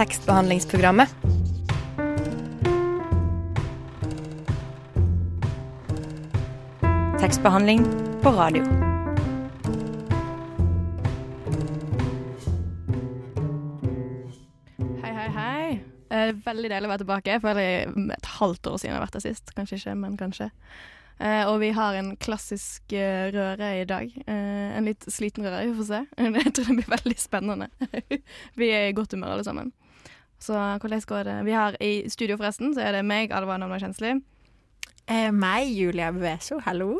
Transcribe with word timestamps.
tekstbehandlingsprogrammet. 0.00 1.08
Tekstbehandling 7.20 7.84
på 8.22 8.30
radio. 8.30 8.62
Hei, 15.02 15.12
hei, 15.12 15.28
hei. 15.34 15.80
Eh, 16.08 16.32
veldig 16.46 16.70
deilig 16.70 16.88
å 16.88 16.92
være 16.94 17.02
tilbake. 17.02 17.36
Føler 17.44 17.60
et 18.16 18.30
halvt 18.38 18.70
år 18.72 18.80
siden 18.80 18.94
jeg 18.94 18.96
har 18.96 19.04
vært 19.04 19.18
her 19.20 19.26
sist. 19.26 19.52
Kanskje 19.58 19.82
ikke, 19.82 19.94
men 20.00 20.16
kanskje. 20.16 20.48
Uh, 21.20 21.44
og 21.50 21.58
vi 21.60 21.68
har 21.76 21.98
en 21.98 22.14
klassisk 22.16 22.94
uh, 22.96 23.28
røre 23.34 23.68
i 23.82 23.84
dag. 23.84 24.08
Uh, 24.24 24.78
en 24.78 24.88
litt 24.88 25.04
sliten 25.12 25.44
røre, 25.44 25.66
vi 25.68 25.76
får 25.82 25.90
se. 25.90 26.00
Jeg 26.40 26.54
tror 26.56 26.70
det 26.70 26.78
blir 26.78 26.90
veldig 26.96 27.18
spennende. 27.20 27.68
vi 28.62 28.72
er 28.72 28.88
i 28.88 28.96
godt 28.96 29.12
humør 29.12 29.36
alle 29.36 29.44
sammen. 29.44 29.68
Så 30.40 30.56
hvordan 30.56 31.02
går 31.06 31.24
det? 31.28 31.36
Vi 31.44 31.52
har 31.52 31.76
I 31.84 32.08
studio 32.08 32.38
forresten 32.40 32.72
så 32.74 32.80
er 32.86 32.96
det 32.96 33.04
meg, 33.04 33.32
Alva 33.36 33.58
Namna 33.60 33.76
Kjensli. 33.82 34.14
Eh, 35.06 35.28
meg, 35.36 35.68
Julia 35.76 36.08
Beveso, 36.16 36.60
hallo. 36.64 36.94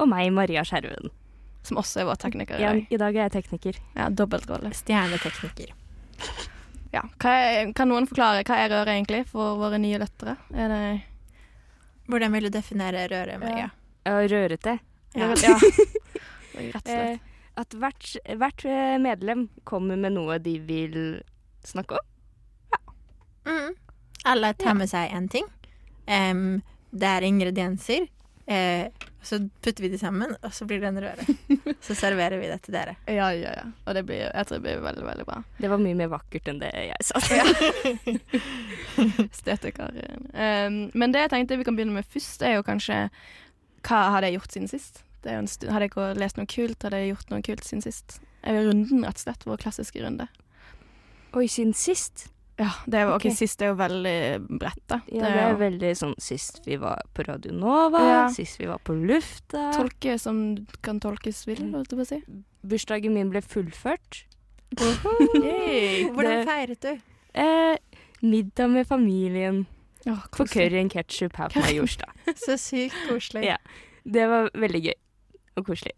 Og 0.00 0.08
meg, 0.08 0.30
Maria 0.32 0.64
Skjerven. 0.64 1.10
Som 1.66 1.80
også 1.82 2.00
er 2.00 2.08
vår 2.08 2.20
tekniker 2.22 2.60
i 2.60 2.62
Ja, 2.62 2.72
dag. 2.72 2.86
I 2.94 3.00
dag 3.02 3.16
er 3.16 3.26
jeg 3.26 3.34
tekniker. 3.40 3.80
Ja, 3.96 4.08
Dobbeltrolle. 4.08 4.70
Stjernetekniker. 4.76 5.74
Ja. 6.94 7.02
Hva 7.20 7.32
er, 7.42 7.72
kan 7.76 7.90
noen 7.90 8.06
forklare 8.08 8.44
hva 8.46 8.56
er 8.62 8.70
røret 8.72 8.94
egentlig 8.94 9.24
for 9.28 9.58
våre 9.60 9.80
nye 9.82 9.98
lyttere? 10.00 10.36
Er 10.54 10.72
det 10.72 10.82
Hvordan 12.06 12.36
vil 12.36 12.46
du 12.46 12.54
definere 12.54 13.08
røret, 13.10 13.40
Maria? 13.42 13.70
Ja, 14.06 14.18
rørete. 14.30 14.78
Ja. 15.18 15.32
ja. 15.42 15.56
Rett 16.56 16.76
og 16.78 16.86
slett. 16.86 16.92
Eh, 16.94 17.32
at 17.58 17.74
hvert, 17.74 18.10
hvert 18.38 18.64
eh, 18.68 18.96
medlem 19.02 19.48
kommer 19.66 19.98
med 19.98 20.14
noe 20.14 20.38
de 20.38 20.54
vil 20.62 20.98
snakke 21.66 21.98
om. 21.98 22.12
Mm. 23.46 23.74
Alle 24.26 24.52
tar 24.58 24.74
med 24.78 24.90
seg 24.90 25.12
en 25.14 25.28
ting. 25.30 25.46
Um, 26.06 26.62
det 26.90 27.08
er 27.08 27.26
ingredienser. 27.26 28.08
Uh, 28.46 28.86
så 29.26 29.40
putter 29.62 29.82
vi 29.82 29.88
de 29.90 29.98
sammen, 29.98 30.36
og 30.42 30.52
så 30.54 30.66
blir 30.70 30.78
det 30.80 30.88
en 30.92 31.00
røre. 31.02 31.34
så 31.86 31.96
serverer 31.98 32.38
vi 32.38 32.46
det 32.46 32.60
til 32.62 32.76
dere. 32.76 32.94
Ja, 33.10 33.32
ja, 33.34 33.54
ja. 33.58 33.64
Og 33.86 33.96
det 33.96 34.04
blir, 34.06 34.20
jeg 34.28 34.46
tror 34.46 34.60
det 34.60 34.62
blir 34.68 34.84
veldig, 34.84 35.06
veldig 35.06 35.26
bra. 35.26 35.40
Det 35.58 35.70
var 35.72 35.82
mye 35.82 35.98
mer 35.98 36.12
vakkert 36.12 36.50
enn 36.52 36.60
det 36.62 36.70
jeg 36.70 37.08
sa. 37.08 37.22
Estetiker. 39.26 39.96
Um, 40.36 40.90
men 40.92 41.14
det 41.14 41.22
jeg 41.22 41.30
tenkte 41.32 41.56
vi 41.56 41.64
kan 41.64 41.76
begynne 41.78 41.96
med 41.96 42.06
først, 42.12 42.42
er 42.44 42.58
jo 42.58 42.64
kanskje 42.66 43.06
Hva 43.86 44.00
hadde 44.12 44.28
jeg 44.28 44.36
gjort 44.36 44.52
siden 44.52 44.68
sist? 44.68 45.00
Det 45.24 45.30
er 45.30 45.38
jo 45.38 45.44
en 45.44 45.48
stund, 45.48 45.72
hadde 45.72 45.86
jeg 45.86 45.92
ikke 45.94 46.08
lest 46.20 46.36
noe 46.36 46.48
kult? 46.50 46.84
Hadde 46.84 47.00
jeg 47.00 47.14
gjort 47.14 47.32
noe 47.32 47.44
kult 47.46 47.64
siden 47.64 47.84
sist? 47.84 48.18
Er 48.44 48.58
vi 48.58 48.66
runden, 48.68 49.06
rett 49.06 49.16
og 49.16 49.24
slett? 49.24 49.46
Vår 49.48 49.62
klassiske 49.62 50.02
runde. 50.04 50.28
Oi, 51.32 51.46
siden 51.50 51.72
sist? 51.74 52.26
Ja, 52.58 52.70
det 52.88 52.94
er 53.02 53.10
okay. 53.12 53.28
ok, 53.30 53.36
sist 53.36 53.60
er 53.60 53.68
jo 53.72 53.74
veldig 53.76 54.14
bredt, 54.60 54.80
da. 54.88 55.00
Ja, 55.12 55.26
det 55.28 55.40
er 55.42 55.50
jo 55.52 55.58
veldig 55.60 55.90
sånn 56.00 56.14
sist 56.24 56.62
vi 56.64 56.78
var 56.80 57.02
på 57.12 57.26
Radio 57.28 57.52
Nova, 57.52 58.00
Ja. 58.00 58.22
sist 58.32 58.56
vi 58.60 58.66
var 58.70 58.78
på 58.80 58.94
lufta. 58.96 59.66
tolke 59.76 60.18
som 60.18 60.66
kan 60.82 60.98
tolkes 61.00 61.44
vil, 61.46 61.60
holdt 61.74 61.92
jeg 61.92 61.98
på 62.00 62.06
å 62.06 62.08
si. 62.08 62.22
Bursdagen 62.66 63.12
min 63.14 63.28
ble 63.30 63.42
fullført. 63.44 64.24
Hvordan 64.76 66.32
Det- 66.32 66.46
feiret 66.48 66.80
du? 66.82 66.98
Eh, 67.34 67.76
middag 68.22 68.68
med 68.72 68.86
familien 68.88 69.66
Oh, 70.08 70.22
på 70.30 70.46
curry 70.46 70.78
and 70.78 70.90
ketchup 70.92 71.34
her 71.36 71.48
på 71.50 71.58
Majorstua. 71.64 72.06
Så 72.38 72.54
sykt 72.56 72.94
koselig. 73.08 73.42
Ja. 73.44 73.56
Det 74.06 74.28
var 74.30 74.50
veldig 74.54 74.80
gøy 74.84 74.94
og 75.58 75.64
koselig. 75.66 75.92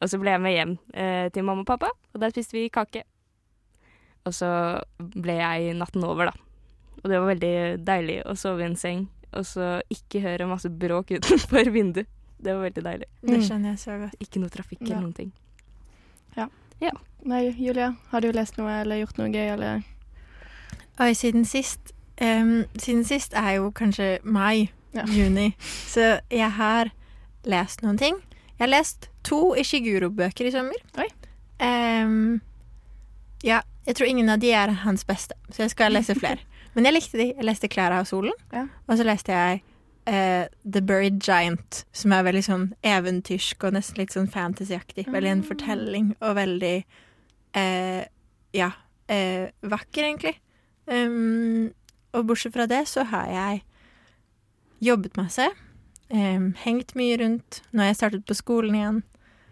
Og 0.00 0.08
så 0.08 0.16
ble 0.18 0.30
jeg 0.32 0.40
med 0.40 0.54
hjem 0.56 0.70
eh, 0.96 1.28
til 1.28 1.44
mamma 1.44 1.60
og 1.60 1.66
pappa, 1.68 1.90
og 2.14 2.20
der 2.22 2.32
spiste 2.32 2.56
vi 2.56 2.70
kake. 2.72 3.02
Og 4.26 4.34
så 4.36 4.50
ble 4.98 5.38
jeg 5.40 5.74
natten 5.78 6.04
over, 6.04 6.30
da. 6.30 6.32
Og 7.02 7.08
det 7.10 7.18
var 7.20 7.30
veldig 7.34 7.84
deilig 7.84 8.18
å 8.28 8.34
sove 8.36 8.60
i 8.60 8.66
en 8.68 8.76
seng, 8.76 9.06
og 9.32 9.46
så 9.48 9.80
ikke 9.90 10.20
høre 10.20 10.46
masse 10.50 10.68
bråk 10.68 11.10
utenfor 11.16 11.70
vinduet. 11.72 12.06
Det 12.40 12.54
var 12.56 12.62
veldig 12.70 12.82
deilig. 12.84 13.06
Det 13.22 13.36
Mm. 13.38 13.42
skjønner 13.44 13.68
jeg 13.74 13.78
så 13.78 13.98
godt. 14.00 14.14
Ikke 14.20 14.40
noe 14.40 14.48
trafikk 14.48 14.80
Ja. 14.80 14.86
eller 14.94 15.00
noen 15.02 15.14
ting. 15.16 15.32
Nei, 17.22 17.50
Julia, 17.52 17.96
har 18.08 18.20
du 18.24 18.30
lest 18.32 18.56
noe 18.56 18.78
eller 18.80 18.96
gjort 19.02 19.18
noe 19.18 19.28
gøy, 19.28 19.50
eller? 19.52 19.82
Oi, 21.00 21.10
siden 21.12 21.44
sist 21.44 21.92
um, 22.20 22.64
Siden 22.80 23.04
sist 23.04 23.34
er 23.36 23.58
jo 23.58 23.70
kanskje 23.76 24.24
mai, 24.24 24.70
Ja. 24.94 25.04
juni. 25.04 25.54
Så 25.60 26.20
jeg 26.30 26.50
har 26.56 26.90
lest 27.44 27.82
noen 27.82 27.98
ting. 27.98 28.16
Jeg 28.58 28.64
har 28.64 28.68
lest 28.72 29.08
to 29.22 29.54
Ishiguro-bøker 29.54 30.46
i 30.48 30.50
sommer. 30.50 30.80
Oi. 30.98 31.06
Em, 31.60 32.40
ja, 33.42 33.62
jeg 33.86 33.96
tror 33.96 34.06
ingen 34.10 34.28
av 34.28 34.38
de 34.42 34.52
er 34.52 34.72
hans 34.84 35.04
beste, 35.08 35.34
så 35.50 35.64
jeg 35.64 35.70
skal 35.74 35.92
lese 35.92 36.14
flere. 36.18 36.42
Men 36.74 36.86
jeg 36.86 36.94
likte 36.94 37.18
de. 37.18 37.26
Jeg 37.34 37.44
leste 37.44 37.68
'Klæra 37.68 38.00
og 38.00 38.06
solen', 38.06 38.36
Ja. 38.52 38.66
og 38.86 38.98
så 38.98 39.04
leste 39.04 39.32
jeg 39.32 39.62
uh, 40.06 40.46
'The 40.64 40.82
Buried 40.86 41.18
Giant', 41.22 41.84
som 41.92 42.12
er 42.12 42.22
veldig 42.22 42.44
sånn 42.46 42.66
eventyrsk 42.84 43.64
og 43.64 43.72
nesten 43.74 43.98
litt 43.98 44.12
sånn 44.14 44.30
fantasyaktig. 44.30 45.08
Veldig 45.10 45.30
en 45.30 45.42
fortelling, 45.42 46.14
og 46.20 46.36
veldig 46.36 46.84
uh, 47.56 48.04
ja, 48.54 48.70
uh, 49.10 49.46
vakker, 49.62 50.04
egentlig. 50.04 50.36
Um, 50.86 51.72
og 52.14 52.26
bortsett 52.26 52.52
fra 52.54 52.66
det 52.66 52.84
så 52.88 53.04
har 53.06 53.26
jeg 53.30 53.62
jobbet 54.80 55.16
masse. 55.16 55.48
Um, 56.10 56.54
hengt 56.64 56.94
mye 56.98 57.18
rundt. 57.20 57.62
Nå 57.72 57.82
har 57.82 57.92
jeg 57.92 57.96
startet 58.00 58.26
på 58.26 58.34
skolen 58.34 58.74
igjen. 58.74 59.02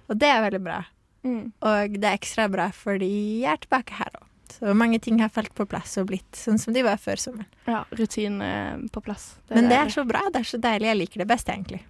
Og 0.08 0.18
det 0.18 0.28
er 0.28 0.42
veldig 0.42 0.62
bra. 0.64 0.80
Mm. 1.26 1.52
Og 1.66 1.98
det 1.98 2.06
er 2.08 2.16
ekstra 2.16 2.46
bra 2.52 2.68
fordi 2.74 3.10
jeg 3.42 3.52
er 3.52 3.62
tilbake 3.64 3.98
her 3.98 4.10
òg. 4.14 4.24
Så 4.58 4.72
mange 4.74 4.98
ting 5.02 5.20
har 5.20 5.28
falt 5.30 5.52
på 5.54 5.66
plass 5.68 5.98
og 6.00 6.08
blitt 6.08 6.38
sånn 6.38 6.58
som 6.58 6.74
de 6.74 6.82
var 6.82 6.96
før 6.98 7.20
sommeren. 7.20 7.50
Ja, 7.68 7.84
rutinen 7.94 8.40
er 8.42 8.80
på 8.90 9.02
plass. 9.04 9.36
Men 9.52 9.68
det 9.70 9.76
er 9.76 9.92
så 9.92 10.06
bra. 10.08 10.24
Det 10.32 10.40
er 10.40 10.48
så 10.48 10.58
deilig. 10.62 10.88
Jeg 10.88 11.00
liker 11.02 11.22
det 11.22 11.28
best, 11.30 11.52
egentlig. 11.52 11.82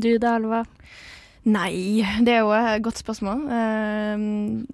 Du 0.00 0.10
da, 0.18 0.36
Alva? 0.38 0.64
Nei, 1.50 2.04
det 2.24 2.34
er 2.34 2.42
jo 2.44 2.52
et 2.52 2.82
godt 2.84 3.00
spørsmål. 3.00 3.46
Ehm, 3.52 4.66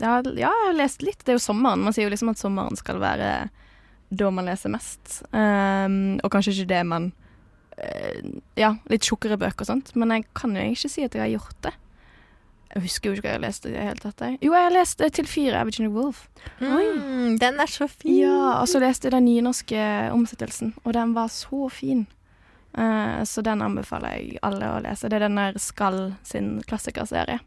ja, 0.00 0.18
ja, 0.18 0.20
jeg 0.24 0.48
har 0.48 0.76
lest 0.76 1.04
litt. 1.04 1.20
Det 1.22 1.34
er 1.34 1.38
jo 1.38 1.44
sommeren. 1.44 1.84
Man 1.84 1.94
sier 1.94 2.08
jo 2.08 2.12
liksom 2.12 2.32
at 2.32 2.40
sommeren 2.40 2.78
skal 2.80 3.00
være 3.02 3.32
da 4.12 4.30
man 4.32 4.48
leser 4.48 4.72
mest. 4.72 5.20
Ehm, 5.36 6.18
og 6.20 6.32
kanskje 6.32 6.56
ikke 6.56 6.72
det 6.74 6.82
man 6.88 7.12
eh, 7.78 8.24
Ja, 8.60 8.74
litt 8.92 9.06
tjukkere 9.08 9.38
bøker 9.40 9.64
og 9.64 9.70
sånt. 9.70 9.94
Men 9.96 10.12
jeg 10.16 10.26
kan 10.36 10.56
jo 10.56 10.64
ikke 10.72 10.92
si 10.92 11.04
at 11.06 11.16
jeg 11.16 11.24
har 11.26 11.32
gjort 11.36 11.60
det. 11.68 11.74
Jeg 12.72 12.86
husker 12.86 13.10
jo 13.10 13.18
ikke 13.18 13.26
hva 13.26 13.32
jeg 13.34 13.38
har 13.38 13.44
lest 13.44 13.66
i 13.68 13.72
det 13.74 13.84
hele 13.84 14.00
tatt. 14.00 14.24
jeg. 14.24 14.38
Jo, 14.40 14.54
jeg 14.56 14.64
har 14.64 14.72
lest 14.72 15.02
eh, 15.04 15.12
Til 15.12 15.28
fire 15.28 15.60
av 15.60 15.68
Virginia 15.68 15.92
Woolf. 15.92 16.24
Mm, 16.60 17.38
den 17.40 17.60
er 17.60 17.68
så 17.68 17.88
fin. 17.90 18.14
Ja, 18.16 18.62
og 18.62 18.68
så 18.70 18.80
leste 18.80 19.08
jeg 19.08 19.16
den 19.16 19.26
nynorske 19.28 19.86
omsettelsen, 20.14 20.72
og 20.84 20.94
den 20.96 21.12
var 21.16 21.28
så 21.32 21.68
fin. 21.72 22.06
Uh, 22.72 23.20
så 23.28 23.44
den 23.44 23.60
anbefaler 23.60 24.16
jeg 24.16 24.38
alle 24.42 24.70
å 24.72 24.78
lese. 24.80 25.10
Det 25.12 25.18
er 25.18 25.26
den 25.26 25.36
der 25.36 25.58
Skall 25.60 26.14
sin 26.24 26.54
klassikerserie. 26.64 27.42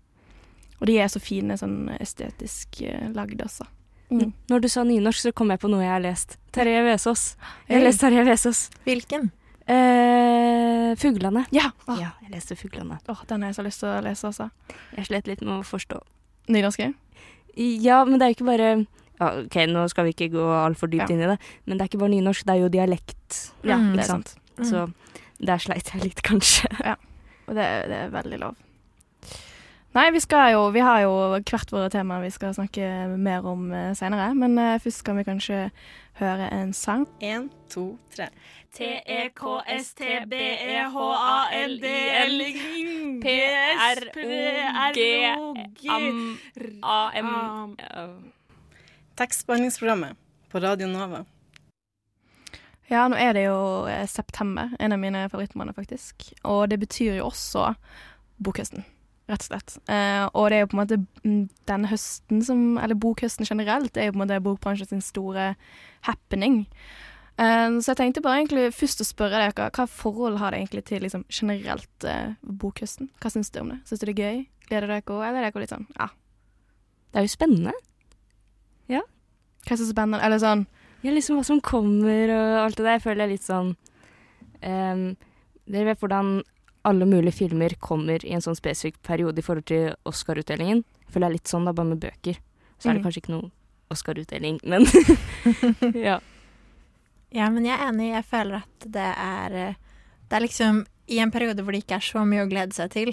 Og 0.77 0.85
de 0.91 0.99
er 1.01 1.09
så 1.09 1.21
fine 1.23 1.57
sånn 1.57 1.89
estetisk 1.97 2.83
uh, 2.85 3.09
lagd 3.15 3.41
også. 3.41 3.65
Mm. 4.13 4.29
Når 4.51 4.61
du 4.61 4.69
sa 4.69 4.83
nynorsk, 4.85 5.23
så 5.25 5.33
kom 5.33 5.49
jeg 5.49 5.63
på 5.63 5.71
noe 5.71 5.81
jeg 5.81 5.89
har 5.95 6.03
lest. 6.03 6.37
Terje 6.53 6.83
Vesaas. 6.85 7.31
Jeg 7.65 7.79
har 7.79 7.87
lest 7.87 8.03
Terje 8.05 8.27
Vesaas. 8.27 8.67
Hvilken? 8.85 9.31
Eh, 9.67 10.95
'Fuglene'. 10.95 11.45
Ja! 11.51 11.71
Åh, 11.87 11.99
Ja, 11.99 12.09
jeg 12.21 12.31
leste 12.31 12.55
'Fuglene'. 12.55 12.99
åh, 13.09 13.21
den 13.27 13.41
har 13.41 13.49
jeg 13.49 13.55
så 13.55 13.63
lyst 13.65 13.79
til 13.79 13.89
å 13.89 14.01
lese 14.03 14.27
også. 14.27 14.49
Jeg 14.97 15.05
slet 15.05 15.27
litt 15.27 15.41
med 15.41 15.59
å 15.59 15.63
forstå. 15.63 15.99
Nynorske? 16.49 16.93
Ja, 17.57 18.03
men 18.05 18.19
det 18.19 18.25
er 18.25 18.29
jo 18.33 18.35
ikke 18.35 18.51
bare 18.57 18.87
ja, 19.19 19.27
OK, 19.45 19.55
nå 19.71 19.87
skal 19.89 20.03
vi 20.05 20.11
ikke 20.13 20.31
gå 20.33 20.43
altfor 20.43 20.87
dypt 20.91 21.09
Ja. 21.09 21.15
inn 21.15 21.21
i 21.23 21.27
det, 21.27 21.39
men 21.65 21.77
det 21.77 21.81
er 21.85 21.87
ikke 21.89 21.99
bare 22.01 22.09
nynorsk, 22.11 22.43
det 22.45 22.53
er 22.55 22.59
jo 22.61 22.69
dialekt. 22.69 23.53
Ja, 23.63 23.77
Mm, 23.77 23.93
det 23.95 23.99
er 24.03 24.07
sant. 24.07 24.27
sant. 24.27 24.39
Mm. 24.57 24.65
Så 24.65 24.93
der 25.45 25.57
sleit 25.57 25.89
jeg 25.93 26.03
litt, 26.03 26.21
kanskje. 26.21 26.67
Ja, 26.83 26.95
Og 27.47 27.55
det, 27.55 27.65
det 27.87 27.95
er 27.95 28.09
veldig 28.09 28.39
lov. 28.39 28.55
Nei, 29.95 30.09
vi 30.11 30.19
skal 30.19 30.51
jo 30.51 30.65
Vi 30.75 30.81
har 30.83 31.01
jo 31.05 31.11
hvert 31.39 31.71
våre 31.71 31.89
tema 31.89 32.19
vi 32.19 32.29
skal 32.33 32.53
snakke 32.53 33.07
mer 33.15 33.45
om 33.47 33.69
senere. 33.71 33.95
seinere. 33.95 34.33
Men 34.35 34.57
eh, 34.59 34.79
først 34.83 35.03
kan 35.07 35.17
vi 35.17 35.23
kanskje 35.23 35.71
høre 36.19 36.49
en 36.51 36.73
sang. 36.73 37.07
Én, 37.23 37.49
to, 37.71 37.97
tre. 38.11 38.27
P-R-O-G-A-M 43.23 44.17
Tekstbehandlingsprogrammet 49.15 50.15
på 50.51 50.59
Radio 50.59 50.87
Nova. 50.91 51.23
Ja, 52.89 53.07
nå 53.07 53.15
er 53.15 53.33
det 53.33 53.45
jo 53.47 53.87
eh, 53.89 54.03
september, 54.11 54.69
en 54.79 54.91
av 54.91 54.99
mine 54.99 55.29
favorittmåneder 55.31 55.73
faktisk. 55.79 56.33
Og 56.43 56.69
det 56.69 56.79
betyr 56.83 57.15
jo 57.21 57.25
også 57.31 57.73
bokhøsten, 58.43 58.83
rett 59.29 59.41
og 59.41 59.47
slett. 59.47 59.75
Eh, 59.89 60.23
og 60.27 60.49
det 60.49 60.57
er 60.57 60.63
jo 60.63 60.69
på 60.71 60.77
en 60.77 60.81
måte 60.83 60.99
mm, 61.25 61.41
denne 61.69 61.89
høsten 61.89 62.43
som, 62.45 62.63
eller 62.81 62.97
bokhøsten 62.99 63.47
generelt, 63.47 63.97
er 63.97 64.09
jo 64.09 64.15
på 64.15 64.19
en 64.19 64.23
måte 64.25 64.41
bokbransjen 64.45 64.91
sin 64.91 65.03
store 65.03 65.53
happening. 66.07 66.63
Eh, 67.41 67.79
så 67.81 67.91
jeg 67.91 68.01
tenkte 68.01 68.23
bare 68.25 68.43
egentlig 68.43 68.67
først 68.77 69.01
å 69.01 69.07
spørre 69.07 69.41
dere, 69.47 69.71
hva 69.75 69.87
forhold 69.89 70.39
har 70.41 70.53
det 70.53 70.61
egentlig 70.61 70.85
til 70.91 71.05
liksom, 71.05 71.25
generelt 71.33 72.07
eh, 72.07 72.37
bokhøsten? 72.45 73.09
Hva 73.21 73.33
syns 73.33 73.51
dere 73.51 73.65
om 73.65 73.73
det? 73.73 73.81
Syns 73.89 74.03
dere 74.03 74.13
det 74.13 74.21
er 74.21 74.29
gøy? 74.29 74.45
Gleder 74.69 74.89
dere 74.89 75.01
dere, 75.01 75.27
eller 75.29 75.41
er 75.41 75.49
dere 75.49 75.65
litt 75.65 75.75
sånn, 75.75 75.89
ja. 75.97 76.09
Det 77.11 77.21
er 77.21 77.25
jo 77.25 77.31
spennende. 77.31 77.75
Ja. 78.91 79.05
Hva 79.65 79.73
er 79.73 79.81
så 79.81 79.89
spennende? 79.89 80.21
Eller 80.25 80.41
sånn 80.41 80.65
Ja, 81.05 81.13
liksom 81.13 81.37
hva 81.39 81.45
som 81.47 81.61
kommer 81.63 82.31
og 82.33 82.57
alt 82.65 82.77
det 82.77 82.85
der, 82.85 83.01
føler 83.01 83.25
jeg 83.25 83.37
litt 83.37 83.45
sånn 83.45 83.71
um, 84.61 85.03
Dere 85.65 85.87
vet 85.87 86.01
hvordan 86.01 86.31
alle 86.85 87.05
mulige 87.09 87.33
filmer 87.33 87.73
kommer 87.81 88.23
i 88.25 88.33
en 88.37 88.43
sånn 88.45 88.55
spesifikk 88.57 89.01
periode 89.05 89.41
i 89.41 89.45
forhold 89.45 89.65
til 89.69 89.95
Oscar-utdelingen? 90.05 90.83
Føler 91.09 91.29
jeg 91.31 91.37
litt 91.39 91.51
sånn 91.51 91.65
da, 91.67 91.73
bare 91.75 91.91
med 91.91 92.01
bøker. 92.03 92.37
Så 92.79 92.89
er 92.89 92.93
det 92.97 93.01
Mm. 93.01 93.05
kanskje 93.07 93.21
ikke 93.23 93.33
noe 93.35 93.51
Oscar-utdeling, 93.93 94.59
men 94.63 94.85
ja. 96.07 96.19
Ja, 97.35 97.49
men 97.51 97.65
jeg 97.67 97.75
er 97.77 97.89
enig. 97.91 98.11
Jeg 98.13 98.25
føler 98.29 98.61
at 98.63 98.85
det 98.95 99.09
er 99.17 99.55
eh, 99.59 99.75
Det 100.29 100.37
er 100.37 100.45
liksom 100.45 100.85
I 101.07 101.19
en 101.21 101.31
periode 101.31 101.61
hvor 101.61 101.71
det 101.75 101.83
ikke 101.83 101.99
er 101.99 102.05
så 102.05 102.23
mye 102.25 102.45
å 102.45 102.49
glede 102.49 102.73
seg 102.73 102.89
til, 102.95 103.11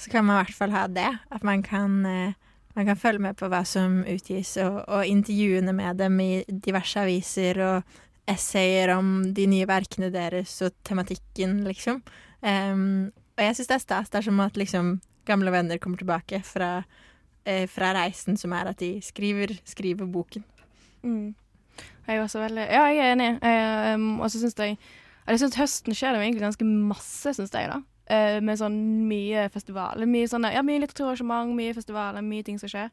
så 0.00 0.10
kan 0.10 0.24
man 0.24 0.38
i 0.38 0.44
hvert 0.44 0.56
fall 0.56 0.72
ha 0.72 0.86
det. 0.88 1.10
At 1.30 1.42
man 1.44 1.62
kan, 1.62 1.98
eh, 2.08 2.32
man 2.74 2.86
kan 2.88 2.96
følge 2.96 3.20
med 3.20 3.36
på 3.36 3.50
hva 3.52 3.60
som 3.68 4.00
utgis, 4.08 4.56
og, 4.64 4.78
og 4.88 5.04
intervjuene 5.06 5.74
med 5.76 5.98
dem 6.00 6.16
i 6.24 6.30
diverse 6.48 6.96
aviser, 7.02 7.60
og 7.60 8.00
essayer 8.26 8.94
om 8.96 9.34
de 9.36 9.44
nye 9.46 9.66
verkene 9.68 10.08
deres, 10.14 10.54
og 10.64 10.72
tematikken, 10.88 11.60
liksom. 11.68 12.00
Em, 12.44 13.12
og 13.34 13.42
jeg 13.42 13.56
syns 13.56 13.70
det 13.70 13.76
er 13.78 13.84
stas. 13.84 14.10
Det 14.12 14.20
er 14.20 14.26
som 14.28 14.42
at 14.44 14.58
liksom 14.60 14.98
gamle 15.28 15.52
venner 15.54 15.80
kommer 15.80 15.98
tilbake 15.98 16.42
fra, 16.44 16.84
eh, 17.44 17.66
fra 17.68 17.94
reisen, 17.96 18.36
som 18.36 18.52
er 18.52 18.68
at 18.70 18.78
de 18.78 19.00
skriver, 19.02 19.56
skriver 19.64 20.06
boken. 20.06 20.44
Mm. 21.02 21.34
Jeg 22.06 22.16
er 22.16 22.22
også 22.22 22.40
veldig 22.40 22.66
Ja, 22.70 22.84
jeg 22.84 22.98
er 22.98 23.12
enig. 23.12 23.30
Um, 23.94 24.20
og 24.20 24.30
så 24.30 24.38
syns 24.40 24.54
jeg 24.58 24.78
Jeg 25.26 25.40
syns 25.40 25.56
høsten 25.56 25.94
skjer 25.94 26.12
det 26.12 26.20
egentlig 26.20 26.44
ganske 26.44 26.64
masse, 26.64 27.34
syns 27.34 27.52
jeg, 27.54 27.68
da. 27.68 27.80
Uh, 28.04 28.40
med 28.44 28.58
sånn 28.60 29.08
mye 29.08 29.48
festivaler. 29.48 30.06
Mye 30.06 30.28
sånne 30.28 30.52
Ja, 30.52 30.62
mye 30.62 30.82
litteraturarrangement, 30.82 31.54
mye 31.56 31.74
festivaler, 31.74 32.20
mye 32.22 32.44
ting 32.44 32.58
som 32.60 32.68
skjer. 32.68 32.90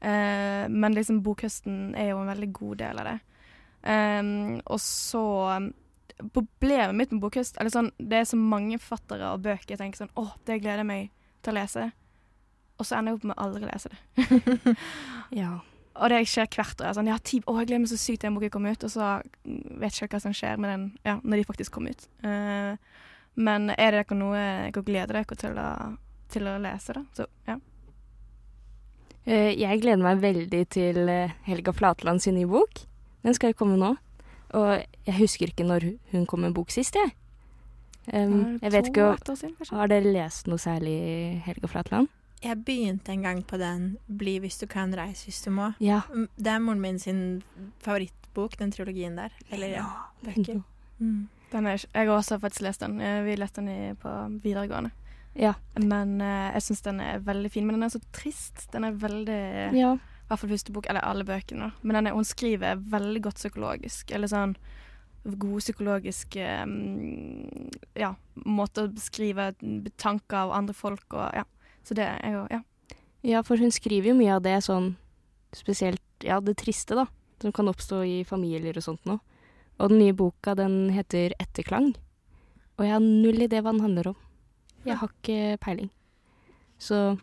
Uh, 0.00 0.64
men 0.72 0.96
liksom 0.96 1.22
bokhøsten 1.22 1.94
er 1.94 2.14
jo 2.14 2.22
en 2.22 2.32
veldig 2.32 2.52
god 2.52 2.76
del 2.80 3.02
av 3.02 3.10
det. 3.10 3.18
Um, 3.86 4.56
og 4.64 4.80
så 4.80 5.26
um, 5.60 5.68
Problemet 6.32 6.96
mitt 6.96 7.10
med 7.12 7.20
bokhøst 7.20 7.58
Eller 7.60 7.68
sånn, 7.68 7.90
det 8.00 8.22
er 8.22 8.28
så 8.28 8.38
mange 8.40 8.78
forfattere 8.80 9.34
og 9.34 9.42
bøker 9.44 9.74
jeg 9.74 9.80
tenker 9.82 10.00
sånn 10.00 10.14
Å, 10.16 10.30
det 10.48 10.62
gleder 10.62 10.80
jeg 10.80 10.88
meg 10.88 11.10
til 11.44 11.52
å 11.52 11.56
lese. 11.58 11.90
Og 12.80 12.88
så 12.88 12.98
ender 12.98 13.12
jeg 13.12 13.18
opp 13.18 13.26
med 13.28 13.36
å 13.36 13.44
aldri 13.46 13.68
lese 13.68 13.92
det. 13.92 14.76
ja. 15.42 15.50
Og 15.96 16.12
det 16.12 16.22
skjer 16.28 16.48
hvert 16.50 16.80
år. 16.80 16.88
Jeg 16.88 16.90
er 16.90 16.96
Sånn, 16.98 17.10
ja, 17.10 17.18
ti, 17.24 17.40
å, 17.44 17.54
jeg 17.60 17.70
gleder 17.70 17.82
meg 17.84 17.92
så 17.92 18.00
sykt 18.00 18.20
til 18.22 18.28
den 18.28 18.36
boken 18.36 18.52
kommer 18.56 18.74
ut, 18.76 18.84
og 18.84 18.92
så 18.92 19.12
vet 19.44 19.96
jeg 19.96 20.08
ikke 20.08 20.18
hva 20.18 20.24
som 20.26 20.34
skjer 20.36 20.60
med 20.60 20.72
den 20.72 20.84
ja, 21.06 21.16
når 21.22 21.40
de 21.40 21.46
faktisk 21.48 21.76
kommer 21.76 21.96
ut. 21.96 22.08
Uh, 22.24 22.74
men 23.36 23.70
er 23.76 23.94
det 23.94 24.02
dere 24.02 24.18
noe 24.18 24.42
dere 24.66 24.84
gleder 24.84 25.20
dere 25.20 25.38
til 25.40 25.60
å, 25.60 25.70
til 26.32 26.50
å 26.50 26.58
lese, 26.66 26.98
da? 26.98 27.04
Så 27.16 27.28
ja. 27.48 27.56
Uh, 29.26 29.52
Jeg 29.56 29.80
gleder 29.82 30.04
meg 30.04 30.20
veldig 30.22 30.62
til 30.70 31.00
eh, 31.10 31.32
Helga 31.48 31.72
Flatland 31.74 32.22
sin 32.22 32.36
nye 32.38 32.50
bok. 32.50 32.84
Den 33.26 33.34
skal 33.36 33.54
jo 33.54 33.60
komme 33.62 33.80
nå. 33.80 33.94
Og 34.54 34.84
jeg 35.06 35.16
husker 35.18 35.46
ikke 35.50 35.66
når 35.66 35.98
hun 36.12 36.26
kom 36.26 36.40
med 36.40 36.52
en 36.52 36.54
bok 36.54 36.70
sist, 36.70 36.94
jeg. 36.94 37.14
Um, 38.12 38.58
jeg 38.62 38.70
vet 38.72 38.86
ikke. 38.92 39.16
Har 39.72 39.90
dere 39.90 40.12
lest 40.14 40.46
noe 40.46 40.58
særlig 40.62 41.42
Helga 41.46 41.66
Flatland? 41.66 42.08
Jeg 42.44 42.60
begynte 42.64 43.10
en 43.12 43.22
gang 43.22 43.40
på 43.46 43.56
den 43.58 43.96
'Bli 44.06 44.38
hvis 44.38 44.58
du 44.60 44.66
kan, 44.66 44.92
reis 44.94 45.24
hvis 45.24 45.42
du 45.42 45.50
må'. 45.50 45.72
Ja. 45.80 46.02
Mm, 46.14 46.28
Det 46.36 46.46
er 46.46 46.58
moren 46.58 46.80
min 46.80 46.98
sin 46.98 47.42
favorittbok, 47.80 48.58
den 48.58 48.70
trilogien 48.70 49.16
der. 49.16 49.30
Eller 49.50 49.66
ja, 49.68 49.86
bøker. 50.22 50.62
Mm. 50.98 51.28
Den 51.52 51.66
er, 51.66 51.84
jeg 51.94 52.06
har 52.06 52.16
også 52.16 52.38
faktisk 52.38 52.62
lest 52.62 52.80
den. 52.80 53.00
Eh, 53.00 53.24
Vi 53.24 53.36
leste 53.36 53.60
den 53.60 53.68
i, 53.68 53.94
på 53.94 54.40
videregående. 54.42 54.90
Ja. 55.34 55.54
Men 55.78 56.20
eh, 56.20 56.52
jeg 56.54 56.62
syns 56.62 56.82
den 56.82 57.00
er 57.00 57.18
veldig 57.18 57.50
fin. 57.50 57.66
Men 57.66 57.74
den 57.74 57.82
er 57.82 57.88
så 57.88 58.00
trist. 58.12 58.68
Den 58.72 58.84
er 58.84 58.92
veldig 58.92 59.76
ja. 59.76 59.96
I 60.26 60.28
hvert 60.28 60.40
fall 60.42 60.50
første 60.50 60.72
bok, 60.74 60.88
eller 60.90 61.04
alle 61.06 61.22
bøkene. 61.22 61.70
Men 61.82 62.00
den 62.00 62.08
er, 62.08 62.16
hun 62.16 62.26
skriver 62.26 62.80
veldig 62.90 63.20
godt 63.22 63.38
psykologisk. 63.38 64.10
Eller 64.10 64.30
sånn 64.30 64.56
gode 65.26 65.60
psykologiske 65.62 66.46
mm, 66.66 67.70
ja, 67.98 68.12
måter 68.46 68.86
å 68.86 68.94
beskrive 68.94 69.52
tanker 69.98 70.44
av 70.44 70.54
andre 70.54 70.74
folk 70.74 71.14
og 71.14 71.30
ja. 71.34 71.44
Så 71.86 71.94
det 71.98 72.06
er 72.06 72.34
jo 72.34 72.46
Ja. 72.50 72.62
Ja, 73.26 73.40
for 73.42 73.58
hun 73.58 73.72
skriver 73.74 74.12
jo 74.12 74.18
mye 74.18 74.36
av 74.36 74.42
det 74.44 74.60
sånn 74.62 74.96
spesielt 75.54 76.02
Ja, 76.22 76.40
det 76.40 76.56
triste, 76.56 76.94
da. 76.94 77.06
Som 77.42 77.52
kan 77.52 77.68
oppstå 77.68 78.00
i 78.06 78.24
familier 78.24 78.76
og 78.78 78.84
sånt 78.86 79.04
noe. 79.04 79.18
Og 79.78 79.90
den 79.90 79.98
nye 80.00 80.14
boka, 80.16 80.54
den 80.56 80.90
heter 80.94 81.34
Etterklang. 81.38 81.94
Og 82.78 82.84
jeg 82.86 82.94
har 82.94 83.02
null 83.04 83.42
idé 83.44 83.60
hva 83.60 83.74
den 83.74 83.84
handler 83.84 84.08
om. 84.14 84.16
Jeg 84.86 84.96
har 84.96 85.10
ikke 85.12 85.58
peiling. 85.60 85.90
Så 86.78 87.18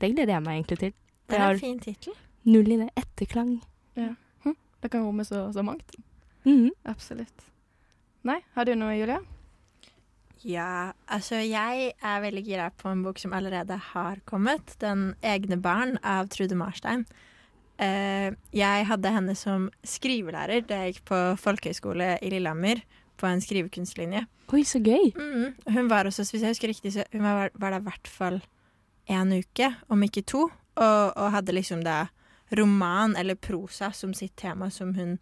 det 0.00 0.10
gleder 0.14 0.34
jeg 0.34 0.42
meg 0.42 0.58
egentlig 0.58 0.78
til. 0.80 0.96
Det 1.26 1.38
er 1.38 1.52
en 1.52 1.60
fin 1.60 1.78
tittel. 1.82 2.14
Null 2.46 2.72
i 2.72 2.80
det. 2.84 2.90
Etterklang. 2.96 3.58
Ja, 3.98 4.14
Det 4.80 4.90
kan 4.92 5.02
romme 5.02 5.24
så, 5.24 5.48
så 5.52 5.62
mangt. 5.66 5.96
Mhm. 6.44 6.70
Absolutt. 6.86 7.46
Nei, 8.26 8.40
har 8.54 8.66
du 8.66 8.74
noe, 8.78 8.94
Julia? 8.94 9.20
Ja, 10.46 10.92
altså 11.10 11.40
jeg 11.42 11.92
er 11.96 12.20
veldig 12.22 12.42
gira 12.46 12.68
på 12.70 12.90
en 12.92 13.02
bok 13.02 13.18
som 13.18 13.32
allerede 13.34 13.74
har 13.92 14.20
kommet. 14.28 14.76
'Den 14.78 15.16
egne 15.22 15.56
barn' 15.56 15.98
av 16.04 16.28
Trude 16.28 16.54
Marstein. 16.54 17.06
Uh, 17.80 18.32
jeg 18.52 18.86
hadde 18.86 19.12
henne 19.12 19.34
som 19.36 19.70
skrivelærer 19.84 20.62
da 20.66 20.84
jeg 20.84 20.94
gikk 20.94 21.04
på 21.10 21.18
folkehøyskole 21.40 22.18
i 22.22 22.30
Lillehammer. 22.30 22.82
På 23.16 23.26
en 23.26 23.40
skrivekunstlinje. 23.40 24.26
Oi, 24.52 24.60
så 24.62 24.78
gøy. 24.78 25.14
Mm. 25.16 25.54
Hun 25.72 25.88
var 25.88 26.04
også, 26.04 26.22
hvis 26.30 26.42
jeg 26.42 26.52
husker 26.52 26.68
riktig, 26.68 26.92
så 26.92 27.04
hun 27.12 27.22
var, 27.24 27.50
var 27.54 27.72
der 27.72 27.80
i 27.80 27.86
hvert 27.86 28.08
fall 28.08 28.42
én 29.08 29.32
uke, 29.32 29.70
om 29.88 30.02
ikke 30.02 30.22
to. 30.22 30.50
Og, 30.76 31.16
og 31.16 31.32
hadde 31.32 31.54
liksom 31.56 31.80
da 31.82 32.10
roman 32.54 33.16
eller 33.16 33.34
prosa 33.34 33.90
som 33.92 34.14
sitt 34.14 34.36
tema 34.36 34.70
som 34.70 34.94
hun 34.94 35.18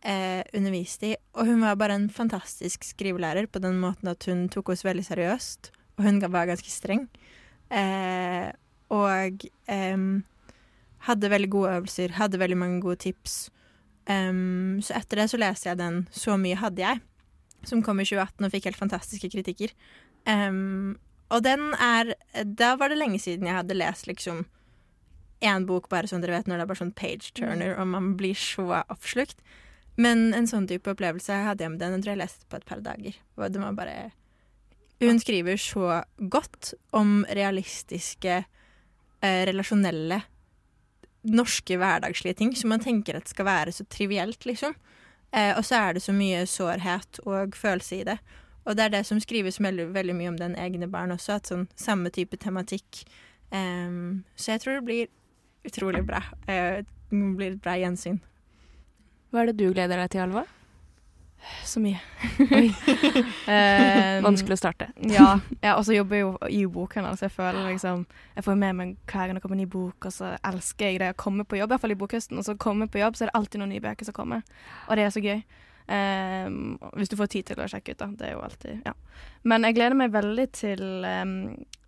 eh, 0.00 0.42
underviste 0.54 1.12
i. 1.12 1.14
Og 1.36 1.46
hun 1.50 1.62
var 1.64 1.78
bare 1.80 1.98
en 1.98 2.08
fantastisk 2.10 2.84
skrivelærer 2.84 3.46
på 3.46 3.62
den 3.62 3.80
måten 3.82 4.08
at 4.12 4.24
hun 4.30 4.48
tok 4.52 4.72
oss 4.72 4.84
veldig 4.86 5.04
seriøst. 5.10 5.72
Og 5.98 6.04
hun 6.06 6.20
var 6.32 6.48
ganske 6.48 6.72
streng. 6.72 7.08
Eh, 7.72 8.48
og 8.92 9.46
eh, 9.68 10.06
hadde 11.08 11.32
veldig 11.32 11.50
gode 11.50 11.76
øvelser, 11.78 12.16
hadde 12.18 12.40
veldig 12.40 12.58
mange 12.58 12.80
gode 12.80 13.00
tips. 13.04 13.50
Um, 14.10 14.80
så 14.82 14.96
etter 14.98 15.20
det 15.20 15.28
så 15.30 15.38
leste 15.38 15.68
jeg 15.68 15.78
den 15.78 16.08
Så 16.10 16.34
mye 16.34 16.58
hadde 16.58 16.82
jeg 16.82 16.98
som 17.62 17.84
kom 17.86 18.00
i 18.02 18.04
2018 18.08 18.42
og 18.42 18.50
fikk 18.50 18.64
helt 18.66 18.80
fantastiske 18.80 19.30
kritikker. 19.30 19.70
Um, 20.26 20.98
og 21.30 21.44
den 21.46 21.70
er 21.78 22.14
Da 22.42 22.74
var 22.76 22.90
det 22.90 22.98
lenge 22.98 23.20
siden 23.22 23.46
jeg 23.46 23.54
hadde 23.54 23.78
lest 23.78 24.08
liksom 24.10 24.44
én 25.42 25.66
bok, 25.68 25.88
bare 25.92 26.08
sånn 26.10 26.22
dere 26.22 26.38
vet, 26.38 26.48
når 26.48 26.60
det 26.60 26.64
er 26.64 26.70
bare 26.70 26.82
sånn 26.82 26.96
page 26.98 27.32
turner, 27.38 27.74
og 27.76 27.90
man 27.92 28.14
blir 28.18 28.38
så 28.38 28.68
oppslukt. 28.82 29.42
Men 30.00 30.30
en 30.36 30.48
sånn 30.48 30.66
type 30.70 30.88
opplevelse 30.88 31.36
hadde 31.44 31.66
jeg 31.66 31.74
med 31.74 31.82
den. 31.82 31.98
Jeg 31.98 32.04
tror 32.04 32.14
jeg 32.14 32.22
leste 32.22 32.48
på 32.48 32.58
et 32.58 32.68
par 32.68 32.80
dager. 32.84 33.16
Den 33.42 33.64
var 33.66 33.76
bare 33.76 34.12
Hun 35.02 35.18
skriver 35.18 35.56
så 35.58 36.04
godt 36.30 36.74
om 36.94 37.24
realistiske, 37.26 38.44
eh, 39.20 39.46
relasjonelle, 39.48 40.22
norske 41.24 41.74
hverdagslige 41.78 42.36
ting 42.38 42.54
som 42.54 42.70
man 42.70 42.80
tenker 42.80 43.16
at 43.16 43.28
skal 43.28 43.44
være 43.44 43.72
så 43.72 43.84
trivielt, 43.90 44.46
liksom. 44.46 44.74
Eh, 45.32 45.56
og 45.56 45.64
så 45.64 45.74
er 45.74 45.92
det 45.94 46.02
så 46.02 46.12
mye 46.12 46.46
sårhet 46.46 47.18
og 47.26 47.56
følelse 47.56 47.96
i 47.96 48.04
det. 48.04 48.18
Og 48.64 48.76
det 48.76 48.84
er 48.84 48.88
det 48.94 49.06
som 49.06 49.20
skrives 49.20 49.60
veldig, 49.60 49.88
veldig 49.94 50.14
mye 50.14 50.28
om 50.28 50.38
den 50.38 50.54
egne 50.54 50.86
barn 50.86 51.10
også, 51.10 51.40
at 51.40 51.50
sånn 51.50 51.66
samme 51.74 52.12
type 52.14 52.36
tematikk. 52.36 53.02
Um, 53.50 54.24
så 54.36 54.54
jeg 54.54 54.62
tror 54.62 54.78
det 54.78 54.84
blir 54.86 55.10
utrolig 55.64 56.02
bra. 56.06 56.22
Eh, 56.46 56.82
det 57.12 57.36
blir 57.36 57.54
et 57.54 57.62
bra 57.62 57.76
gjensyn. 57.78 58.20
Hva 59.32 59.42
er 59.42 59.52
det 59.52 59.60
du 59.60 59.70
gleder 59.72 60.00
deg 60.00 60.12
til, 60.12 60.24
Alva? 60.26 60.44
Så 61.64 61.80
mye. 61.82 62.00
Eh, 63.52 64.20
Vanskelig 64.26 64.54
å 64.54 64.60
starte. 64.60 64.86
Ja, 65.10 65.40
ja 65.64 65.72
og 65.74 65.82
så 65.86 65.96
jobber 65.96 66.16
jeg 66.16 66.22
jo 66.22 66.50
i 66.54 66.60
bokhandel, 66.70 67.16
så 67.18 67.26
jeg 67.26 67.34
føler 67.34 67.72
liksom 67.72 68.04
Jeg 68.36 68.44
får 68.46 68.58
med 68.60 68.76
meg 68.78 68.92
hver 69.10 69.26
gang 69.26 69.36
det 69.36 69.42
kommer 69.42 69.58
en 69.58 69.64
ny 69.64 69.66
bok, 69.70 70.06
og 70.06 70.14
så 70.14 70.36
elsker 70.46 70.92
jeg 70.92 71.02
det 71.02 71.10
å 71.12 71.18
komme 71.18 71.44
på 71.44 71.58
jobb, 71.58 71.72
i 71.72 71.74
hvert 71.74 71.82
fall 71.82 71.94
i 71.96 71.98
bokhøsten. 71.98 72.38
Og 72.38 72.46
så 72.46 72.54
komme 72.60 72.86
på 72.88 73.02
jobb, 73.02 73.18
så 73.18 73.26
er 73.26 73.32
det 73.32 73.38
alltid 73.40 73.62
noen 73.62 73.74
nye 73.74 73.84
bøker 73.84 74.08
som 74.08 74.16
kommer. 74.16 74.46
Og 74.86 74.98
det 74.98 75.06
er 75.06 75.14
så 75.14 75.24
gøy. 75.24 75.42
Um, 75.82 76.78
hvis 76.94 77.10
du 77.10 77.18
får 77.18 77.32
tid 77.32 77.48
til 77.50 77.60
å 77.60 77.66
sjekke 77.68 77.96
ut, 77.96 78.00
da. 78.00 78.08
Det 78.16 78.28
er 78.28 78.36
jo 78.36 78.44
alltid 78.46 78.86
Ja. 78.86 78.94
Men 79.42 79.66
jeg 79.66 79.76
gleder 79.76 79.98
meg 79.98 80.12
veldig 80.14 80.46
til 80.54 80.82
ehm, 81.04 81.40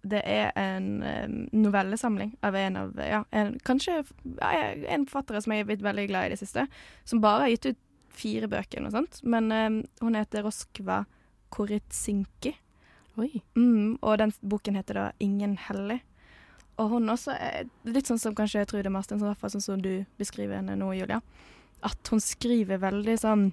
Det 0.04 0.20
er 0.28 0.50
en 0.60 1.46
novellesamling 1.56 2.34
av 2.44 2.56
en 2.60 2.76
av 2.76 2.98
Ja, 3.00 3.22
en, 3.32 3.54
kanskje 3.64 4.02
ja, 4.36 4.50
en 4.92 5.06
forfatter 5.08 5.40
som 5.40 5.54
jeg 5.54 5.64
er 5.64 5.70
blitt 5.70 5.84
veldig 5.84 6.04
glad 6.10 6.26
i 6.26 6.32
i 6.32 6.34
det 6.34 6.42
siste, 6.42 6.66
som 7.08 7.22
bare 7.24 7.46
har 7.46 7.54
gitt 7.54 7.70
ut 7.72 7.80
fire 8.14 8.48
bøker 8.50 8.78
eller 8.78 8.90
noe 8.90 8.98
sånt. 8.98 9.22
Men 9.26 9.52
ehm, 9.52 9.78
hun 10.00 10.18
heter 10.18 10.44
Roskva 10.46 11.04
Koritsinki. 11.54 12.54
Mm, 13.16 13.98
og 14.02 14.18
den 14.18 14.32
boken 14.42 14.74
heter 14.74 14.94
da 14.94 15.12
'Ingen 15.18 15.56
hellig'. 15.58 16.00
Og 16.78 16.88
hun 16.90 17.10
også 17.10 17.36
er 17.38 17.68
litt 17.86 18.08
sånn 18.10 18.18
som 18.18 18.34
kanskje 18.34 18.64
Trude 18.66 18.90
Marsten, 18.90 19.20
så 19.20 19.28
i 19.28 19.30
hvert 19.30 19.38
fall 19.38 19.52
sånn 19.54 19.62
som 19.62 19.82
du 19.82 20.04
beskriver 20.18 20.58
henne 20.58 20.74
nå, 20.76 20.90
Julia. 20.98 21.20
At 21.86 22.10
hun 22.10 22.20
skriver 22.20 22.82
veldig 22.82 23.14
sånn 23.20 23.52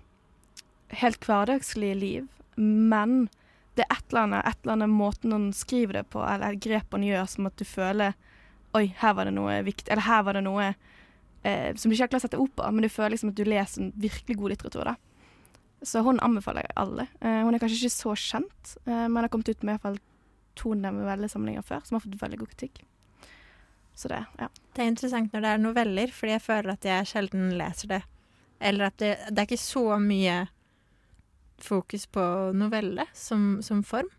helt 0.89 1.21
hverdagslige 1.27 1.99
liv, 1.99 2.27
men 2.57 3.29
det 3.75 3.85
er 3.85 3.95
et 3.95 4.07
eller 4.09 4.25
annet, 4.25 4.47
et 4.47 4.63
eller 4.63 4.75
annet 4.75 4.91
måten 4.91 5.31
han 5.35 5.47
skriver 5.55 6.01
det 6.01 6.03
på, 6.11 6.23
eller 6.27 6.57
grep 6.59 6.91
hun 6.91 7.05
gjør, 7.07 7.29
som 7.31 7.47
at 7.49 7.57
du 7.59 7.65
føler 7.67 8.17
Oi, 8.75 8.85
her 9.01 9.15
var 9.17 9.27
det 9.27 9.33
noe 9.35 9.57
viktig, 9.67 9.89
eller 9.91 10.05
her 10.05 10.21
var 10.23 10.37
det 10.37 10.45
noe 10.45 10.69
eh, 10.69 11.73
Som 11.75 11.91
du 11.91 11.95
ikke 11.95 12.05
har 12.05 12.11
klart 12.13 12.21
å 12.21 12.27
sette 12.27 12.39
opp 12.39 12.53
på, 12.55 12.67
men 12.71 12.85
du 12.85 12.91
føler 12.91 13.15
liksom 13.15 13.33
at 13.33 13.39
du 13.39 13.43
leser 13.43 13.83
en 13.83 13.89
virkelig 13.99 14.37
god 14.39 14.53
litteratur. 14.53 14.91
da. 14.93 14.95
Så 15.83 16.03
hun 16.05 16.21
anbefaler 16.23 16.67
jeg 16.67 16.77
alle. 16.79 17.07
Eh, 17.19 17.41
hun 17.43 17.55
er 17.55 17.59
kanskje 17.59 17.81
ikke 17.81 17.97
så 17.97 18.15
kjent, 18.15 18.75
eh, 18.85 19.07
men 19.09 19.25
har 19.25 19.31
kommet 19.33 19.51
ut 19.51 19.65
med 19.65 19.73
i 19.73 19.75
hvert 19.75 19.87
fall 19.89 19.99
to 20.55 20.73
novellesamlinger 20.77 21.65
før, 21.67 21.83
som 21.83 21.97
har 21.97 22.05
fått 22.05 22.21
veldig 22.21 22.39
god 22.43 22.53
kritikk. 22.53 22.83
Så 23.97 24.07
det, 24.11 24.21
ja. 24.39 24.47
Det 24.71 24.83
er 24.83 24.91
interessant 24.91 25.33
når 25.33 25.43
det 25.43 25.51
er 25.51 25.63
noveller, 25.65 26.15
fordi 26.15 26.35
jeg 26.37 26.45
føler 26.45 26.73
at 26.75 26.87
jeg 26.87 27.09
sjelden 27.11 27.51
leser 27.59 27.95
det. 27.95 28.01
Eller 28.61 28.87
at 28.87 28.97
det, 29.01 29.11
det 29.27 29.41
er 29.41 29.49
ikke 29.49 29.59
så 29.59 29.85
mye 29.99 30.37
fokus 31.65 32.07
på 32.07 32.23
novelle 32.57 33.05
som, 33.13 33.61
som 33.61 33.83
form. 33.83 34.09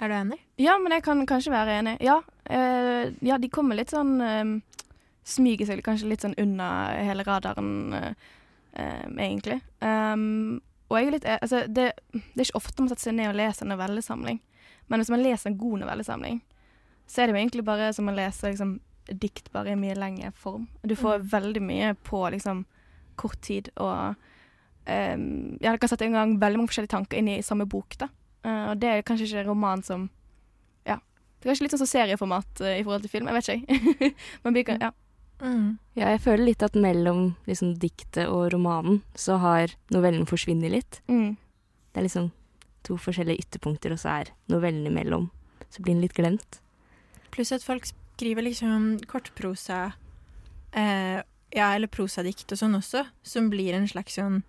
Er 0.00 0.08
du 0.08 0.16
enig? 0.16 0.38
Ja, 0.56 0.78
men 0.80 0.94
jeg 0.94 1.04
kan 1.04 1.20
kanskje 1.28 1.52
være 1.52 1.76
enig. 1.80 1.96
Ja, 2.00 2.20
eh, 2.48 3.12
ja 3.20 3.36
de 3.38 3.50
kommer 3.52 3.76
litt 3.76 3.92
sånn 3.92 4.16
eh, 4.24 4.56
Smyger 5.30 5.68
seg 5.68 5.82
kanskje 5.84 6.08
litt 6.08 6.24
sånn 6.24 6.34
unna 6.40 6.66
hele 7.04 7.22
radaren, 7.26 7.92
eh, 7.94 8.30
eh, 8.72 9.04
egentlig. 9.20 9.60
Um, 9.84 10.62
og 10.88 10.96
jeg 10.96 11.06
er 11.06 11.14
litt 11.14 11.26
eh, 11.28 11.38
Altså, 11.44 11.60
det, 11.68 11.90
det 12.12 12.40
er 12.40 12.48
ikke 12.48 12.62
ofte 12.62 12.82
man 12.82 12.90
setter 12.90 13.10
seg 13.10 13.18
ned 13.18 13.30
og 13.30 13.36
leser 13.38 13.66
en 13.66 13.74
novellesamling. 13.74 14.40
Men 14.88 15.02
hvis 15.02 15.12
man 15.12 15.22
leser 15.22 15.50
en 15.50 15.58
god 15.60 15.84
novellesamling, 15.84 16.40
så 17.06 17.20
er 17.20 17.28
det 17.28 17.36
jo 17.36 17.42
egentlig 17.42 17.66
bare 17.68 17.92
som 17.94 18.08
å 18.10 18.14
lese 18.16 18.50
liksom, 18.50 18.78
dikt 19.10 19.52
bare 19.52 19.74
i 19.74 19.78
mye 19.78 19.98
lengre 19.98 20.32
form. 20.34 20.66
Du 20.82 20.96
får 20.98 21.28
veldig 21.30 21.62
mye 21.62 21.92
på 22.06 22.24
liksom 22.34 22.64
kort 23.20 23.40
tid, 23.44 23.68
og 23.76 24.16
ja, 25.60 25.72
det 25.72 25.80
kan 25.82 25.90
sette 25.92 26.06
i 26.08 26.14
gang 26.14 26.38
veldig 26.40 26.60
mange 26.60 26.72
forskjellige 26.72 26.94
tanker 26.94 27.20
inn 27.20 27.28
i 27.30 27.42
samme 27.46 27.66
bok, 27.70 27.98
da. 28.00 28.08
Eh, 28.46 28.64
og 28.70 28.80
det 28.80 28.88
er 28.90 29.04
kanskje 29.06 29.28
ikke 29.28 29.44
en 29.44 29.50
roman 29.52 29.84
som 29.84 30.08
Ja. 30.88 30.96
Det 31.40 31.46
er 31.46 31.52
kanskje 31.52 31.66
litt 31.66 31.74
sånn 31.76 31.84
som 31.84 31.92
serieformat 31.92 32.60
eh, 32.64 32.80
i 32.80 32.84
forhold 32.84 33.04
til 33.04 33.12
film. 33.12 33.28
Jeg 33.28 33.38
vet 33.38 33.48
ikke. 33.54 34.12
Men 34.44 34.56
vi 34.56 34.64
kan, 34.64 34.80
ja. 34.80 34.92
Mm. 35.40 35.78
Ja, 35.96 36.10
jeg 36.12 36.20
føler 36.20 36.44
litt 36.50 36.62
at 36.64 36.76
mellom 36.76 37.34
liksom, 37.48 37.74
diktet 37.80 38.28
og 38.28 38.50
romanen 38.52 39.00
så 39.16 39.38
har 39.40 39.72
novellen 39.92 40.28
forsvunnet 40.28 40.72
litt. 40.72 41.00
Mm. 41.08 41.36
Det 41.90 42.00
er 42.00 42.06
liksom 42.06 42.30
to 42.86 42.96
forskjellige 43.00 43.46
ytterpunkter, 43.46 43.94
og 43.94 44.00
så 44.00 44.20
er 44.20 44.34
novellen 44.52 44.86
imellom. 44.88 45.30
Så 45.70 45.82
blir 45.82 45.94
den 45.94 46.04
litt 46.04 46.16
glemt. 46.16 46.60
Pluss 47.32 47.52
at 47.56 47.64
folk 47.64 47.86
skriver 47.88 48.44
liksom 48.44 48.98
kortprosa, 49.08 49.92
eh, 50.76 51.20
ja, 51.56 51.74
eller 51.74 51.88
prosadikt 51.88 52.52
og 52.52 52.60
sånn 52.60 52.76
også, 52.78 53.06
som 53.22 53.48
blir 53.52 53.76
en 53.76 53.88
slags 53.88 54.18
sånn 54.18 54.42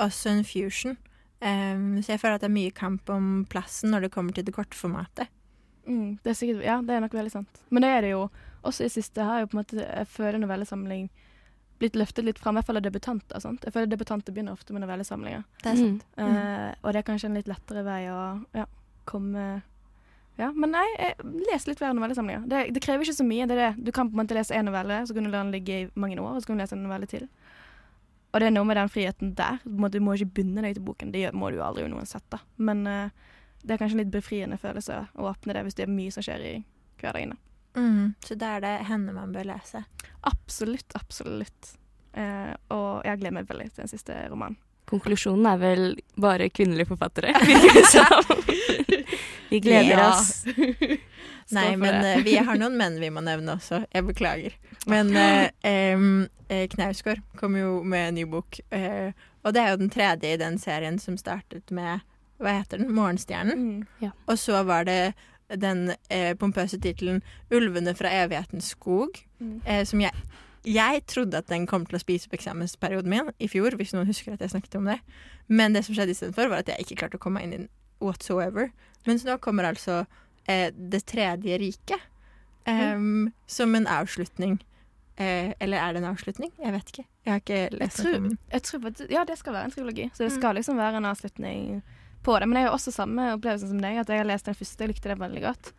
også 0.00 0.34
en 0.34 0.44
fusion. 0.46 0.98
Um, 1.40 2.02
så 2.04 2.14
jeg 2.14 2.20
føler 2.20 2.36
at 2.36 2.44
det 2.44 2.50
er 2.50 2.58
mye 2.58 2.72
kamp 2.76 3.08
om 3.12 3.46
plassen 3.48 3.94
når 3.94 4.06
det 4.06 4.12
kommer 4.12 4.36
til 4.36 4.44
det 4.44 4.54
kortformatet. 4.56 5.30
Mm, 5.86 6.18
det 6.22 6.30
er 6.30 6.36
sikkert, 6.36 6.64
ja, 6.66 6.76
det 6.84 6.94
er 6.94 7.00
nok 7.00 7.16
veldig 7.16 7.32
sant. 7.32 7.62
Men 7.70 7.84
det 7.84 7.90
er 7.90 8.04
det 8.04 8.12
jo 8.12 8.26
også 8.66 8.84
i 8.84 8.92
siste. 8.92 9.24
Har 9.24 9.40
jo 9.40 9.48
på 9.48 9.56
en 9.56 9.62
måte 9.62 9.80
jeg 9.80 10.08
føler 10.12 10.40
novellesamling 10.42 11.08
blitt 11.80 11.96
løftet 11.96 12.26
litt 12.26 12.38
fram, 12.38 12.54
i 12.54 12.60
hvert 12.60 12.68
fall 12.68 12.80
av 12.80 12.84
debutanter. 12.84 13.40
Sant? 13.40 13.64
Jeg 13.64 13.72
føler 13.72 13.88
debutanter 13.88 14.34
begynner 14.36 14.52
ofte 14.52 14.76
med 14.76 14.84
novellesamlinger. 14.84 15.46
Det 15.62 15.72
er 15.72 15.78
sant. 15.80 16.06
Mm. 16.18 16.36
Eh, 16.36 16.68
og 16.82 16.92
det 16.92 17.00
er 17.00 17.06
kanskje 17.08 17.30
en 17.30 17.38
litt 17.40 17.48
lettere 17.48 17.84
vei 17.86 18.02
å 18.12 18.20
ja, 18.56 18.68
komme 19.08 19.48
Ja, 20.40 20.50
men 20.56 20.72
nei, 20.72 20.86
les 21.50 21.66
litt 21.68 21.80
flere 21.80 21.96
novellesamlinger. 21.96 22.44
Det, 22.48 22.60
det 22.76 22.80
krever 22.84 23.04
ikke 23.04 23.16
så 23.16 23.26
mye. 23.28 23.48
det 23.48 23.56
er 23.56 23.62
det. 23.62 23.86
Du 23.88 23.90
kan 23.92 24.08
på 24.08 24.16
en 24.16 24.22
måte 24.22 24.36
lese 24.36 24.56
én 24.56 24.68
novelle, 24.68 25.02
så 25.08 25.16
kan 25.16 25.26
du 25.26 25.32
la 25.32 25.42
den 25.42 25.52
ligge 25.52 25.80
i 25.82 25.88
mange 26.00 26.20
år, 26.20 26.36
og 26.36 26.40
så 26.40 26.48
kan 26.48 26.60
du 26.60 26.62
lese 26.62 26.76
en 26.76 26.84
novelle 26.84 27.08
til. 27.08 27.26
Og 28.30 28.38
det 28.38 28.46
er 28.46 28.54
noe 28.54 28.68
med 28.68 28.78
den 28.78 28.90
friheten 28.92 29.34
der. 29.38 29.58
Du 29.64 29.98
må, 30.02 30.14
ikke 30.14 30.36
bunde 30.40 30.62
deg 30.62 30.76
til 30.76 30.86
boken. 30.86 31.12
Det 31.14 31.32
må 31.34 31.50
du 31.50 31.58
jo 31.58 31.66
aldri 31.66 31.88
uansett, 31.88 32.26
da. 32.30 32.38
Men 32.62 32.84
uh, 32.86 33.34
det 33.62 33.74
er 33.74 33.80
kanskje 33.82 33.98
en 33.98 34.02
litt 34.04 34.14
befriende 34.14 34.58
følelse 34.60 35.02
å 35.18 35.28
åpne 35.32 35.56
det 35.56 35.64
hvis 35.66 35.78
det 35.78 35.86
er 35.86 35.92
mye 35.92 36.14
som 36.14 36.24
skjer 36.24 36.46
i 36.46 36.54
hverdagen. 37.02 37.34
da. 37.34 37.46
Mm, 37.80 38.14
så 38.26 38.34
det 38.38 38.46
er 38.46 38.64
det 38.64 38.72
henne 38.88 39.14
man 39.14 39.34
bør 39.34 39.50
lese. 39.50 39.84
Absolutt, 40.30 40.94
absolutt. 40.98 41.74
Uh, 42.14 42.54
og 42.74 43.06
jeg 43.06 43.20
gleder 43.20 43.36
meg 43.40 43.50
veldig 43.50 43.70
til 43.70 43.84
den 43.84 43.92
siste 43.92 44.16
romanen. 44.30 44.58
Konklusjonen 44.90 45.46
er 45.46 45.58
vel 45.60 45.82
bare 46.20 46.48
kvinnelige 46.50 46.88
forfattere. 46.90 47.30
Vi 49.50 49.60
gleder 49.60 49.98
Ja. 49.98 50.08
oss. 50.10 50.44
Nei, 51.50 51.76
men 51.76 52.04
uh, 52.18 52.22
vi 52.22 52.36
har 52.38 52.54
noen 52.58 52.76
menn 52.78 53.00
vi 53.02 53.08
må 53.10 53.22
nevne 53.26 53.56
også. 53.56 53.80
Jeg 53.90 54.04
beklager. 54.06 54.52
Men 54.90 55.10
uh, 55.16 55.48
eh, 55.66 56.66
Knausgård 56.70 57.18
kom 57.40 57.56
jo 57.58 57.80
med 57.82 58.08
en 58.08 58.14
ny 58.20 58.24
bok, 58.30 58.60
uh, 58.70 59.10
og 59.42 59.56
det 59.56 59.64
er 59.64 59.72
jo 59.72 59.80
den 59.80 59.90
tredje 59.90 60.30
i 60.30 60.38
den 60.38 60.60
serien 60.62 61.00
som 61.02 61.16
startet 61.18 61.72
med 61.74 62.04
Hva 62.40 62.54
heter 62.60 62.78
den? 62.80 62.92
Morgenstjernen. 62.94 63.64
Mm. 64.00 64.12
Og 64.30 64.38
så 64.38 64.62
var 64.64 64.86
det 64.88 65.12
den 65.50 65.90
pompøse 66.38 66.78
tittelen 66.80 67.18
'Ulvene 67.50 67.92
fra 67.98 68.08
evighetens 68.22 68.70
skog', 68.76 69.24
Mm. 69.40 69.60
som 69.84 70.00
jeg 70.00 70.12
jeg 70.64 71.04
trodde 71.06 71.38
at 71.38 71.46
den 71.48 71.66
kom 71.66 71.86
til 71.86 71.96
å 71.96 72.00
spise 72.02 72.26
opp 72.28 72.34
eksamensperioden 72.38 73.08
min 73.08 73.30
i 73.40 73.48
fjor, 73.48 73.76
hvis 73.78 73.92
noen 73.96 74.06
husker 74.06 74.34
at 74.34 74.40
jeg 74.44 74.50
snakket 74.50 74.74
om 74.76 74.84
det. 74.90 74.98
Men 75.48 75.72
det 75.72 75.84
som 75.86 75.94
skjedde 75.94 76.12
istedenfor, 76.14 76.48
var 76.52 76.58
at 76.64 76.68
jeg 76.68 76.84
ikke 76.84 76.98
klarte 77.04 77.16
å 77.16 77.22
komme 77.22 77.40
meg 77.40 77.44
inn 77.48 77.52
i 77.52 77.60
den 77.62 77.68
whatsoever. 78.00 78.70
Mens 79.06 79.24
nå 79.24 79.38
kommer 79.40 79.64
altså 79.64 80.06
eh, 80.46 80.70
Det 80.76 81.04
tredje 81.06 81.58
riket 81.58 82.00
em, 82.68 83.30
som 83.46 83.74
en 83.74 83.86
avslutning. 83.86 84.58
Eh, 85.20 85.52
eller 85.60 85.76
er 85.80 85.92
det 85.96 86.02
en 86.02 86.10
avslutning? 86.14 86.52
Jeg 86.60 86.72
vet 86.72 86.92
ikke. 86.92 87.06
Jeg 87.26 87.32
har 87.32 87.40
ikke 87.40 87.78
lest 87.80 87.96
tror- 88.00 88.14
om 88.16 88.28
den. 88.28 88.38
Jeg 88.52 88.62
tror 88.62 89.10
ja, 89.10 89.24
det 89.24 89.38
skal 89.38 89.52
være 89.52 89.64
en 89.64 89.70
trilogi, 89.74 90.10
så 90.14 90.24
det 90.24 90.32
Mm. 90.32 90.38
skal 90.38 90.54
liksom 90.56 90.76
være 90.76 90.96
en 90.96 91.04
avslutning 91.04 91.82
på 92.22 92.38
det. 92.40 92.48
Men 92.48 92.56
jeg 92.62 92.68
har 92.68 92.76
også 92.76 92.92
samme 92.92 93.32
opplevelse 93.36 93.68
som 93.68 93.80
deg, 93.80 93.96
at 93.98 94.08
jeg 94.08 94.18
har 94.18 94.24
lest 94.24 94.44
den 94.44 94.54
første, 94.54 94.78
jeg 94.80 94.88
likte 94.88 95.08
det 95.08 95.18
veldig 95.18 95.42
godt. 95.42 95.72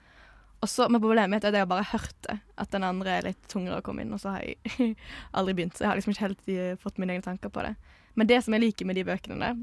Og 0.62 0.70
så, 0.70 0.86
men 0.90 1.02
problemet 1.02 1.30
mitt 1.34 1.44
er 1.44 1.50
at 1.50 1.56
jeg 1.58 1.64
har 1.66 1.70
bare 1.72 1.88
hørt 1.92 2.18
det, 2.28 2.36
at 2.62 2.70
den 2.72 2.84
andre 2.86 3.10
er 3.18 3.24
litt 3.32 3.48
tungere 3.50 3.80
å 3.80 3.86
komme 3.86 4.04
inn, 4.04 4.14
og 4.14 4.20
så 4.22 4.36
har 4.36 4.44
jeg 4.46 4.96
aldri 5.38 5.56
begynt. 5.58 5.74
Så 5.78 5.84
jeg 5.84 5.90
har 5.90 5.98
liksom 5.98 6.14
ikke 6.14 6.28
helt 6.28 6.50
eh, 6.54 6.76
fått 6.78 7.00
mine 7.02 7.16
egne 7.16 7.26
tanker 7.26 7.50
på 7.50 7.64
det. 7.66 7.72
Men 8.14 8.28
det 8.30 8.44
som 8.46 8.54
jeg 8.54 8.62
liker 8.62 8.86
med 8.86 8.96
de 9.00 9.06
bøkene 9.08 9.40
der, 9.42 9.58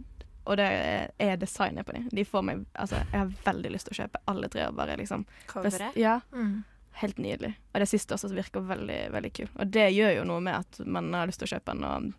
og 0.49 0.57
det 0.57 0.65
er- 0.67 1.11
er 1.21 1.37
designet 1.37 1.85
på 1.87 1.93
dem. 1.93 2.09
De 2.11 2.25
får 2.25 2.43
meg 2.43 2.65
Altså, 2.75 2.97
jeg 3.13 3.21
har 3.21 3.33
veldig 3.45 3.71
lyst 3.75 3.87
til 3.91 3.95
å 3.95 4.01
kjøpe 4.03 4.23
alle 4.33 4.49
tre 4.49 4.67
og 4.67 4.75
bare 4.79 4.97
liksom 4.97 5.27
Coveret. 5.47 5.97
Ja, 6.01 6.21
Mm. 6.33 6.65
helt 7.03 7.19
nydelig. 7.19 7.55
Og 7.75 7.81
det 7.81 7.89
siste 7.89 8.15
også 8.17 8.33
virker 8.35 8.65
veldig, 8.67 9.11
veldig 9.13 9.33
kul. 9.37 9.49
Og 9.61 9.71
det 9.71 9.93
gjør 9.93 10.17
jo 10.17 10.25
noe 10.25 10.41
med 10.41 10.55
at 10.55 10.81
man 10.87 11.13
har 11.13 11.27
lyst 11.29 11.39
til 11.39 11.47
å 11.47 11.53
kjøpe 11.59 11.75
den 11.77 11.85
og 11.85 12.15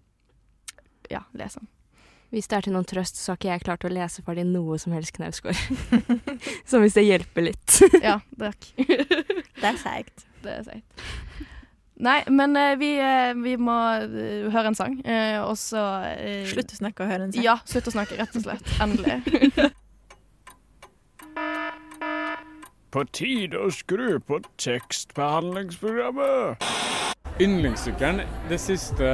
ja, 1.10 1.24
lese 1.34 1.60
den. 1.60 1.68
Hvis 2.30 2.46
det 2.50 2.56
er 2.60 2.62
til 2.68 2.74
noen 2.76 2.86
trøst, 2.86 3.18
så 3.18 3.32
har 3.32 3.38
ikke 3.40 3.50
jeg 3.50 3.64
klart 3.66 3.86
å 3.88 3.90
lese 3.90 4.22
ferdig 4.26 4.44
noe 4.46 4.78
som 4.82 4.94
helst 4.94 5.16
Knausgård. 5.16 5.58
så 6.70 6.76
hvis 6.84 6.94
det 6.98 7.04
hjelper 7.08 7.42
litt. 7.50 7.80
Ja, 8.06 8.20
takk. 8.38 8.62
Det 8.78 9.66
er 9.66 9.78
seigt. 9.82 10.18
det 10.46 10.52
er 10.60 10.64
seigt. 10.68 10.86
Nei, 12.00 12.22
men 12.32 12.56
eh, 12.56 12.78
vi, 12.80 12.94
eh, 13.04 13.34
vi 13.36 13.58
må 13.60 13.76
eh, 14.06 14.48
høre 14.54 14.68
en 14.72 14.78
sang, 14.78 14.94
eh, 15.04 15.36
og 15.42 15.58
så 15.60 15.82
Slutt 16.48 16.72
å 16.72 16.78
snakke 16.80 17.04
og 17.04 17.10
høre 17.12 17.24
en 17.28 17.34
sang. 17.34 17.44
Ja, 17.44 17.58
slutt 17.68 17.90
å 17.90 17.92
snakke, 17.98 18.16
rett 18.22 18.36
og 18.40 18.44
slett. 18.46 18.64
Endelig. 18.80 19.20
På 22.90 23.04
tide 23.14 23.60
å 23.60 23.70
skru 23.74 24.20
på 24.24 24.40
tekstbehandlingsprogrammet. 24.62 26.64
Yndlingssykkelen 27.40 28.22
det 28.50 28.60
siste 28.64 29.06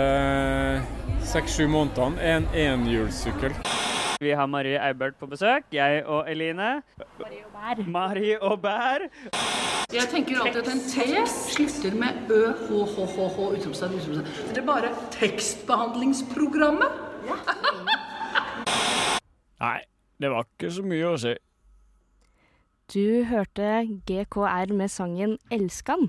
seks-sju 1.36 1.65
månedene 1.68 2.22
er 2.24 2.38
en 2.38 2.46
enhjulssykkel. 2.56 3.51
Vi 4.24 4.32
har 4.32 4.48
Marie 4.48 4.80
Eibert 4.80 5.18
på 5.20 5.27
besøk. 5.27 5.65
Jeg 5.75 6.06
og 6.08 6.30
Eline. 6.32 6.82
Marie 7.92 8.38
og 8.39 8.62
Bær. 8.63 9.04
Jeg 9.92 10.08
tenker 10.13 10.39
alltid 10.39 10.62
at 10.62 10.70
en 10.72 10.80
T 10.80 11.25
slutter 11.27 11.98
med 12.00 12.32
ø, 12.32 12.54
h, 12.56 12.70
h, 12.88 13.08
h, 13.15 13.25
h, 13.36 13.48
utropstegn, 13.58 13.98
utropstegn. 13.98 14.30
Det 14.54 14.62
er 14.62 14.68
bare 14.70 14.92
tekstbehandlingsprogrammet. 15.18 17.04
Nei, 19.65 19.80
det 20.22 20.32
var 20.32 20.48
ikke 20.48 20.72
så 20.72 20.88
mye 20.88 21.12
å 21.12 21.20
si. 21.20 21.36
Du 22.96 23.27
hørte 23.27 23.84
GKR 24.08 24.72
med 24.72 24.94
sangen 24.94 25.36
'Elskan'. 25.51 26.08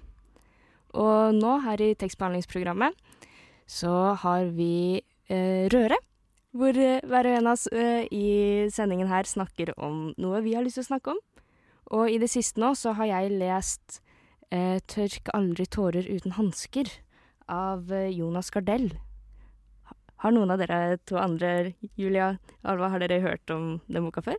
Og 0.95 1.35
nå 1.35 1.59
her 1.67 1.83
i 1.83 1.95
tekstbehandlingsprogrammet 1.99 2.95
så 3.67 4.15
har 4.23 4.55
vi 4.55 5.03
Røre. 5.29 5.99
Hvor 6.57 6.77
eh, 6.81 7.03
hver 7.05 7.29
og 7.29 7.39
en 7.39 7.49
av 7.51 7.57
oss 7.57 7.67
eh, 7.69 8.07
i 8.15 8.69
sendingen 8.73 9.11
her 9.11 9.29
snakker 9.29 9.75
om 9.77 10.13
noe 10.21 10.41
vi 10.45 10.55
har 10.57 10.65
lyst 10.65 10.81
til 10.81 10.87
å 10.87 10.91
snakke 10.93 11.13
om. 11.13 11.23
Og 11.97 12.11
i 12.11 12.19
det 12.23 12.31
siste 12.33 12.61
nå 12.63 12.73
så 12.79 12.95
har 12.99 13.11
jeg 13.11 13.37
lest 13.39 14.01
eh, 14.51 14.79
'Tørk 14.81 15.31
aldri 15.37 15.67
tårer 15.67 16.09
uten 16.09 16.35
hansker' 16.39 16.91
av 17.53 17.93
eh, 17.93 18.11
Jonas 18.11 18.51
Gardell. 18.51 18.91
Har 20.25 20.33
noen 20.33 20.51
av 20.51 20.63
dere 20.63 20.97
to 21.05 21.19
andre, 21.21 21.75
Julia 21.95 22.39
Alva, 22.65 22.89
har 22.89 23.05
dere 23.05 23.21
hørt 23.21 23.51
om 23.53 23.77
den 23.87 24.07
boka 24.07 24.25
før? 24.25 24.39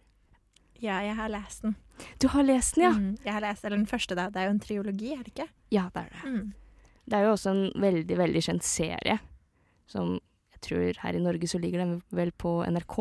Ja, 0.81 0.99
jeg 1.05 1.15
har 1.17 1.29
lest 1.29 1.63
den. 1.63 1.75
Du 2.21 2.27
har 2.33 2.45
lest 2.45 2.75
den, 2.75 2.83
ja? 2.83 2.93
Mm, 2.93 3.13
jeg 3.23 3.33
har 3.33 3.45
lest 3.45 3.65
eller 3.65 3.77
den 3.77 3.89
første, 3.89 4.17
da. 4.17 4.27
Det 4.33 4.41
er 4.41 4.49
jo 4.49 4.55
en 4.55 4.63
triologi, 4.63 5.13
er 5.13 5.21
det 5.25 5.33
ikke? 5.33 5.47
Ja, 5.73 5.87
det 5.93 6.03
er 6.03 6.09
det. 6.13 6.23
Mm. 6.25 6.53
Det 7.07 7.17
er 7.17 7.25
jo 7.25 7.33
også 7.33 7.53
en 7.53 7.81
veldig, 7.81 8.17
veldig 8.19 8.43
kjent 8.49 8.65
serie, 8.67 9.19
som 9.89 10.17
jeg 10.57 10.63
tror 10.65 10.99
her 11.05 11.15
i 11.17 11.21
Norge 11.23 11.47
så 11.49 11.61
ligger 11.61 11.85
den 11.85 11.95
vel 12.11 12.33
på 12.33 12.59
NRK. 12.65 12.97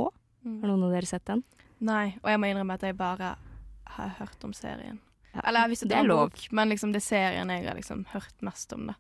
Har 0.47 0.69
noen 0.71 0.85
av 0.87 0.93
dere 0.95 1.09
sett 1.09 1.25
den? 1.27 1.43
Nei, 1.85 2.15
og 2.23 2.31
jeg 2.31 2.41
må 2.41 2.49
innrømme 2.53 2.77
at 2.79 2.85
jeg 2.87 2.97
bare 2.97 3.35
har 3.97 4.15
hørt 4.21 4.45
om 4.47 4.53
serien. 4.57 5.01
Ja, 5.35 5.43
Eller 5.49 5.67
jeg 5.67 5.75
visste 5.75 5.89
det 5.91 5.97
det 5.99 6.09
var 6.09 6.29
bok, 6.31 6.47
men 6.57 6.71
liksom 6.73 6.93
det 6.95 7.03
er 7.03 7.07
serien 7.09 7.51
jeg 7.53 7.67
har 7.67 7.77
liksom 7.77 8.07
hørt 8.13 8.45
mest 8.47 8.73
om, 8.77 8.87
da. 8.93 8.95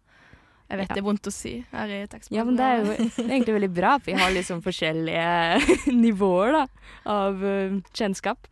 Jeg 0.67 0.81
vet 0.81 0.89
Ja. 0.91 0.95
det 0.97 1.01
er 1.01 1.07
vondt 1.07 1.29
å 1.31 1.33
si 1.33 1.53
her 1.71 1.93
i 1.95 2.01
teksten. 2.11 2.35
Ja, 2.35 2.43
men 2.45 2.57
det 2.59 2.65
er 2.67 2.81
jo 2.81 2.87
det 2.91 2.97
er 3.23 3.31
egentlig 3.37 3.55
veldig 3.55 3.71
bra, 3.77 3.93
for 4.01 4.11
vi 4.11 4.19
har 4.19 4.33
liksom 4.35 4.63
forskjellige 4.65 5.93
nivåer 6.05 6.53
da, 6.57 6.65
av 7.07 7.45
uh, 7.45 7.77
kjennskap. 7.95 8.49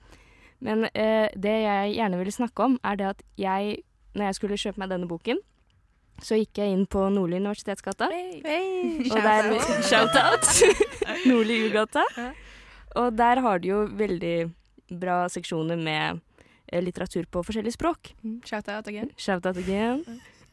Men 0.64 0.87
uh, 0.87 1.26
det 1.34 1.56
jeg 1.64 1.96
gjerne 1.96 2.20
ville 2.20 2.32
snakke 2.37 2.68
om, 2.70 2.78
er 2.87 3.00
det 3.00 3.08
at 3.16 3.25
jeg, 3.37 3.80
når 4.14 4.30
jeg 4.30 4.38
skulle 4.38 4.61
kjøpe 4.62 4.78
meg 4.84 4.92
denne 4.94 5.11
boken, 5.11 5.42
så 6.23 6.38
gikk 6.38 6.61
jeg 6.61 6.75
inn 6.75 6.85
på 6.90 7.06
Nordli 7.12 7.40
universitetsgata. 7.40 8.09
Hey, 8.12 9.09
Og 9.11 9.16
der, 9.18 9.50
shout-out! 9.88 10.47
Nordli 11.28 11.64
Ugata. 11.68 12.04
Og 13.00 13.16
der 13.18 13.42
har 13.42 13.59
de 13.59 13.73
jo 13.73 13.80
veldig 13.99 14.37
bra 15.00 15.25
seksjoner 15.33 15.80
med 15.80 16.21
eh, 16.71 16.83
litteratur 16.85 17.26
på 17.30 17.42
forskjellige 17.47 17.76
språk. 17.78 18.14
Mm, 18.23 18.38
Shout 18.47 18.68
out 18.68 18.88
again. 18.88 19.11
Shout-out 19.18 19.59
again. 19.59 20.04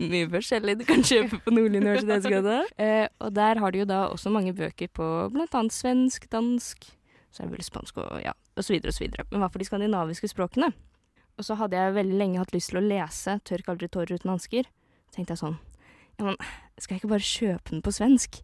Mye 0.01 0.25
forskjellig 0.31 0.79
du 0.79 0.85
kan 0.87 1.03
kjøpe 1.05 1.41
på 1.45 1.53
Nordli 1.53 1.81
universitetsgata. 1.83 2.61
Eh, 2.81 3.07
og 3.21 3.35
der 3.35 3.59
har 3.61 3.71
de 3.71 3.83
jo 3.83 3.89
da 3.89 4.07
også 4.09 4.31
mange 4.33 4.53
bøker 4.57 4.89
på 4.89 5.05
annet 5.29 5.75
svensk, 5.75 6.25
dansk, 6.31 6.87
så 7.31 7.43
er 7.43 7.49
det 7.49 7.59
vel 7.59 7.65
spansk 7.65 7.99
og 8.01 8.17
ja, 8.23 8.33
så 8.57 8.73
videre. 8.73 9.25
Men 9.29 9.43
hva 9.43 9.51
for 9.51 9.61
de 9.61 9.67
skandinaviske 9.69 10.31
språkene? 10.31 10.71
Og 11.37 11.45
så 11.45 11.55
hadde 11.59 11.77
jeg 11.77 11.95
veldig 11.95 12.17
lenge 12.17 12.41
hatt 12.41 12.53
lyst 12.53 12.73
til 12.73 12.81
å 12.81 12.85
lese 12.85 13.37
'Tørk 13.45 13.69
aldri 13.71 13.87
tårer 13.87 14.17
uten 14.17 14.33
hansker'. 14.33 14.67
Tenkte 15.11 15.35
jeg 15.35 15.41
sånn 15.41 15.57
Ja, 16.17 16.25
men 16.25 16.37
skal 16.79 16.95
jeg 16.95 17.01
ikke 17.01 17.13
bare 17.13 17.27
kjøpe 17.27 17.73
den 17.73 17.83
på 17.85 17.93
svensk? 17.95 18.41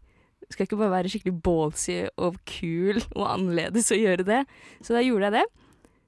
Skal 0.48 0.64
jeg 0.64 0.70
ikke 0.70 0.80
bare 0.80 0.94
være 0.94 1.12
skikkelig 1.12 1.40
ballsy 1.44 1.96
og 2.16 2.38
kul 2.48 3.02
og 3.18 3.24
annerledes 3.28 3.92
og 3.92 4.00
gjøre 4.00 4.26
det? 4.28 4.42
Så 4.80 4.96
da 4.96 5.02
gjorde 5.04 5.28
jeg 5.28 5.36
det. 5.42 5.46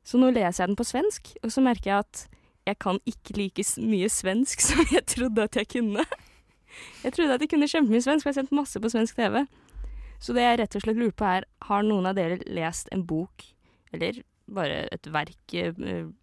Så 0.08 0.20
nå 0.22 0.30
leser 0.32 0.64
jeg 0.64 0.72
den 0.72 0.80
på 0.80 0.88
svensk, 0.88 1.34
og 1.44 1.52
så 1.52 1.64
merker 1.66 1.92
jeg 1.92 2.06
at 2.06 2.22
jeg 2.70 2.80
kan 2.80 3.00
ikke 3.10 3.36
like 3.36 3.66
mye 3.84 4.10
svensk 4.12 4.64
som 4.70 4.82
jeg 4.94 5.06
trodde 5.12 5.50
at 5.50 5.60
jeg 5.60 5.70
kunne. 5.76 6.06
Jeg 7.04 7.16
trodde 7.16 7.36
at 7.36 7.44
jeg 7.44 7.52
kunne 7.52 7.70
kjempemye 7.70 8.06
svensk, 8.06 8.26
og 8.26 8.32
jeg 8.32 8.38
har 8.38 8.46
sett 8.46 8.56
masse 8.56 8.80
på 8.80 8.94
svensk 8.94 9.20
TV. 9.20 9.44
Så 10.20 10.36
det 10.36 10.46
jeg 10.46 10.60
rett 10.62 10.76
og 10.76 10.84
slett 10.84 11.00
lurer 11.00 11.16
på 11.16 11.28
er, 11.28 11.48
har 11.68 11.86
noen 11.88 12.10
av 12.10 12.18
dere 12.18 12.40
lest 12.48 12.92
en 12.96 13.06
bok, 13.08 13.46
eller 13.96 14.22
bare 14.50 14.82
et 14.94 15.08
verk, 15.14 15.54
eh, 15.54 15.76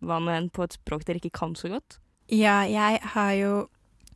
hva 0.05 0.19
nå 0.21 0.33
enn, 0.35 0.51
på 0.53 0.65
et 0.67 0.77
språk 0.77 1.07
dere 1.07 1.21
ikke 1.21 1.37
kan 1.39 1.55
så 1.59 1.71
godt? 1.73 1.99
Ja, 2.33 2.63
jeg 2.67 3.01
har 3.15 3.33
jo 3.39 3.53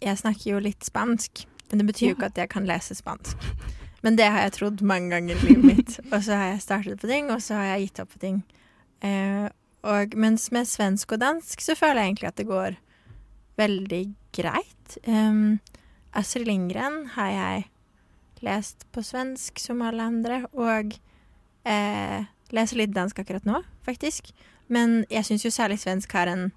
Jeg 0.01 0.19
snakker 0.19 0.55
jo 0.55 0.63
litt 0.65 0.87
spansk, 0.87 1.45
men 1.71 1.83
det 1.83 1.87
betyr 1.91 2.11
jo 2.11 2.17
ikke 2.17 2.31
at 2.33 2.41
jeg 2.41 2.51
kan 2.53 2.69
lese 2.69 2.97
spansk. 2.97 3.37
Men 4.01 4.17
det 4.17 4.31
har 4.33 4.47
jeg 4.47 4.57
trodd 4.57 4.85
mange 4.87 5.13
ganger 5.13 5.37
i 5.37 5.49
livet 5.49 5.65
mitt. 5.65 5.97
Og 6.13 6.23
så 6.25 6.39
har 6.41 6.55
jeg 6.55 6.65
startet 6.65 7.01
på 7.03 7.11
ting, 7.11 7.29
og 7.31 7.43
så 7.45 7.59
har 7.59 7.67
jeg 7.75 7.89
gitt 7.89 8.01
opp 8.05 8.15
på 8.15 8.23
ting. 8.23 8.39
Eh, 9.05 9.49
og 9.81 10.17
mens 10.21 10.51
med 10.53 10.69
svensk 10.69 11.15
og 11.17 11.23
dansk 11.23 11.63
så 11.65 11.73
føler 11.79 12.03
jeg 12.03 12.11
egentlig 12.11 12.29
at 12.29 12.41
det 12.41 12.49
går 12.51 12.75
veldig 13.61 14.03
greit. 14.37 14.97
Um, 15.09 15.61
Astrid 16.13 16.45
Lindgren 16.49 17.07
har 17.15 17.31
jeg 17.33 17.63
lest 18.45 18.85
på 18.93 19.05
svensk 19.05 19.61
som 19.61 19.81
alle 19.85 20.05
andre, 20.05 20.43
og 20.53 20.97
eh, 21.65 22.29
leser 22.53 22.81
litt 22.81 22.93
dansk 22.97 23.23
akkurat 23.23 23.49
nå, 23.49 23.63
faktisk. 23.87 24.33
Men 24.69 25.05
jeg 25.11 25.29
syns 25.29 25.47
jo 25.47 25.53
særlig 25.55 25.81
svensk 25.81 26.13
har 26.17 26.29
en 26.31 26.51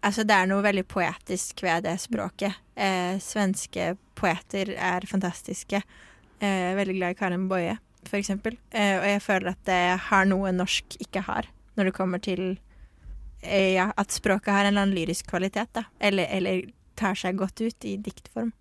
Altså, 0.00 0.24
det 0.24 0.36
er 0.36 0.48
noe 0.48 0.64
veldig 0.64 0.86
poetisk 0.88 1.60
ved 1.64 1.84
det 1.84 1.98
språket. 2.00 2.56
Eh, 2.72 3.18
svenske 3.20 3.92
poeter 4.16 4.72
er 4.76 5.04
fantastiske. 5.08 5.82
Eh, 6.40 6.70
veldig 6.78 6.96
glad 6.96 7.14
i 7.14 7.18
Karin 7.18 7.48
Boje, 7.50 7.76
eksempel. 8.16 8.56
Eh, 8.72 8.96
og 8.96 9.06
jeg 9.10 9.22
føler 9.22 9.52
at 9.52 9.62
det 9.68 9.82
har 10.08 10.28
noe 10.28 10.52
norsk 10.56 10.96
ikke 11.04 11.24
har, 11.26 11.50
når 11.76 11.90
det 11.90 11.96
kommer 11.98 12.22
til 12.24 12.44
eh, 13.42 13.76
ja, 13.76 13.90
at 13.96 14.16
språket 14.16 14.54
har 14.54 14.64
en 14.64 14.72
eller 14.72 14.86
annen 14.86 14.96
lyrisk 14.96 15.28
kvalitet, 15.28 15.68
da. 15.76 15.84
Eller, 16.00 16.32
eller 16.32 16.70
tar 16.96 17.18
seg 17.18 17.36
godt 17.40 17.60
ut 17.60 17.88
i 17.88 17.98
diktform. 18.00 18.54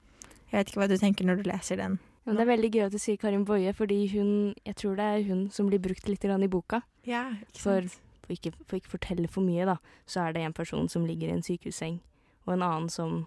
Jeg 0.50 0.58
vet 0.58 0.72
ikke 0.72 0.82
hva 0.82 0.90
du 0.92 0.98
tenker 1.00 1.28
når 1.28 1.40
du 1.40 1.50
leser 1.52 1.80
den. 1.80 2.00
Ja, 2.26 2.34
men 2.34 2.40
det 2.40 2.44
er 2.44 2.52
veldig 2.52 2.70
gøy 2.74 2.84
at 2.90 2.94
du 2.94 3.00
sier 3.02 3.18
Karin 3.22 3.48
Boje, 3.48 3.72
fordi 3.78 4.04
hun, 4.12 4.30
jeg 4.68 4.76
tror 4.82 5.00
det 5.00 5.08
er 5.08 5.26
hun 5.30 5.48
som 5.56 5.70
blir 5.72 5.82
brukt 5.82 6.10
litt 6.10 6.26
i 6.28 6.52
boka. 6.52 6.82
Ja, 7.08 7.30
ikke 7.48 7.64
For, 7.64 7.88
for, 8.30 8.38
ikke, 8.38 8.54
for 8.70 8.78
ikke 8.78 8.94
fortelle 8.94 9.28
for 9.34 9.42
mye, 9.42 9.66
da, 9.66 9.76
så 10.06 10.28
er 10.28 10.38
det 10.38 10.46
en 10.46 10.54
person 10.54 10.86
som 10.94 11.08
ligger 11.10 11.32
i 11.32 11.36
en 11.40 11.42
sykehusseng, 11.46 11.98
og 12.46 12.54
en 12.54 12.62
annen 12.68 12.90
som 12.94 13.24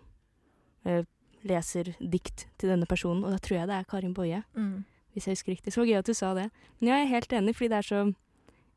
eh, 0.86 1.02
leser 1.42 1.90
dikt 1.98 2.46
til 2.62 2.70
denne 2.70 2.86
personen, 2.86 3.24
og 3.26 3.34
da 3.34 3.38
tror 3.42 3.58
jeg 3.58 3.68
det 3.72 3.80
er 3.80 3.88
Karin 3.90 4.14
Boje, 4.14 4.44
Mm. 4.54 4.84
hvis 5.12 5.26
jeg 5.26 5.34
husker 5.34 5.52
riktig. 5.56 5.72
Så 5.74 5.82
gøy 5.84 5.98
at 5.98 6.06
du 6.06 6.14
sa 6.14 6.32
det. 6.38 6.48
Men 6.80 6.88
jeg 6.92 7.02
er 7.02 7.10
helt 7.16 7.32
enig, 7.34 7.56
fordi 7.58 7.68
det 7.74 7.78
er 7.82 7.88
så 7.90 8.02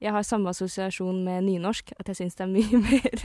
Jeg 0.02 0.12
har 0.12 0.26
samme 0.28 0.50
assosiasjon 0.52 1.22
med 1.24 1.46
nynorsk, 1.46 1.94
at 1.98 2.10
jeg 2.12 2.16
syns 2.20 2.36
det 2.36 2.44
er 2.44 2.50
mye 2.52 2.80
mer 2.84 3.22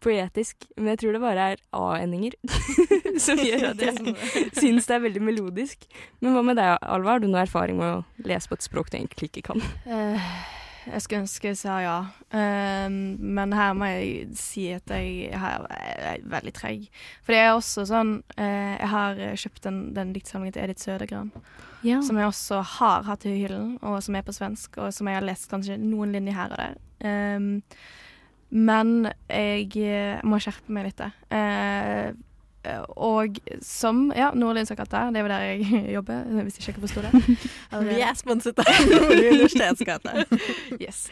poetisk. 0.00 0.62
Men 0.76 0.92
jeg 0.92 0.98
tror 1.02 1.12
det 1.16 1.20
bare 1.24 1.46
er 1.52 1.62
a-endinger 1.74 2.36
som 3.24 3.36
gjør 3.42 3.72
at 3.72 3.82
jeg 3.82 4.14
syns 4.62 4.86
det 4.86 4.94
er 4.94 5.02
veldig 5.08 5.22
melodisk. 5.26 5.82
Men 6.22 6.36
hva 6.36 6.44
med 6.46 6.56
deg, 6.60 6.78
Alva? 6.86 7.16
Har 7.16 7.18
du 7.24 7.26
noe 7.26 7.42
erfaring 7.42 7.80
med 7.82 7.96
å 7.98 8.28
lese 8.30 8.48
på 8.48 8.54
et 8.54 8.62
språk 8.62 8.92
du 8.92 8.96
egentlig 9.00 9.32
ikke 9.32 9.42
kan? 9.50 9.64
Eh, 9.90 10.30
jeg 10.86 11.02
skulle 11.02 11.22
ønske 11.24 11.50
jeg 11.50 11.58
sa 11.60 11.78
ja, 11.82 11.96
um, 12.34 12.96
men 13.36 13.52
her 13.56 13.72
må 13.78 13.88
jeg 13.92 14.28
si 14.38 14.66
at 14.74 14.90
jeg 14.90 15.32
her 15.40 15.66
er 15.70 16.24
veldig 16.28 16.52
treg. 16.56 16.86
For 17.24 17.34
det 17.34 17.40
er 17.42 17.52
også 17.54 17.86
sånn 17.88 18.14
uh, 18.38 18.44
Jeg 18.44 18.90
har 18.92 19.20
kjøpt 19.40 19.64
den, 19.66 19.80
den 19.96 20.12
diktsamlingen 20.16 20.56
til 20.56 20.66
Edith 20.66 20.84
Sødegran, 20.84 21.32
Ja. 21.84 22.00
som 22.02 22.16
jeg 22.16 22.26
også 22.30 22.62
har 22.78 23.04
hatt 23.04 23.26
i 23.28 23.36
hyllen, 23.42 23.76
og 23.82 24.02
som 24.02 24.16
er 24.16 24.24
på 24.24 24.32
svensk, 24.32 24.78
og 24.78 24.92
som 24.96 25.08
jeg 25.08 25.18
har 25.18 25.26
lest 25.26 25.50
kanskje 25.50 25.76
noen 25.80 26.12
linjer 26.16 26.38
her 26.38 26.54
og 26.54 26.62
der. 26.62 26.78
Um, 27.04 27.62
men 28.54 29.08
jeg 29.28 29.72
eh, 29.82 30.20
må 30.22 30.38
skjerpe 30.38 30.70
meg 30.70 30.86
litt 30.86 31.00
der. 31.00 32.14
Og 32.96 33.38
som 33.62 34.12
Ja, 34.16 34.30
katt. 34.32 34.90
Det 34.90 35.20
er 35.20 35.22
jo 35.22 35.28
der 35.28 35.44
jeg 35.44 35.92
jobber, 35.96 36.24
hvis 36.44 36.58
ikke 36.58 36.72
dere 36.72 36.84
forsto 36.84 37.02
det. 37.04 37.38
Vi 37.90 38.00
er 38.02 38.14
sponset 38.18 38.58
av 38.62 38.70
Nordli 38.90 39.28
universitetsgate. 39.34 40.24
Yes. 40.80 41.08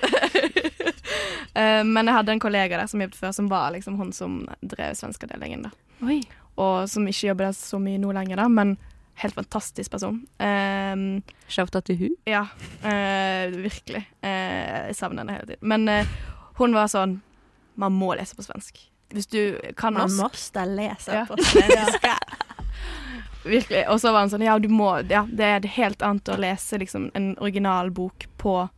Eh, 1.54 1.82
men 1.84 2.08
jeg 2.08 2.16
hadde 2.16 2.32
en 2.32 2.42
kollega 2.42 2.78
der 2.80 2.88
som 2.88 3.02
jobbet 3.02 3.18
før, 3.18 3.34
som 3.36 3.50
var 3.50 3.72
liksom 3.74 3.98
hun 4.00 4.12
som 4.16 4.38
drev 4.62 4.94
svenskavdelingen. 4.96 5.66
Og 6.60 6.88
som 6.90 7.06
ikke 7.08 7.28
jobber 7.30 7.50
der 7.50 7.56
så 7.56 7.80
mye 7.82 8.00
nå 8.00 8.12
lenger, 8.16 8.40
da, 8.40 8.48
men 8.48 8.76
helt 9.20 9.36
fantastisk 9.36 9.92
person. 9.92 10.22
Um, 10.40 11.22
Shout-out 11.48 11.84
til 11.88 11.98
hun. 12.00 12.16
ja, 12.26 12.46
uh, 12.84 13.52
virkelig. 13.52 14.06
Uh, 14.24 14.88
jeg 14.88 14.96
savner 14.96 15.22
henne 15.22 15.36
hele 15.36 15.52
tiden. 15.52 15.68
Men 15.68 16.08
hun 16.60 16.74
var 16.76 16.90
sånn 16.92 17.20
Man 17.80 17.94
må 17.96 18.10
lese 18.12 18.36
på 18.36 18.44
svensk. 18.44 18.82
Hvis 19.12 19.26
du 19.28 19.58
kan 19.76 19.94
norsk 19.94 20.16
Man 20.16 20.16
må 20.18 20.28
måste 20.30 20.64
lese 20.68 21.12
Ja. 21.12 21.24
på 21.28 21.36
svensk. 21.42 22.06
Virkelig. 23.44 23.82
Og 23.90 23.98
så 24.00 24.12
var 24.12 24.20
han 24.24 24.30
sånn 24.30 24.44
Ja, 24.46 24.58
du 24.62 24.68
må 24.70 24.92
Ja, 25.10 25.24
det 25.26 25.44
er 25.48 25.66
helt 25.76 26.02
annet 26.06 26.28
å 26.30 26.36
lese 26.40 26.78
liksom 26.78 27.10
en 27.18 27.32
originalbok 27.42 28.28
på 28.38 28.68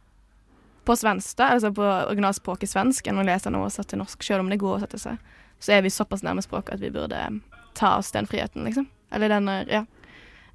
på 0.85 0.93
svensk, 1.01 1.39
da, 1.41 1.47
altså 1.55 1.71
på 1.73 1.81
originalspråket 2.11 2.69
svensk, 2.69 3.07
enn 3.09 3.17
å 3.17 3.23
lese 3.25 3.49
den 3.49 3.55
oversatt 3.57 3.87
til 3.89 4.03
norsk, 4.03 4.21
selv 4.21 4.43
om 4.45 4.51
det 4.53 4.59
går 4.61 4.75
å 4.77 4.81
sette 4.83 4.99
seg. 5.01 5.17
Så 5.57 5.73
er 5.73 5.81
vi 5.81 5.89
såpass 5.89 6.21
nærme 6.21 6.43
språket 6.45 6.75
at 6.77 6.83
vi 6.83 6.91
burde 6.93 7.17
eh, 7.17 7.39
ta 7.73 7.95
oss 7.97 8.11
den 8.13 8.29
friheten, 8.29 8.67
liksom. 8.69 8.85
Eller 9.11 9.33
den 9.33 9.49
eh, 9.49 9.63
Ja. 9.73 9.81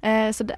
Eh, 0.06 0.28
så 0.30 0.46
det 0.46 0.54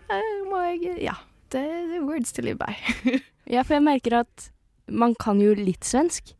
må 0.50 0.61
jeg 0.74 0.98
Ja. 1.06 1.14
Det 1.48 1.62
er 1.64 2.04
words 2.04 2.32
to 2.37 2.42
live 2.44 2.58
by. 2.61 2.76
Ja, 3.48 3.62
for 3.64 3.78
jeg 3.78 3.87
merker 3.88 4.18
at 4.20 4.50
man 4.92 5.14
kan 5.16 5.40
jo 5.40 5.54
litt 5.56 5.88
svensk. 5.88 6.35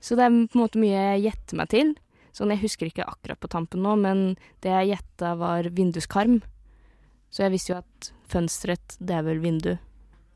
Så 0.00 0.16
det 0.16 0.24
er 0.24 0.32
på 0.48 0.56
en 0.56 0.64
måte 0.64 0.80
mye 0.80 1.04
jeg 1.18 1.26
gjetter 1.28 1.60
meg 1.60 1.68
til. 1.76 1.92
Sånn, 2.36 2.52
jeg 2.54 2.62
husker 2.62 2.88
ikke 2.88 3.06
akkurat 3.08 3.40
på 3.42 3.50
tampen 3.50 3.82
nå, 3.84 3.96
men 3.98 4.24
det 4.64 4.72
jeg 4.72 4.92
gjetta 4.94 5.34
var 5.40 5.68
vinduskarm. 5.74 6.40
Så 7.30 7.44
jeg 7.44 7.54
visste 7.54 7.72
jo 7.72 7.80
at 7.80 8.10
fønsteret, 8.30 8.96
det 8.98 9.16
er 9.16 9.26
vel 9.26 9.42
vindu. 9.42 9.74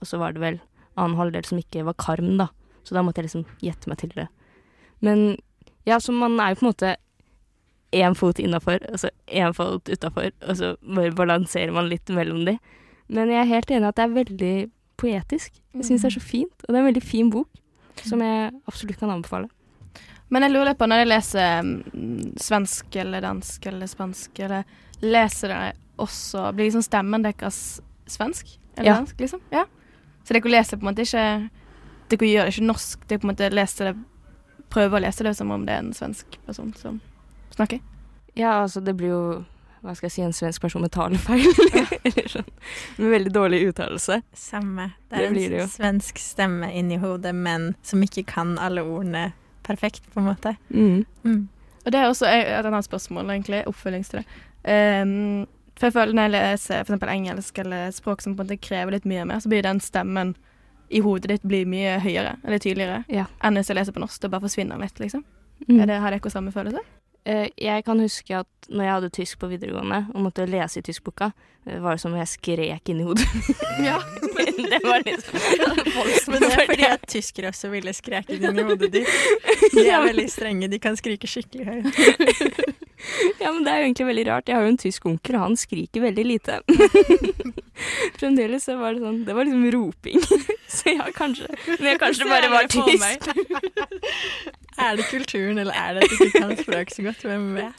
Og 0.02 0.10
så 0.10 0.18
var 0.20 0.34
det 0.34 0.42
vel 0.42 0.60
annen 0.98 1.18
halvdel 1.18 1.46
som 1.46 1.60
ikke 1.60 1.86
var 1.86 1.98
karm, 1.98 2.36
da. 2.38 2.50
Så 2.84 2.96
da 2.96 3.02
måtte 3.02 3.22
jeg 3.22 3.30
liksom 3.30 3.46
gjette 3.64 3.90
meg 3.90 4.02
til 4.02 4.12
det. 4.14 4.28
Men 5.04 5.36
ja, 5.88 5.98
så 6.00 6.14
man 6.14 6.38
er 6.40 6.52
jo 6.52 6.60
på 6.60 6.66
en 6.66 6.72
måte 6.72 6.94
én 7.94 8.16
fot 8.18 8.40
innafor, 8.42 8.82
og 8.90 9.00
så 9.00 9.10
én 9.30 9.54
fot 9.54 9.88
utafor, 9.88 10.32
og 10.42 10.56
så 10.58 10.74
bare 10.82 11.14
balanserer 11.14 11.74
man 11.74 11.90
litt 11.90 12.10
mellom 12.10 12.44
de. 12.48 12.56
Men 13.06 13.30
jeg 13.30 13.42
er 13.42 13.50
helt 13.50 13.70
enig 13.70 13.86
i 13.86 13.90
at 13.92 13.98
det 13.98 14.06
er 14.06 14.16
veldig 14.18 14.54
poetisk. 15.00 15.60
Jeg 15.74 15.86
syns 15.88 16.06
det 16.06 16.10
er 16.10 16.16
så 16.16 16.24
fint, 16.24 16.64
og 16.64 16.70
det 16.70 16.78
er 16.78 16.82
en 16.82 16.90
veldig 16.90 17.04
fin 17.04 17.30
bok 17.30 17.62
som 18.02 18.22
jeg 18.24 18.50
absolutt 18.66 18.98
kan 19.00 19.12
anbefale. 19.14 19.48
Men 20.34 20.42
jeg 20.48 20.54
lurer 20.54 20.74
på, 20.74 20.86
når 20.90 21.02
jeg 21.04 21.10
leser 21.12 21.62
mm, 21.62 22.34
svensk 22.42 22.96
eller 23.04 23.22
dansk 23.22 23.66
eller 23.70 23.90
spansk, 23.90 24.40
eller 24.42 24.64
leser 25.04 25.52
dere 25.52 25.72
også 26.02 26.48
Blir 26.56 26.66
liksom 26.66 26.82
stemmen 26.82 27.22
deres 27.22 27.58
svensk 28.10 28.48
eller 28.74 28.88
Ja. 28.88 28.94
dansk, 28.98 29.20
liksom? 29.22 29.40
Ja. 29.54 29.64
Så 30.26 30.34
dere 30.34 30.50
leser 30.50 30.80
på 30.80 30.82
en 30.86 30.90
måte 30.90 31.04
ikke 31.06 31.26
Dere 32.10 32.28
gjør 32.32 32.48
det 32.48 32.54
ikke 32.56 32.66
norsk, 32.66 33.06
dere 33.08 33.22
på 33.22 33.28
en 33.28 33.32
måte 33.34 33.50
leser 33.54 33.92
det 33.92 33.94
Prøver 34.74 34.98
å 34.98 35.02
lese 35.06 35.22
det 35.28 35.36
som 35.38 35.52
om 35.54 35.66
det 35.68 35.76
er 35.76 35.84
en 35.84 35.92
svensk 35.94 36.38
person 36.48 36.72
som 36.80 36.98
snakker? 37.54 37.78
Ja, 38.34 38.56
altså 38.64 38.82
det 38.82 38.96
blir 38.98 39.12
jo 39.14 39.22
hva 39.84 39.92
skal 39.94 40.08
jeg 40.08 40.14
si, 40.16 40.22
en 40.24 40.32
svensk 40.32 40.62
person 40.64 40.80
med 40.80 40.90
talefeil. 40.96 41.44
Eller 42.08 42.28
sånn. 42.32 42.46
Med 42.96 43.10
veldig 43.12 43.32
dårlig 43.36 43.58
uttalelse. 43.68 44.16
Samme. 44.32 44.86
Det 45.12 45.18
Det 45.18 45.26
er 45.26 45.34
det 45.34 45.58
en 45.58 45.60
en 45.60 45.68
svensk 45.68 46.18
stemme 46.18 46.70
inni 46.72 46.96
hodet, 47.02 47.34
men 47.36 47.74
som 47.84 48.00
ikke 48.02 48.24
kan 48.32 48.54
alle 48.58 48.80
ordene 48.80 49.26
perfekt, 49.64 50.06
på 50.14 50.20
en 50.20 50.28
måte. 50.30 50.54
Mm. 50.70 51.04
Mm. 51.24 51.42
Og 51.84 51.92
det 51.92 52.00
er 52.00 52.08
også 52.08 52.28
et 52.30 52.64
annet 52.64 52.86
spørsmål, 52.86 53.28
egentlig, 53.34 53.64
oppfølgings 53.68 54.08
til 54.12 54.22
det. 54.22 54.26
Um, 54.64 55.46
For 55.76 55.88
jeg 55.88 55.92
føler 55.96 56.14
når 56.14 56.22
jeg 56.28 56.32
leser 56.36 56.80
eksempel 56.80 57.10
engelsk 57.10 57.58
eller 57.58 57.90
språk 57.90 58.22
som 58.22 58.36
på 58.36 58.44
en 58.44 58.46
måte 58.46 58.60
krever 58.62 58.94
litt 58.94 59.04
mye 59.10 59.24
mer, 59.26 59.40
så 59.42 59.50
blir 59.50 59.64
den 59.66 59.80
stemmen 59.82 60.36
i 60.94 61.00
hodet 61.02 61.28
ditt 61.32 61.42
blir 61.48 61.66
mye 61.66 61.96
høyere 61.98 62.36
eller 62.44 62.58
tydeligere 62.62 63.04
Ja. 63.10 63.24
enn 63.42 63.56
hvis 63.58 63.68
jeg 63.72 63.76
leser 63.80 63.92
på 63.96 64.00
norsk. 64.04 64.20
Det 64.22 64.30
bare 64.30 64.44
forsvinner 64.46 64.78
litt, 64.78 65.00
liksom. 65.02 65.24
Mm. 65.66 65.80
Er 65.80 65.86
det, 65.86 66.00
har 66.00 66.10
dere 66.14 66.30
samme 66.30 66.52
følelse? 66.54 66.78
Eh, 67.24 67.48
jeg 67.56 67.84
kan 67.86 68.00
huske 68.00 68.36
at 68.36 68.68
når 68.68 68.84
jeg 68.84 68.94
hadde 68.94 69.10
tysk 69.16 69.38
på 69.40 69.48
videregående 69.48 70.02
og 70.12 70.26
måtte 70.26 70.44
lese 70.48 70.80
i 70.80 70.84
tyskboka, 70.84 71.30
det 71.64 71.78
var 71.80 71.96
som 71.96 72.12
om 72.12 72.18
jeg 72.20 72.28
skrek 72.28 72.90
inni 72.92 73.06
hodet. 73.06 73.24
Ja. 73.88 73.96
men 74.36 74.68
det 74.70 74.80
var 74.84 75.02
liksom 75.04 75.40
Men 76.32 76.44
det 76.44 76.50
er 76.52 76.66
fordi 76.70 76.86
at 76.88 77.06
tyskere 77.08 77.48
også 77.52 77.70
ville 77.72 77.94
skreke 77.96 78.36
inn 78.36 78.60
i 78.60 78.66
hodet 78.68 78.92
ditt. 78.92 79.08
De 79.72 79.86
er 79.88 80.04
veldig 80.04 80.28
strenge, 80.32 80.68
de 80.68 80.78
kan 80.78 80.96
skrike 81.00 81.28
skikkelig 81.30 81.64
høyt. 81.70 82.84
Ja, 83.42 83.52
men 83.52 83.64
det 83.64 83.72
er 83.72 83.80
jo 83.80 83.86
egentlig 83.88 84.06
veldig 84.08 84.24
rart. 84.28 84.48
Jeg 84.48 84.56
har 84.56 84.64
jo 84.64 84.72
en 84.72 84.80
tysk 84.80 85.06
onkel, 85.08 85.36
og 85.38 85.42
han 85.44 85.56
skriker 85.58 86.04
veldig 86.04 86.24
lite. 86.26 86.58
Fremdeles 88.20 88.66
så 88.68 88.76
var 88.78 88.94
det 88.94 89.02
sånn 89.02 89.24
Det 89.26 89.34
var 89.36 89.48
liksom 89.48 89.66
roping. 89.74 90.20
Så 90.74 90.94
ja, 90.94 91.06
kanskje. 91.14 91.48
Men 91.68 91.86
jeg 91.92 92.00
kanskje 92.02 92.28
bare 92.30 92.48
var 92.50 92.64
tysk. 92.70 93.28
Er 94.80 94.96
det 94.98 95.04
kulturen, 95.10 95.58
eller 95.62 95.74
er 95.78 95.94
det 95.94 96.06
at 96.06 96.10
du 96.10 96.24
ikke 96.24 96.40
kan 96.40 96.56
språk 96.58 96.90
så 96.90 97.04
godt? 97.06 97.20
Hvem 97.28 97.44
vet? 97.58 97.78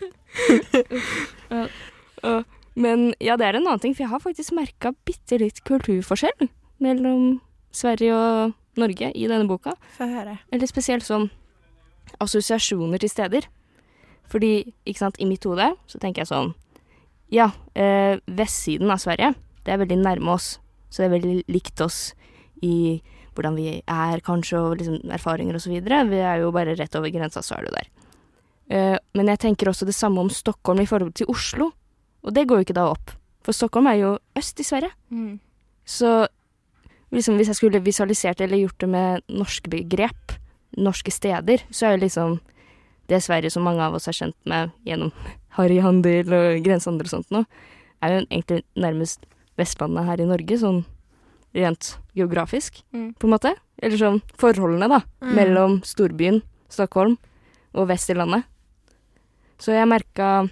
Men 2.80 3.10
ja, 3.24 3.36
det 3.40 3.48
er 3.48 3.58
en 3.58 3.66
annen 3.68 3.82
ting, 3.84 3.96
for 3.96 4.06
jeg 4.06 4.12
har 4.14 4.24
faktisk 4.24 4.56
merka 4.56 4.94
bitte 5.08 5.40
litt 5.42 5.60
kulturforskjell 5.68 6.48
mellom 6.84 7.42
Sverige 7.76 8.16
og 8.16 8.56
Norge 8.80 9.12
i 9.12 9.28
denne 9.28 9.48
boka. 9.50 9.76
Få 9.98 10.08
høre. 10.08 10.38
Eller 10.56 10.72
spesielt 10.72 11.04
sånn 11.08 11.30
assosiasjoner 12.24 13.02
til 13.04 13.12
steder. 13.12 13.48
Fordi, 14.32 14.74
ikke 14.86 15.04
sant, 15.04 15.20
i 15.22 15.28
mitt 15.30 15.46
hode 15.46 15.72
så 15.90 16.02
tenker 16.02 16.24
jeg 16.24 16.32
sånn 16.32 16.54
Ja, 17.34 17.50
øh, 17.78 18.22
vestsiden 18.38 18.92
av 18.94 19.02
Sverige, 19.02 19.34
det 19.66 19.74
er 19.74 19.82
veldig 19.82 19.98
nærme 20.02 20.36
oss. 20.36 20.60
Så 20.90 21.02
det 21.02 21.10
er 21.10 21.16
veldig 21.18 21.38
likt 21.52 21.82
oss 21.82 22.14
i 22.64 23.02
hvordan 23.36 23.58
vi 23.58 23.68
er, 23.82 24.22
kanskje, 24.24 24.62
og 24.62 24.78
liksom 24.80 25.12
erfaringer 25.12 25.58
og 25.58 25.64
så 25.64 25.74
videre. 25.74 26.06
Vi 26.08 26.22
er 26.24 26.40
jo 26.44 26.54
bare 26.56 26.78
rett 26.78 26.96
over 26.96 27.12
grensa, 27.12 27.44
så 27.44 27.58
er 27.58 27.66
du 27.66 27.74
der. 27.76 27.90
Uh, 28.66 28.98
men 29.18 29.28
jeg 29.34 29.42
tenker 29.44 29.70
også 29.70 29.86
det 29.86 29.98
samme 29.98 30.24
om 30.24 30.32
Stockholm 30.32 30.80
i 30.82 30.88
forhold 30.90 31.14
til 31.18 31.28
Oslo. 31.30 31.72
Og 32.24 32.34
det 32.34 32.46
går 32.48 32.62
jo 32.62 32.68
ikke 32.70 32.78
da 32.78 32.88
opp. 32.94 33.12
For 33.46 33.54
Stockholm 33.54 33.90
er 33.92 34.00
jo 34.00 34.16
øst 34.40 34.62
i 34.62 34.66
Sverige. 34.66 34.94
Mm. 35.10 35.38
Så 35.86 36.14
liksom, 37.14 37.36
hvis 37.38 37.52
jeg 37.52 37.60
skulle 37.60 37.84
visualisert 37.84 38.42
eller 38.42 38.64
gjort 38.64 38.80
det 38.82 38.90
med 38.90 39.28
norske 39.30 39.70
begrep, 39.70 40.38
norske 40.78 41.12
steder, 41.14 41.62
så 41.72 41.88
er 41.88 41.96
jo 41.96 42.04
liksom 42.06 42.40
det 43.08 43.22
Sverige 43.24 43.52
som 43.52 43.63
mange 43.63 43.82
av 43.86 43.94
oss 43.94 44.08
er 44.08 44.13
kjent 44.18 44.36
med 44.46 44.72
gjennom 44.86 45.12
harryhandel 45.58 46.34
og 46.34 46.63
grensehandel 46.65 47.06
og 47.08 47.13
sånt 47.13 47.32
nå, 47.32 47.46
er 48.04 48.12
jo 48.20 48.26
egentlig 48.28 48.63
nærmest 48.76 49.26
Vestlandet 49.58 50.04
her 50.06 50.20
i 50.20 50.26
Norge, 50.28 50.58
sånn 50.60 50.82
rent 51.56 51.94
geografisk, 52.13 52.82
Mm. 52.91 53.13
på 53.15 53.24
en 53.28 53.32
måte. 53.32 53.54
Eller 53.82 53.98
sånn 53.98 54.22
forholdene, 54.38 54.89
da, 54.89 55.00
Mm. 55.22 55.36
mellom 55.36 55.78
storbyen 55.84 56.41
Stockholm 56.70 57.18
og 57.74 57.88
vest 57.88 58.10
i 58.10 58.13
landet. 58.13 58.44
Så 59.60 59.72
jeg 59.72 59.88
merka 59.88 60.50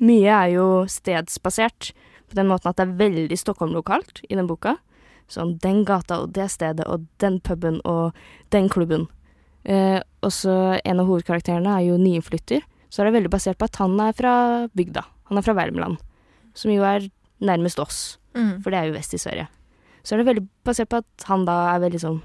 Mye 0.00 0.28
er 0.28 0.50
jo 0.52 0.84
stedsbasert, 0.86 1.92
på 2.28 2.34
den 2.34 2.48
måten 2.48 2.68
at 2.68 2.76
det 2.76 2.84
er 2.88 2.98
veldig 2.98 3.38
Stockholm-lokalt 3.38 4.20
i 4.28 4.34
den 4.34 4.46
boka. 4.46 4.76
Sånn 5.28 5.58
den 5.62 5.84
gata 5.84 6.18
og 6.22 6.32
det 6.34 6.50
stedet 6.50 6.84
og 6.86 7.06
den 7.18 7.40
puben 7.40 7.80
og 7.84 8.12
den 8.50 8.68
klubben. 8.68 9.06
Eh, 9.66 9.98
og 10.22 10.30
så 10.34 10.52
en 10.86 11.00
av 11.02 11.08
hovedkarakterene 11.10 11.72
er 11.78 11.88
jo 11.88 11.98
nyinnflytter, 11.98 12.62
så 12.88 13.02
er 13.02 13.08
det 13.10 13.16
veldig 13.18 13.32
basert 13.32 13.58
på 13.58 13.66
at 13.66 13.78
han 13.82 13.98
er 14.00 14.14
fra 14.14 14.34
bygda. 14.78 15.02
Han 15.30 15.38
er 15.40 15.42
fra 15.46 15.56
Värmland, 15.58 15.98
som 16.54 16.70
jo 16.70 16.84
er 16.86 17.08
nærmest 17.42 17.80
oss, 17.82 18.18
Mm. 18.36 18.60
for 18.62 18.70
det 18.70 18.78
er 18.78 18.86
jo 18.90 18.92
vest 18.98 19.14
i 19.14 19.18
Sverige. 19.18 19.48
Så 20.04 20.12
er 20.14 20.18
det 20.22 20.26
veldig 20.28 20.48
basert 20.64 20.88
på 20.92 20.98
at 21.00 21.24
han 21.26 21.44
da 21.46 21.74
er 21.74 21.80
veldig 21.80 22.00
sånn 22.00 22.22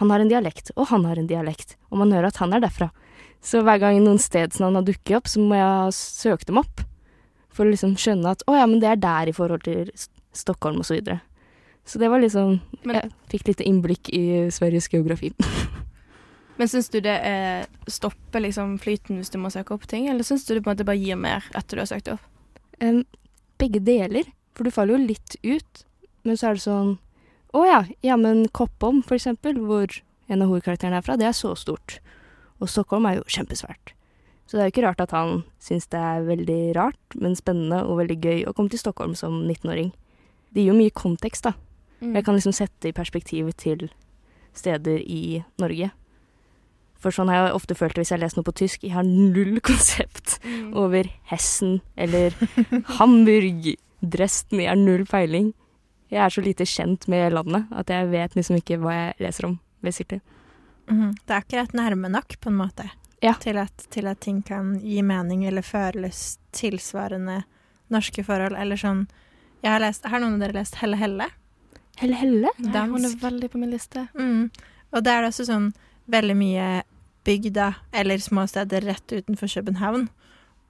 Han 0.00 0.08
har 0.08 0.20
en 0.20 0.28
dialekt, 0.30 0.70
og 0.80 0.86
han 0.88 1.04
har 1.04 1.18
en 1.18 1.26
dialekt, 1.28 1.76
og 1.92 1.98
man 1.98 2.10
hører 2.10 2.28
at 2.28 2.38
han 2.40 2.54
er 2.54 2.60
derfra. 2.60 2.90
Så 3.42 3.60
hver 3.62 3.78
gang 3.78 3.98
noen 4.02 4.16
stedsnavn 4.18 4.74
har 4.74 4.82
dukket 4.82 5.16
opp, 5.18 5.26
så 5.28 5.38
må 5.44 5.54
jeg 5.54 5.60
ha 5.60 5.90
søkt 5.92 6.46
dem 6.46 6.56
opp. 6.56 6.80
For 7.50 7.66
å 7.66 7.70
liksom 7.70 7.92
skjønne 8.00 8.30
at 8.32 8.42
å 8.48 8.56
ja, 8.56 8.64
men 8.64 8.80
det 8.80 8.88
er 8.88 8.96
der 8.96 9.28
i 9.28 9.32
forhold 9.36 9.62
til 9.62 9.90
Stockholm 10.32 10.78
og 10.80 10.86
så 10.88 10.96
videre. 10.96 11.20
Så 11.84 11.98
det 11.98 12.08
var 12.08 12.18
liksom 12.18 12.60
Jeg 12.82 13.12
fikk 13.28 13.46
litt 13.48 13.60
innblikk 13.60 14.08
i 14.08 14.48
Sveriges 14.48 14.88
geografi. 14.88 15.34
Men 16.60 16.68
syns 16.68 16.90
du 16.92 16.98
det 17.00 17.14
er 17.24 17.62
stopper 17.88 18.42
liksom 18.44 18.74
flyten 18.82 19.16
hvis 19.16 19.32
du 19.32 19.38
må 19.40 19.48
søke 19.52 19.72
opp 19.72 19.86
ting, 19.88 20.10
eller 20.12 20.26
syns 20.26 20.44
du 20.44 20.52
det 20.52 20.60
på 20.60 20.68
en 20.68 20.74
måte 20.74 20.84
bare 20.84 21.00
gir 21.00 21.16
mer 21.16 21.46
etter 21.56 21.78
du 21.78 21.80
har 21.80 21.88
søkt 21.88 22.10
opp? 22.12 22.26
Um, 22.84 23.06
begge 23.60 23.80
deler, 23.84 24.28
for 24.52 24.68
du 24.68 24.74
faller 24.74 24.98
jo 24.98 25.06
litt 25.08 25.38
ut, 25.40 25.84
men 26.28 26.36
så 26.36 26.50
er 26.50 26.58
det 26.58 26.64
sånn 26.66 26.98
Å 27.56 27.62
ja, 27.64 27.78
ja, 28.04 28.18
men 28.20 28.44
Koppom, 28.52 29.00
for 29.02 29.16
eksempel, 29.16 29.56
hvor 29.64 29.96
en 30.28 30.44
av 30.44 30.52
hovedkarakterene 30.52 31.00
er 31.00 31.06
fra, 31.06 31.16
det 31.18 31.26
er 31.26 31.34
så 31.34 31.54
stort. 31.58 31.96
Og 32.60 32.68
Stockholm 32.70 33.08
er 33.08 33.16
jo 33.16 33.24
kjempesvært. 33.26 33.94
Så 34.46 34.54
det 34.54 34.62
er 34.62 34.68
jo 34.68 34.74
ikke 34.74 34.84
rart 34.84 35.02
at 35.02 35.14
han 35.16 35.40
syns 35.62 35.88
det 35.90 35.98
er 35.98 36.28
veldig 36.28 36.60
rart, 36.76 37.16
men 37.16 37.34
spennende 37.38 37.80
og 37.86 38.02
veldig 38.02 38.18
gøy 38.20 38.44
å 38.46 38.52
komme 38.54 38.70
til 38.70 38.82
Stockholm 38.82 39.16
som 39.18 39.40
19-åring. 39.46 39.90
Det 40.52 40.62
gir 40.62 40.70
jo 40.70 40.78
mye 40.78 40.94
kontekst, 40.94 41.48
da. 41.48 41.56
Mm. 42.00 42.14
Jeg 42.18 42.26
kan 42.26 42.36
liksom 42.36 42.54
sette 42.54 42.90
i 42.90 42.94
perspektiv 42.94 43.50
til 43.58 43.88
steder 44.54 45.02
i 45.02 45.40
Norge. 45.62 45.90
For 47.00 47.10
sånn 47.16 47.28
har 47.32 47.46
jeg 47.48 47.54
ofte 47.56 47.74
følt 47.78 47.94
det 47.96 48.02
hvis 48.04 48.10
jeg 48.12 48.18
har 48.18 48.24
lest 48.26 48.36
noe 48.36 48.44
på 48.44 48.52
tysk. 48.60 48.82
Jeg 48.84 48.92
har 48.92 49.06
null 49.08 49.60
konsept 49.70 50.38
Mm. 50.44 50.74
over 50.76 51.08
Hessen 51.30 51.80
eller 51.96 52.34
Hamburg, 52.98 53.74
Dresden. 54.00 54.60
Jeg 54.60 54.68
har 54.70 54.76
null 54.80 55.04
peiling. 55.08 55.52
Jeg 56.10 56.20
er 56.24 56.32
så 56.34 56.42
lite 56.42 56.64
kjent 56.66 57.06
med 57.08 57.32
landet 57.32 57.66
at 57.76 57.90
jeg 57.92 58.08
vet 58.10 58.34
liksom 58.36 58.56
ikke 58.58 58.78
hva 58.82 58.94
jeg 58.96 59.14
leser 59.26 59.46
om, 59.50 59.58
basically. 59.84 60.20
Mm. 60.90 61.12
Det 61.26 61.30
er 61.36 61.42
akkurat 61.44 61.74
nærme 61.76 62.10
nok, 62.10 62.36
på 62.40 62.50
en 62.50 62.56
måte, 62.58 62.88
Ja. 63.22 63.34
til, 63.38 63.58
at, 63.58 63.84
til 63.90 64.06
at 64.10 64.20
ting 64.20 64.40
kan 64.42 64.78
gi 64.80 65.02
mening 65.02 65.44
eller 65.46 65.62
føles 65.62 66.38
tilsvarende 66.56 67.42
norske 67.92 68.24
forhold. 68.24 68.56
Eller 68.58 68.76
sånn 68.80 69.06
jeg 69.62 69.70
har, 69.74 69.80
lest, 69.84 70.04
har 70.08 70.20
noen 70.22 70.34
av 70.38 70.46
dere 70.48 70.56
lest 70.62 70.80
Helle 70.80 70.96
Helle? 70.96 71.28
Helle 72.00 72.16
Helle? 72.16 72.48
Nei, 72.58 72.86
hun 72.88 73.04
er 73.04 73.14
veldig 73.20 73.50
på 73.52 73.58
min 73.60 73.70
liste. 73.74 74.06
Mm. 74.16 74.48
Og 74.96 75.04
det 75.04 75.12
er 75.12 75.28
også 75.28 75.44
sånn 75.46 75.70
veldig 76.10 76.34
mye 76.40 76.68
bygda 77.24 77.74
eller 77.92 78.18
små 78.18 78.46
steder 78.46 78.80
rett 78.80 79.12
utenfor 79.12 79.48
København. 79.48 80.08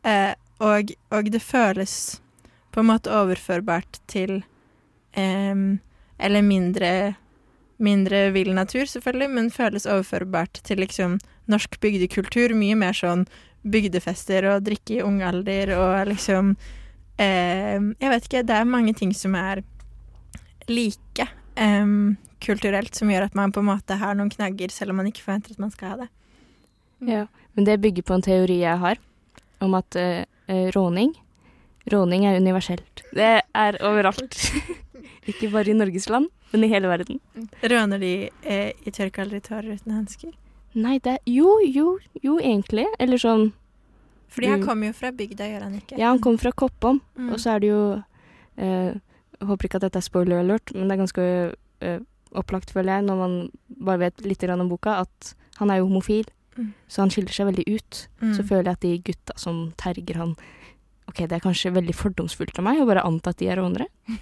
Eh, 0.03 0.35
og, 0.61 0.93
og 1.11 1.31
det 1.33 1.43
føles 1.43 2.21
på 2.73 2.81
en 2.81 2.91
måte 2.91 3.13
overførbart 3.13 4.01
til 4.09 4.43
eh, 5.13 5.57
Eller 6.21 6.43
mindre 6.43 7.15
mindre 7.81 8.31
vill 8.31 8.53
natur, 8.55 8.85
selvfølgelig, 8.85 9.31
men 9.31 9.51
føles 9.51 9.87
overførbart 9.87 10.61
til 10.65 10.83
liksom 10.83 11.19
norsk 11.49 11.79
bygdekultur. 11.81 12.53
Mye 12.53 12.77
mer 12.77 12.93
sånn 12.93 13.25
bygdefester 13.65 14.47
og 14.53 14.67
drikke 14.69 14.99
i 14.99 15.03
ung 15.05 15.23
alder 15.25 15.75
og 15.77 16.11
liksom 16.13 16.55
eh, 17.21 17.81
Jeg 17.81 18.13
vet 18.13 18.29
ikke, 18.29 18.45
det 18.45 18.57
er 18.57 18.69
mange 18.69 18.95
ting 18.97 19.15
som 19.17 19.35
er 19.35 19.65
like 20.69 21.29
kulturelt, 22.41 22.95
som 22.97 23.11
gjør 23.11 23.27
at 23.27 23.35
man 23.37 23.53
på 23.53 23.61
en 23.61 23.69
måte 23.69 23.99
har 24.01 24.15
noen 24.17 24.31
knagger, 24.33 24.73
selv 24.73 24.95
om 24.95 25.01
man 25.01 25.11
ikke 25.11 25.25
forventer 25.25 25.53
at 25.53 25.61
man 25.61 25.73
skal 25.75 25.93
ha 25.93 25.97
det. 26.05 26.09
Ja. 27.07 27.27
Men 27.57 27.65
det 27.67 27.81
bygger 27.83 28.03
på 28.07 28.15
en 28.15 28.23
teori 28.23 28.61
jeg 28.63 28.79
har, 28.79 28.99
om 29.61 29.75
at 29.75 29.97
eh, 29.97 30.25
råning 30.75 31.15
Råning 31.91 32.27
er 32.29 32.37
universelt. 32.37 33.01
Det 33.17 33.41
er 33.57 33.77
overalt. 33.83 34.37
ikke 35.31 35.49
bare 35.51 35.73
i 35.73 35.75
Norges 35.75 36.09
land, 36.13 36.29
men 36.53 36.65
i 36.65 36.69
hele 36.69 36.91
verden. 36.91 37.19
Råner 37.65 37.99
de 37.99 38.11
eh, 38.45 38.73
i 38.87 38.93
tørka 38.95 39.25
aldri 39.25 39.41
tårer 39.41 39.73
uten 39.79 39.95
hansker? 39.97 40.35
Nei, 40.77 40.99
det 41.03 41.17
er 41.17 41.19
Jo, 41.27 41.57
jo, 41.65 41.97
jo, 42.23 42.37
egentlig. 42.39 42.85
Eller 43.01 43.19
sånn 43.19 43.53
Fordi 44.31 44.47
han 44.53 44.61
Mm. 44.61 44.67
kommer 44.69 44.87
jo 44.87 44.93
fra 44.95 45.11
bygda, 45.11 45.49
gjør 45.51 45.63
han 45.67 45.75
ikke? 45.81 45.99
Ja, 45.99 46.13
han 46.13 46.21
kommer 46.21 46.39
fra 46.39 46.53
Koppom. 46.53 47.01
Mm. 47.19 47.33
Og 47.33 47.41
så 47.43 47.57
er 47.57 47.61
det 47.65 47.71
jo 47.73 47.81
eh, 48.61 48.93
håper 49.43 49.67
ikke 49.67 49.81
at 49.81 49.89
dette 49.89 49.99
er 49.99 50.07
spoiler 50.07 50.45
alert, 50.45 50.71
men 50.75 50.87
det 50.87 50.95
er 50.95 51.01
ganske 51.03 51.25
eh, 51.81 51.99
opplagt, 52.37 52.71
føler 52.71 53.01
jeg, 53.01 53.07
når 53.09 53.17
man 53.19 53.35
bare 53.83 54.05
vet 54.05 54.21
litt 54.23 54.45
om 54.45 54.69
boka, 54.69 55.01
at 55.01 55.35
han 55.59 55.71
er 55.71 55.81
jo 55.81 55.89
homofil. 55.89 56.29
Mm. 56.61 56.71
Så 56.93 57.01
han 57.03 57.13
skiller 57.13 57.33
seg 57.35 57.49
veldig 57.51 57.65
ut. 57.73 58.01
Mm. 58.21 58.33
Så 58.37 58.45
føler 58.47 58.69
jeg 58.71 58.77
at 58.79 58.85
de 58.85 58.95
gutta 59.11 59.37
som 59.41 59.63
terger 59.81 60.21
han 60.21 60.35
Ok, 61.11 61.25
det 61.27 61.35
er 61.35 61.43
kanskje 61.43 61.73
veldig 61.75 61.95
fordomsfullt 61.99 62.61
av 62.61 62.67
meg 62.69 62.79
å 62.79 62.85
bare 62.87 63.03
anta 63.03 63.33
at 63.33 63.41
de 63.41 63.49
er 63.51 63.59
rånere. 63.59 63.89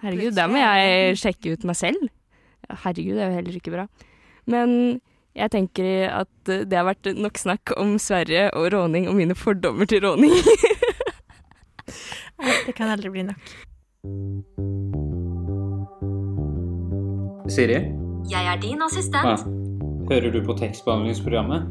Herregud, 0.00 0.32
da 0.32 0.46
må 0.48 0.56
jeg 0.62 1.18
sjekke 1.20 1.52
ut 1.52 1.66
meg 1.68 1.76
selv. 1.76 2.06
Herregud, 2.86 3.18
det 3.18 3.26
er 3.26 3.28
jo 3.28 3.36
heller 3.36 3.58
ikke 3.58 3.74
bra. 3.74 3.84
Men 4.48 4.72
jeg 5.36 5.52
tenker 5.52 6.08
at 6.08 6.32
det 6.48 6.72
har 6.72 6.88
vært 6.88 7.10
nok 7.20 7.36
snakk 7.40 7.74
om 7.76 7.98
Sverige 8.00 8.46
og 8.56 8.70
råning 8.72 9.10
og 9.12 9.18
mine 9.20 9.36
fordommer 9.36 9.88
til 9.90 10.06
råning. 10.06 10.32
Det 12.64 12.72
kan 12.78 12.88
aldri 12.94 13.12
bli 13.12 13.26
nok. 13.28 13.52
Siri, 17.52 17.76
Jeg 18.30 18.46
er 18.46 18.56
din 18.62 18.80
assistent. 18.82 19.26
assistent. 19.26 19.61
Hører 20.12 20.28
du 20.28 20.42
på 20.44 20.52
tekstbehandlingsprogrammet? 20.52 21.62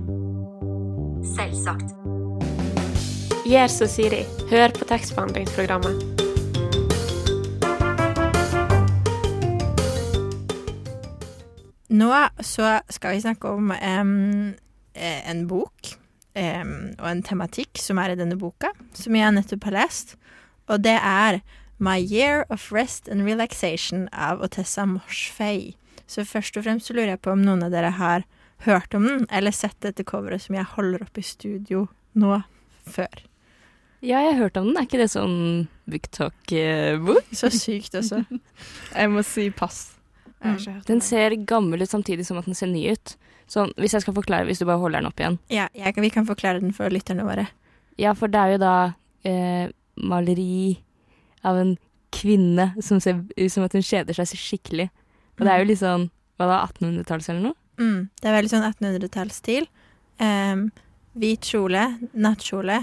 Selvsagt. 1.35 1.91
Gjør 3.45 3.67
som 3.69 3.89
Siri. 3.91 4.23
Hør 4.49 4.71
på 4.73 4.87
tekstbehandlingsprogrammet. 4.89 6.01
Nå 12.01 12.09
så 12.41 12.79
skal 12.89 13.13
vi 13.13 13.21
snakke 13.27 13.51
om 13.51 13.69
um, 13.69 14.55
en 14.97 15.43
bok 15.45 15.91
um, 16.33 16.73
og 16.97 17.11
en 17.11 17.21
tematikk 17.21 17.77
som 17.77 18.01
er 18.01 18.15
i 18.15 18.17
denne 18.23 18.39
boka, 18.41 18.73
som 18.97 19.19
jeg 19.21 19.35
nettopp 19.37 19.69
har 19.69 19.77
lest. 19.83 20.17
Og 20.65 20.81
det 20.81 20.97
er 20.97 21.43
'My 21.77 22.01
Year 22.01 22.49
of 22.49 22.71
Rest 22.73 23.05
and 23.05 23.21
Relaxation' 23.21 24.09
av 24.09 24.41
Otessa 24.41 24.89
Morsfei. 24.89 25.75
Så 26.11 26.25
først 26.27 26.57
og 26.59 26.65
fremst 26.65 26.89
så 26.89 26.95
lurer 26.97 27.13
jeg 27.13 27.23
på 27.23 27.31
om 27.31 27.43
noen 27.45 27.63
av 27.63 27.71
dere 27.71 27.93
har 27.95 28.25
hørt 28.65 28.93
om 28.97 29.07
den, 29.07 29.25
eller 29.31 29.55
sett 29.55 29.77
dette 29.81 30.03
coveret 30.07 30.43
som 30.43 30.57
jeg 30.57 30.67
holder 30.75 31.05
opp 31.05 31.17
i 31.17 31.23
studio 31.25 31.85
nå 32.19 32.41
før. 32.83 33.23
Ja, 34.01 34.19
jeg 34.25 34.33
har 34.33 34.39
hørt 34.41 34.57
om 34.57 34.67
den. 34.67 34.77
Er 34.79 34.87
ikke 34.87 34.99
det 34.99 35.11
sånn 35.13 35.67
booktalk-bok? 35.89 37.31
Så 37.37 37.51
sykt 37.53 37.95
også. 37.99 38.23
Jeg 38.97 39.11
må 39.13 39.21
si 39.25 39.51
pass. 39.53 39.91
Om 40.41 40.57
Den 40.87 41.03
ser 41.05 41.35
gammel 41.45 41.83
ut 41.83 41.91
samtidig 41.91 42.25
som 42.25 42.39
at 42.41 42.47
den 42.49 42.57
ser 42.57 42.71
ny 42.71 42.87
ut. 42.95 43.13
Så 43.45 43.67
hvis 43.77 43.93
jeg 43.93 44.01
skal 44.01 44.15
forklare, 44.15 44.47
hvis 44.47 44.57
du 44.57 44.65
bare 44.65 44.81
holder 44.81 45.03
den 45.03 45.09
opp 45.11 45.21
igjen. 45.21 45.37
Ja, 45.53 45.67
jeg, 45.75 45.93
vi 46.01 46.09
kan 46.09 46.25
forklare 46.25 46.63
den 46.63 46.73
for 46.73 46.89
lytterne 46.89 47.27
våre. 47.27 47.45
Ja, 47.99 48.15
for 48.17 48.31
det 48.31 48.39
er 48.39 48.53
jo 48.55 48.61
da 48.63 48.75
eh, 49.27 49.69
maleri 50.01 50.79
av 51.45 51.59
en 51.59 51.75
kvinne 52.15 52.71
som 52.81 53.01
ser 53.03 53.19
ut 53.21 53.53
som 53.53 53.67
at 53.67 53.75
hun 53.77 53.85
kjeder 53.85 54.17
seg 54.17 54.31
så 54.31 54.39
skikkelig. 54.39 54.87
Og 55.39 55.45
det 55.45 55.53
er 55.53 55.61
jo 55.61 55.69
litt 55.71 55.81
sånn 55.81 56.09
Hva 56.37 56.47
da, 56.49 56.61
1800-talls 56.67 57.29
eller 57.31 57.43
noe? 57.49 57.57
Mm, 57.81 58.09
det 58.21 58.29
er 58.29 58.35
veldig 58.35 58.51
sånn 58.51 58.65
1800-tallsstil. 58.67 59.67
Um, 60.21 60.67
hvit 61.17 61.47
kjole, 61.49 61.83
nattkjole, 62.13 62.77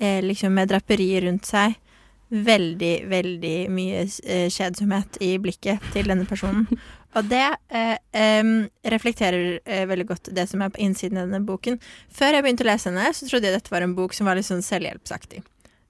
eh, 0.00 0.20
liksom 0.24 0.54
med 0.56 0.70
draperier 0.72 1.26
rundt 1.26 1.48
seg. 1.48 1.76
Veldig, 2.30 2.94
veldig 3.10 3.54
mye 3.74 4.04
eh, 4.06 4.46
kjedsomhet 4.52 5.18
i 5.24 5.34
blikket 5.42 5.82
til 5.94 6.10
denne 6.12 6.28
personen. 6.28 6.66
Og 7.18 7.26
det 7.26 7.42
eh, 7.74 7.96
em, 8.14 8.68
reflekterer 8.86 9.58
eh, 9.64 9.86
veldig 9.90 10.06
godt 10.06 10.30
det 10.34 10.46
som 10.46 10.62
er 10.62 10.70
på 10.70 10.82
innsiden 10.84 11.18
av 11.18 11.26
denne 11.26 11.42
boken. 11.46 11.80
Før 12.14 12.36
jeg 12.36 12.46
begynte 12.46 12.66
å 12.66 12.70
lese 12.70 12.90
henne, 12.92 13.08
så 13.16 13.26
trodde 13.26 13.50
jeg 13.50 13.58
dette 13.58 13.72
var 13.74 13.82
en 13.82 13.96
bok 13.98 14.14
som 14.14 14.30
var 14.30 14.38
litt 14.38 14.46
sånn 14.46 14.62
selvhjelpsaktig. 14.62 15.42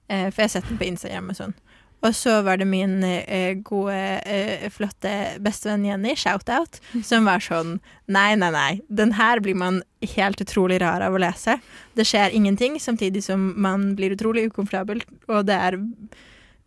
Eh, 0.09 0.27
for 0.31 0.41
jeg 0.41 0.47
har 0.47 0.53
sett 0.55 0.71
den 0.71 0.81
på 0.81 0.89
Instagram 0.89 1.29
og 1.29 1.37
sånn. 1.37 1.53
Og 2.01 2.15
så 2.17 2.39
var 2.41 2.57
det 2.57 2.65
min 2.65 3.03
eh, 3.05 3.53
gode, 3.61 3.95
eh, 4.25 4.65
flotte 4.73 5.11
bestevenn 5.43 5.85
Jenny, 5.85 6.15
shout-out, 6.17 6.79
som 7.09 7.29
var 7.29 7.43
sånn 7.45 7.77
Nei, 8.11 8.33
nei, 8.35 8.49
nei. 8.51 8.71
Den 8.89 9.13
her 9.19 9.39
blir 9.43 9.55
man 9.55 9.81
helt 10.15 10.41
utrolig 10.43 10.81
rar 10.81 11.03
av 11.05 11.15
å 11.15 11.21
lese. 11.21 11.59
Det 11.95 12.07
skjer 12.09 12.33
ingenting, 12.35 12.79
samtidig 12.81 13.23
som 13.23 13.51
man 13.61 13.91
blir 13.95 14.17
utrolig 14.17 14.49
ukomfortabel, 14.49 15.03
og 15.29 15.45
det 15.47 15.57
er 15.69 15.79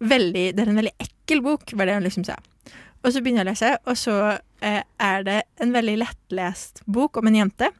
veldig 0.04 0.46
Det 0.54 0.62
er 0.62 0.70
en 0.70 0.80
veldig 0.80 0.96
ekkel 1.02 1.42
bok, 1.44 1.70
var 1.74 1.88
det 1.88 1.98
hun 1.98 2.06
liksom 2.06 2.26
sa. 2.26 2.38
Og 3.04 3.12
så 3.12 3.20
begynner 3.20 3.44
jeg 3.44 3.46
å 3.46 3.52
lese, 3.52 3.70
og 3.84 3.98
så 4.00 4.16
eh, 4.64 4.82
er 5.02 5.26
det 5.26 5.40
en 5.60 5.74
veldig 5.74 5.98
lettlest 6.00 6.80
bok 6.86 7.18
om 7.20 7.28
en 7.28 7.42
jente 7.42 7.70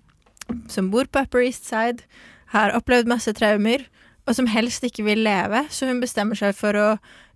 som 0.69 0.90
bor 0.93 1.09
på 1.09 1.23
Upper 1.25 1.40
East 1.47 1.64
Side, 1.64 2.05
har 2.53 2.75
opplevd 2.77 3.09
masse 3.09 3.33
traumer, 3.37 3.87
og 4.29 4.37
som 4.37 4.49
helst 4.49 4.85
ikke 4.85 5.05
vil 5.07 5.25
leve, 5.25 5.64
så 5.73 5.88
hun 5.88 6.03
bestemmer 6.03 6.38
seg 6.38 6.53
for 6.57 6.77
å 6.77 6.88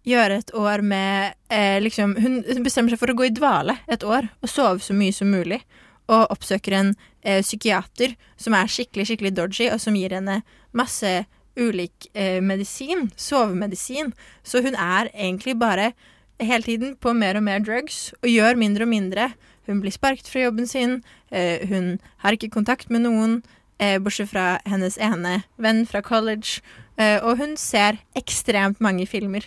gjøre 0.08 0.40
et 0.40 0.52
år 0.56 0.82
med 0.84 1.34
eh, 1.52 1.78
liksom, 1.84 2.16
Hun 2.20 2.40
bestemmer 2.64 2.92
seg 2.92 3.00
for 3.00 3.12
å 3.12 3.16
gå 3.18 3.28
i 3.28 3.34
dvale 3.34 3.78
et 3.90 4.04
år 4.04 4.30
og 4.42 4.50
sove 4.50 4.82
så 4.84 4.96
mye 4.96 5.14
som 5.14 5.30
mulig. 5.32 5.60
Og 6.08 6.30
oppsøker 6.32 6.76
en 6.76 6.94
eh, 7.22 7.42
psykiater 7.44 8.14
som 8.40 8.56
er 8.56 8.70
skikkelig 8.72 9.10
skikkelig 9.10 9.34
dodgy, 9.36 9.68
og 9.72 9.82
som 9.82 9.96
gir 9.98 10.14
henne 10.16 10.40
masse 10.76 11.10
ulik 11.58 12.08
eh, 12.14 12.38
medisin, 12.44 13.10
sovemedisin. 13.18 14.14
Så 14.46 14.62
hun 14.64 14.78
er 14.78 15.10
egentlig 15.12 15.58
bare 15.58 15.92
hele 16.40 16.62
tiden 16.62 16.96
på 16.96 17.12
mer 17.12 17.36
og 17.36 17.44
mer 17.44 17.62
drugs 17.64 18.12
og 18.22 18.30
gjør 18.30 18.58
mindre 18.60 18.86
og 18.86 18.92
mindre. 18.92 19.30
Hun 19.68 19.82
blir 19.82 19.92
sparket 19.92 20.30
fra 20.30 20.46
jobben 20.46 20.66
sin, 20.66 21.02
eh, 21.30 21.66
hun 21.68 21.98
har 22.24 22.32
ikke 22.32 22.50
kontakt 22.54 22.90
med 22.90 23.04
noen, 23.04 23.42
eh, 23.78 23.98
bortsett 23.98 24.30
fra 24.30 24.60
hennes 24.64 24.96
ene 24.98 25.44
venn 25.58 25.84
fra 25.86 26.00
college. 26.00 26.62
Eh, 26.98 27.18
og 27.22 27.36
hun 27.38 27.56
ser 27.56 27.98
ekstremt 28.16 28.80
mange 28.80 29.06
filmer. 29.06 29.44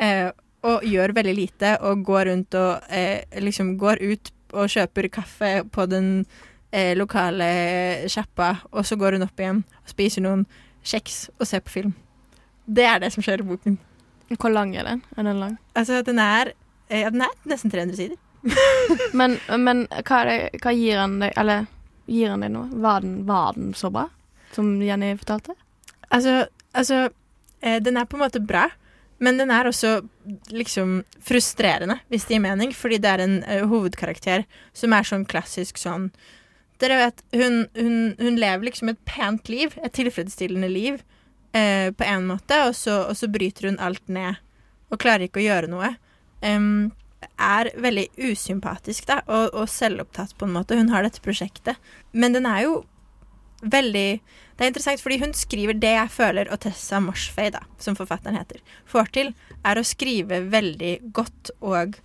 Eh, 0.00 0.30
og 0.66 0.84
gjør 0.84 1.14
veldig 1.16 1.34
lite 1.36 1.74
og 1.88 2.04
går 2.04 2.28
rundt 2.28 2.56
og 2.58 2.92
eh, 2.92 3.24
liksom 3.40 3.74
går 3.80 4.02
ut 4.04 4.32
og 4.52 4.68
kjøper 4.68 5.08
kaffe 5.12 5.50
på 5.72 5.86
den 5.88 6.10
eh, 6.72 6.92
lokale 6.98 7.48
sjappa, 8.10 8.56
og 8.72 8.86
så 8.86 8.98
går 9.00 9.16
hun 9.16 9.26
opp 9.26 9.40
igjen 9.40 9.62
og 9.64 9.92
spiser 9.92 10.24
noen 10.26 10.46
kjeks 10.86 11.28
og 11.38 11.46
ser 11.48 11.64
på 11.64 11.74
film. 11.78 11.94
Det 12.66 12.84
er 12.86 13.00
det 13.02 13.12
som 13.14 13.24
skjer 13.24 13.42
i 13.42 13.46
boken. 13.46 13.78
Hvor 14.36 14.52
lang 14.52 14.74
er 14.78 14.86
den? 14.86 15.02
Er 15.16 15.26
den 15.26 15.40
lang? 15.40 15.56
Altså, 15.74 16.02
den 16.06 16.20
er, 16.22 16.52
eh, 16.88 17.02
ja, 17.02 17.10
den 17.10 17.24
er 17.26 17.32
nesten 17.50 17.72
300 17.72 17.96
sider. 17.96 18.16
Men, 19.12 19.34
men 19.60 19.82
hva, 20.08 20.22
det, 20.24 20.62
hva 20.62 20.72
gir 20.72 20.96
han 20.96 21.18
deg 21.20 21.34
Eller 21.36 21.66
gir 22.08 22.30
han 22.32 22.40
deg 22.40 22.48
noe? 22.54 22.70
Var 22.72 23.02
den, 23.04 23.18
var 23.28 23.52
den 23.52 23.74
så 23.76 23.90
bra 23.92 24.06
som 24.54 24.70
Jenny 24.80 25.10
fortalte? 25.20 25.52
Altså, 26.08 26.46
altså 26.72 27.02
eh, 27.60 27.76
den 27.84 28.00
er 28.00 28.08
på 28.08 28.16
en 28.16 28.24
måte 28.24 28.40
bra, 28.40 28.64
men 29.20 29.40
den 29.40 29.52
er 29.52 29.68
også 29.68 30.00
liksom 30.52 31.00
frustrerende, 31.24 31.98
hvis 32.08 32.26
det 32.26 32.36
gir 32.36 32.44
mening, 32.44 32.74
fordi 32.76 33.00
det 33.02 33.10
er 33.12 33.24
en 33.24 33.38
uh, 33.44 33.64
hovedkarakter 33.70 34.46
som 34.76 34.94
er 34.96 35.08
sånn 35.08 35.28
klassisk 35.28 35.80
sånn 35.80 36.10
Dere 36.80 36.96
vet, 36.96 37.18
hun, 37.36 37.66
hun, 37.76 37.96
hun 38.16 38.38
lever 38.40 38.70
liksom 38.70 38.88
et 38.88 39.00
pent 39.04 39.50
liv, 39.52 39.74
et 39.84 39.92
tilfredsstillende 39.92 40.70
liv, 40.72 41.02
uh, 41.52 41.92
på 41.92 42.06
en 42.08 42.30
måte, 42.30 42.56
og 42.64 42.72
så, 42.78 43.02
og 43.10 43.18
så 43.20 43.28
bryter 43.28 43.68
hun 43.68 43.76
alt 43.84 44.06
ned 44.08 44.40
og 44.88 45.02
klarer 45.02 45.26
ikke 45.26 45.42
å 45.42 45.44
gjøre 45.44 45.68
noe. 45.68 45.90
Um, 46.40 46.88
er 47.36 47.70
veldig 47.80 48.06
usympatisk 48.30 49.06
da, 49.10 49.20
og, 49.28 49.52
og 49.52 49.68
selvopptatt 49.70 50.32
på 50.38 50.48
en 50.48 50.54
måte. 50.56 50.78
Hun 50.78 50.92
har 50.92 51.04
dette 51.04 51.22
prosjektet. 51.24 51.76
Men 52.12 52.32
den 52.36 52.48
er 52.48 52.64
jo 52.64 52.80
veldig 53.60 54.20
Det 54.20 54.64
er 54.64 54.70
interessant 54.70 55.00
fordi 55.00 55.18
hun 55.22 55.32
skriver 55.36 55.76
det 55.80 55.94
jeg 55.94 56.12
føler 56.12 56.50
Otessa 56.52 57.00
Moshfei, 57.00 57.48
da, 57.54 57.62
som 57.80 57.96
forfatteren 57.96 58.36
heter, 58.36 58.60
får 58.84 59.12
til, 59.16 59.32
er 59.64 59.80
å 59.80 59.86
skrive 59.86 60.42
veldig 60.52 60.94
godt 61.16 61.52
og 61.60 61.96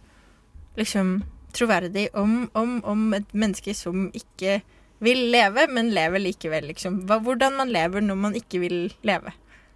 liksom 0.80 1.18
troverdig 1.56 2.10
om, 2.16 2.46
om, 2.54 2.78
om 2.84 3.14
et 3.16 3.28
menneske 3.36 3.76
som 3.76 4.10
ikke 4.16 4.62
vil 5.04 5.26
leve, 5.32 5.68
men 5.72 5.92
lever 5.96 6.24
likevel, 6.24 6.70
liksom. 6.72 7.02
Hvordan 7.08 7.60
man 7.60 7.72
lever 7.72 8.04
når 8.04 8.20
man 8.20 8.38
ikke 8.40 8.62
vil 8.64 8.78
leve. 9.08 9.34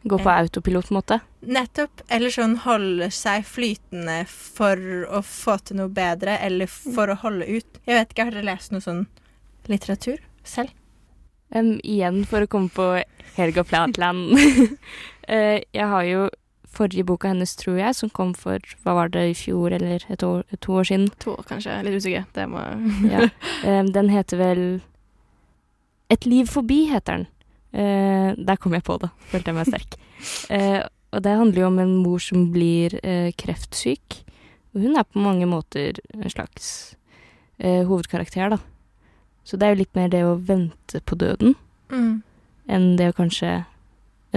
Gå 0.08 0.16
på 0.24 0.32
autopilot-måte. 0.32 1.20
Nettopp. 1.52 2.06
Eller 2.08 2.32
sånn 2.32 2.56
holde 2.64 3.10
seg 3.12 3.44
flytende 3.48 4.22
for 4.32 4.80
å 5.12 5.20
få 5.26 5.58
til 5.68 5.82
noe 5.82 5.92
bedre, 5.92 6.38
eller 6.40 6.72
for 6.72 7.12
å 7.12 7.20
holde 7.26 7.48
ut. 7.50 7.82
Jeg 7.84 7.98
vet 7.98 8.14
ikke, 8.14 8.30
har 8.30 8.38
dere 8.38 8.48
lest 8.54 8.72
noe 8.72 8.84
sånn 8.84 9.06
litteratur 9.68 10.22
selv? 10.48 10.72
Em, 11.50 11.80
igjen 11.82 12.22
for 12.30 12.46
å 12.46 12.50
komme 12.50 12.70
på 12.74 12.86
Helga 13.38 13.64
Flatland. 13.66 14.36
uh, 14.38 15.58
jeg 15.80 15.88
har 15.94 16.06
jo 16.06 16.28
forrige 16.70 17.06
boka 17.10 17.32
hennes, 17.32 17.56
tror 17.58 17.80
jeg, 17.80 17.96
som 17.98 18.12
kom 18.14 18.36
for 18.38 18.62
hva 18.84 18.96
var 19.00 19.10
det, 19.14 19.24
i 19.32 19.38
fjor 19.38 19.74
eller 19.74 20.06
et 20.14 20.24
år, 20.26 20.44
to 20.62 20.78
år 20.78 20.86
siden. 20.92 21.10
To 21.26 21.34
år, 21.34 21.48
kanskje. 21.50 21.80
Litt 21.88 21.98
usikker. 21.98 22.28
Det 22.36 22.46
må 22.52 22.62
Ja. 23.14 23.26
um, 23.66 23.90
den 23.96 24.14
heter 24.14 24.42
vel 24.42 24.64
Et 26.10 26.26
liv 26.26 26.48
forbi, 26.50 26.88
heter 26.90 27.20
den. 27.20 27.28
Uh, 27.74 28.34
der 28.38 28.58
kom 28.58 28.74
jeg 28.74 28.86
på 28.86 28.98
det. 29.02 29.12
Følte 29.30 29.52
jeg 29.52 29.58
meg 29.60 29.70
sterk. 29.70 29.98
Uh, 30.50 30.82
og 31.14 31.22
det 31.26 31.36
handler 31.38 31.62
jo 31.64 31.68
om 31.70 31.82
en 31.82 31.96
mor 32.04 32.22
som 32.22 32.48
blir 32.54 32.96
uh, 33.02 33.30
kreftsyk. 33.38 34.22
Og 34.74 34.86
hun 34.86 34.98
er 34.98 35.06
på 35.06 35.22
mange 35.22 35.50
måter 35.50 35.98
en 36.14 36.30
slags 36.30 36.96
hovedkarakter, 37.60 38.54
da. 38.54 38.58
Så 39.50 39.58
det 39.58 39.66
er 39.66 39.74
jo 39.74 39.80
litt 39.82 39.96
mer 39.98 40.12
det 40.14 40.22
å 40.28 40.36
vente 40.38 41.02
på 41.10 41.18
døden 41.18 41.56
Mm. 41.90 42.22
enn 42.70 42.84
det 43.00 43.08
å 43.10 43.16
kanskje 43.18 43.66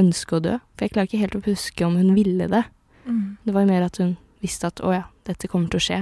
ønske 0.00 0.38
å 0.38 0.40
dø. 0.40 0.54
For 0.72 0.86
jeg 0.86 0.92
klarer 0.94 1.08
ikke 1.10 1.20
helt 1.20 1.36
å 1.36 1.42
huske 1.44 1.84
om 1.84 1.98
hun 2.00 2.14
ville 2.16 2.46
det. 2.48 2.62
Mm. 3.04 3.36
Det 3.44 3.52
var 3.52 3.66
jo 3.66 3.68
mer 3.68 3.84
at 3.84 3.98
hun 4.00 4.16
visste 4.40 4.70
at 4.70 4.80
å 4.80 4.94
ja, 4.94 5.02
dette 5.28 5.50
kommer 5.52 5.68
til 5.68 5.76
å 5.82 5.84
skje. 5.84 5.98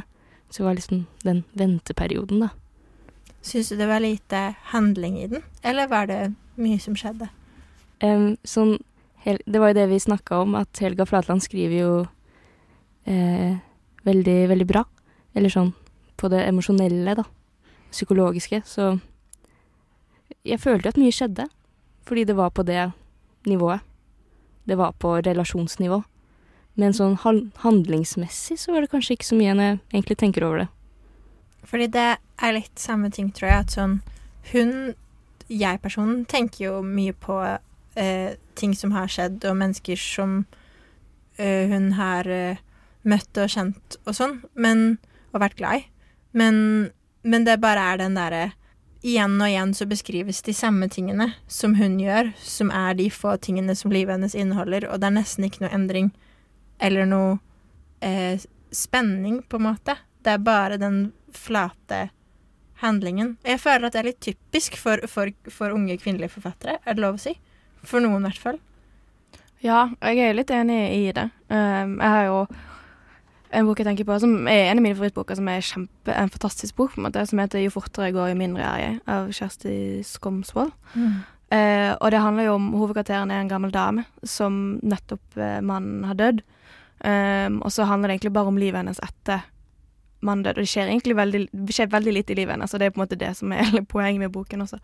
Så 0.51 0.63
det 0.63 0.67
var 0.69 0.79
liksom 0.79 1.01
den 1.25 1.43
venteperioden, 1.59 2.45
da. 2.45 2.51
Syns 3.43 3.71
du 3.73 3.77
det 3.81 3.89
var 3.89 4.01
lite 4.05 4.55
handling 4.71 5.19
i 5.19 5.27
den, 5.27 5.43
eller 5.65 5.89
var 5.89 6.07
det 6.07 6.35
mye 6.61 6.79
som 6.79 6.95
skjedde? 6.95 7.31
Um, 8.03 8.37
sånn, 8.45 8.79
det 9.25 9.59
var 9.61 9.73
jo 9.73 9.79
det 9.81 9.89
vi 9.91 9.99
snakka 9.99 10.43
om, 10.45 10.55
at 10.55 10.79
Helga 10.79 11.07
Flatland 11.09 11.43
skriver 11.43 11.77
jo 11.81 11.93
eh, 13.07 13.57
veldig, 14.05 14.39
veldig 14.49 14.67
bra. 14.69 14.85
Eller 15.35 15.53
sånn 15.53 15.73
på 16.21 16.29
det 16.31 16.45
emosjonelle, 16.49 17.15
da. 17.17 17.25
Psykologiske. 17.91 18.63
Så 18.65 18.99
jeg 20.47 20.61
følte 20.61 20.93
at 20.93 21.01
mye 21.01 21.15
skjedde. 21.15 21.49
Fordi 22.07 22.25
det 22.25 22.37
var 22.37 22.51
på 22.51 22.63
det 22.67 22.91
nivået. 23.47 23.81
Det 24.67 24.79
var 24.79 24.95
på 24.99 25.17
relasjonsnivå. 25.21 26.03
Men 26.79 26.95
sånn 26.97 27.19
handlingsmessig 27.21 28.57
så 28.61 28.73
var 28.73 28.85
det 28.85 28.93
kanskje 28.93 29.17
ikke 29.17 29.29
så 29.29 29.39
mye 29.39 29.55
når 29.57 29.67
jeg 29.69 29.81
egentlig 29.93 30.19
tenker 30.23 30.47
over 30.47 30.63
det. 30.63 30.69
Fordi 31.69 31.89
det 31.93 32.07
er 32.17 32.57
litt 32.57 32.81
samme 32.81 33.11
ting, 33.13 33.29
tror 33.35 33.51
jeg, 33.51 33.67
at 33.67 33.75
sånn 33.77 34.01
Hun, 34.51 34.95
jeg-personen, 35.53 36.25
tenker 36.25 36.65
jo 36.65 36.79
mye 36.83 37.13
på 37.13 37.37
eh, 38.01 38.39
ting 38.57 38.73
som 38.75 38.95
har 38.97 39.11
skjedd, 39.13 39.45
og 39.45 39.59
mennesker 39.61 40.01
som 40.01 40.47
eh, 41.37 41.69
hun 41.69 41.93
har 41.99 42.27
eh, 42.27 42.63
møtt 43.05 43.37
og 43.37 43.53
kjent 43.53 43.99
og 44.07 44.17
sånn, 44.17 44.41
men 44.55 44.99
Og 45.31 45.45
vært 45.45 45.59
glad 45.61 45.83
i. 45.83 45.85
Men 46.35 46.57
men 47.23 47.45
det 47.45 47.61
bare 47.63 47.93
er 47.93 48.03
den 48.03 48.19
derre 48.19 48.51
Igjen 49.01 49.39
og 49.41 49.49
igjen 49.49 49.71
så 49.73 49.87
beskrives 49.89 50.43
de 50.45 50.53
samme 50.53 50.85
tingene 50.93 51.31
som 51.49 51.73
hun 51.79 51.95
gjør, 51.97 52.35
som 52.37 52.69
er 52.69 52.99
de 52.99 53.07
få 53.09 53.33
tingene 53.41 53.73
som 53.73 53.89
livet 53.95 54.13
hennes 54.13 54.35
inneholder, 54.37 54.85
og 54.93 55.01
det 55.01 55.09
er 55.09 55.15
nesten 55.15 55.47
ikke 55.47 55.63
noe 55.63 55.73
endring 55.73 56.11
eller 56.85 57.09
noe 57.09 57.39
eh, 58.05 58.37
spenning, 58.77 59.41
på 59.49 59.57
en 59.57 59.71
måte. 59.71 59.97
Det 60.21 60.35
er 60.35 60.45
bare 60.45 60.77
den 60.77 60.99
flate 61.33 62.11
handlingen. 62.85 63.39
Jeg 63.45 63.61
føler 63.65 63.89
at 63.89 63.97
det 63.97 64.03
er 64.03 64.11
litt 64.11 64.21
typisk 64.25 64.77
for, 64.81 65.01
for, 65.09 65.33
for 65.49 65.73
unge 65.73 65.97
kvinnelige 66.01 66.37
forfattere, 66.37 66.77
er 66.85 66.97
det 66.97 67.05
lov 67.05 67.17
å 67.17 67.25
si? 67.25 67.39
For 67.81 68.05
noen, 68.05 68.21
i 68.21 68.29
hvert 68.29 68.45
fall. 68.45 68.61
Ja, 69.65 69.91
jeg 70.01 70.25
er 70.25 70.37
litt 70.37 70.53
enig 70.53 70.81
i 70.97 71.07
det. 71.17 71.27
Um, 71.49 71.97
jeg 72.01 72.13
har 72.17 72.27
jo 72.29 72.39
en 73.51 73.67
bok 73.67 73.81
jeg 73.81 73.89
tenker 73.89 74.07
på 74.07 74.17
som 74.23 74.47
er 74.49 74.71
en 74.71 74.79
av 74.79 74.85
mine 74.85 74.97
favorittboker, 74.97 75.39
som 75.39 75.49
er 75.51 75.65
kjempe, 75.65 76.15
en 76.15 76.31
fantastisk 76.31 76.77
bok, 76.79 76.95
på 76.95 77.01
en 77.01 77.09
måte, 77.09 77.27
som 77.27 77.39
heter 77.39 77.59
'Jo 77.63 77.71
fortere 77.75 78.11
jeg 78.11 78.15
går, 78.15 78.29
jo 78.29 78.39
mindre 78.39 78.63
er 78.63 78.79
jeg', 78.79 79.01
av 79.07 79.31
Kjersti 79.33 80.03
Skomsvold. 80.05 80.73
Eh, 81.51 81.97
og 82.01 82.11
det 82.11 82.23
handler 82.23 82.45
jo 82.47 82.55
om 82.55 82.73
hovedkarakteren 82.79 83.31
er 83.31 83.41
en 83.43 83.49
gammel 83.51 83.73
dame 83.75 84.05
som 84.23 84.79
nettopp 84.83 85.37
eh, 85.37 85.61
mannen 85.61 86.05
har 86.05 86.15
dødd. 86.15 86.43
Um, 87.01 87.63
og 87.65 87.73
så 87.73 87.87
handler 87.89 88.09
det 88.09 88.15
egentlig 88.19 88.33
bare 88.33 88.47
om 88.53 88.59
livet 88.61 88.77
hennes 88.77 89.01
etter 89.01 89.41
mannen 90.21 90.45
død. 90.45 90.59
Og 90.59 90.63
det 90.63 90.69
skjer 90.69 90.87
egentlig 90.87 91.17
veldig, 91.17 91.41
skjer 91.73 91.89
veldig 91.91 92.13
lite 92.13 92.35
i 92.35 92.37
livet 92.37 92.55
hennes, 92.55 92.75
og 92.75 92.81
det 92.81 92.87
er 92.87 92.91
på 92.95 93.01
en 93.01 93.05
måte 93.07 93.19
det 93.19 93.33
som 93.37 93.53
er 93.53 93.65
hele 93.71 93.83
poenget 93.85 94.21
med 94.21 94.33
boken 94.35 94.67
også. 94.67 94.79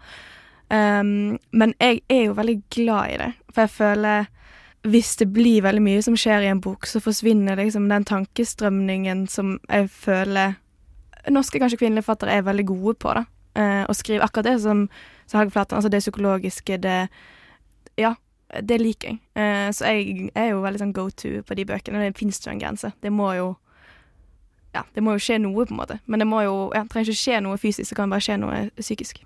Um, 0.70 1.38
men 1.52 1.74
jeg 1.78 2.00
er 2.10 2.24
jo 2.24 2.32
veldig 2.32 2.56
glad 2.74 3.12
i 3.12 3.18
det, 3.20 3.32
for 3.52 3.62
jeg 3.62 3.70
føler 3.70 4.26
hvis 4.90 5.16
det 5.20 5.30
blir 5.34 5.64
veldig 5.64 5.82
mye 5.82 6.02
som 6.04 6.16
skjer 6.18 6.44
i 6.46 6.50
en 6.52 6.60
bok, 6.60 6.86
så 6.86 7.00
forsvinner 7.02 7.58
liksom 7.58 7.88
den 7.90 8.04
tankestrømningen 8.06 9.26
som 9.30 9.56
jeg 9.68 9.90
føler 9.90 10.56
norske 11.32 11.58
kanskje 11.58 11.78
kvinnelige 11.80 12.06
forfattere 12.06 12.36
er 12.36 12.46
veldig 12.46 12.66
gode 12.66 12.94
på, 13.02 13.14
da. 13.16 13.24
Eh, 13.56 13.82
å 13.88 13.94
skrive 13.96 14.24
akkurat 14.24 14.46
det 14.50 14.58
som, 14.62 14.86
Flatland, 15.26 15.78
altså 15.78 15.90
det 15.90 16.04
psykologiske, 16.04 16.78
det 16.78 17.08
Ja, 17.96 18.14
det 18.62 18.78
liker 18.78 19.08
jeg. 19.08 19.18
Eh, 19.34 19.70
så 19.72 19.90
jeg 19.90 20.30
er 20.34 20.50
jo 20.50 20.60
veldig 20.62 20.78
sånn 20.78 20.92
go 20.92 21.08
to 21.10 21.42
på 21.42 21.54
de 21.56 21.64
bøkene. 21.64 21.98
Det 22.04 22.18
fins 22.18 22.38
jo 22.44 22.52
en 22.52 22.60
grense. 22.60 22.92
Det 23.00 23.10
må 23.12 23.32
jo 23.34 23.56
Ja, 24.74 24.82
det 24.94 25.02
må 25.02 25.14
jo 25.16 25.18
skje 25.18 25.38
noe, 25.40 25.64
på 25.64 25.72
en 25.72 25.80
måte. 25.80 25.98
Men 26.06 26.20
det 26.20 26.26
må 26.28 26.42
jo 26.44 26.70
ja, 26.74 26.82
det 26.82 26.90
trenger 26.92 27.08
ikke 27.10 27.22
skje 27.22 27.40
noe 27.40 27.56
fysisk, 27.56 27.90
det 27.90 27.96
kan 27.96 28.10
bare 28.10 28.20
skje 28.20 28.36
noe 28.36 28.70
psykisk. 28.76 29.24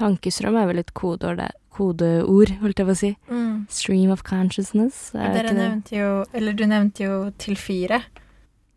Tankestrøm 0.00 0.56
er 0.56 0.66
vel 0.70 0.80
et 0.80 0.94
kodeord, 0.96 1.36
det- 1.42 1.52
kodeord, 1.76 2.50
holdt 2.60 2.80
jeg 2.80 2.86
på 2.88 2.94
å 2.94 2.98
si. 2.98 3.10
Mm. 3.30 3.66
Stream 3.70 4.10
of 4.10 4.22
consciousness. 4.26 5.14
Er 5.14 5.34
dere 5.36 5.54
nevnte 5.54 5.96
jo 5.96 6.24
Eller 6.34 6.52
du 6.56 6.64
nevnte 6.66 7.04
jo 7.04 7.30
til 7.38 7.56
fire. 7.56 8.02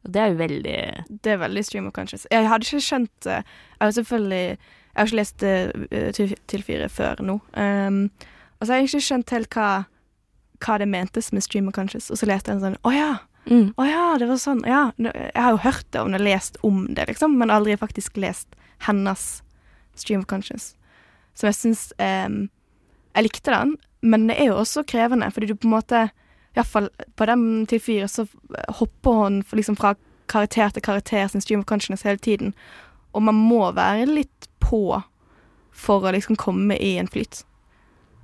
Og 0.03 0.11
det 0.11 0.21
er 0.21 0.31
jo 0.33 0.37
veldig 0.37 1.21
Det 1.23 1.31
er 1.31 1.37
veldig 1.41 1.63
stream 1.65 1.87
of 1.87 1.93
conscious. 1.93 2.27
Jeg 2.31 2.47
hadde 2.47 2.67
ikke 2.67 2.83
skjønt 2.83 3.11
det. 3.23 3.39
Jeg 3.79 3.81
har 3.81 3.91
selvfølgelig 3.91 4.57
Jeg 4.57 4.99
har 4.99 5.05
ikke 5.05 5.21
lest 5.21 5.43
uh, 5.43 6.11
til, 6.13 6.35
til 6.47 6.63
fire 6.63 6.89
før 6.89 7.23
nå. 7.23 7.39
Um, 7.57 8.11
og 8.59 8.67
så 8.67 8.73
har 8.73 8.81
jeg 8.81 8.91
ikke 8.91 9.07
skjønt 9.07 9.29
helt 9.33 9.49
hva, 9.55 9.85
hva 10.63 10.77
det 10.79 10.87
mentes 10.87 11.31
med 11.33 11.43
stream 11.43 11.67
of 11.67 11.73
conscious. 11.73 12.11
Og 12.11 12.17
så 12.17 12.27
leste 12.29 12.51
jeg 12.51 12.59
en 12.59 12.65
sånn 12.67 12.77
Å 12.83 12.93
ja! 12.93 13.13
mm. 13.49 13.73
oh, 13.75 13.87
ja, 13.87 14.17
det 14.19 14.27
var 14.29 14.37
sånn. 14.39 14.61
Ja. 14.69 14.91
Jeg 14.99 15.33
har 15.35 15.51
jo 15.51 15.63
hørt 15.65 15.87
det 15.91 15.99
om 16.03 16.13
det, 16.13 16.21
lest 16.23 16.59
om 16.63 16.85
det, 16.93 17.07
liksom, 17.09 17.35
men 17.39 17.51
aldri 17.51 17.75
faktisk 17.79 18.15
lest 18.21 18.55
hennes 18.87 19.41
stream 19.95 20.21
of 20.23 20.27
conscious. 20.27 20.75
Så 21.33 21.49
jeg 21.49 21.57
syns 21.57 21.87
um, 21.97 22.49
Jeg 23.15 23.25
likte 23.27 23.51
den, 23.53 23.75
men 24.01 24.27
det 24.29 24.39
er 24.41 24.51
jo 24.51 24.59
også 24.61 24.83
krevende, 24.89 25.31
fordi 25.31 25.47
du 25.49 25.55
på 25.55 25.67
en 25.67 25.75
måte 25.75 26.07
Iallfall 26.55 26.89
på 27.17 27.25
den 27.25 27.65
til 27.69 27.79
fire 27.81 28.07
så 28.07 28.25
hopper 28.79 29.11
hun 29.11 29.43
liksom 29.51 29.77
fra 29.77 29.95
karakter 30.29 30.69
til 30.69 30.81
karakter 30.81 31.27
sin 31.27 31.41
stream 31.41 31.59
of 31.59 31.65
consciousness 31.65 32.05
hele 32.05 32.17
tiden. 32.17 32.53
Og 33.13 33.23
man 33.23 33.35
må 33.35 33.71
være 33.71 34.05
litt 34.05 34.49
på 34.59 35.01
for 35.73 36.05
å 36.05 36.13
liksom 36.13 36.37
komme 36.37 36.77
i 36.77 36.97
en 36.97 37.09
flyt. 37.09 37.43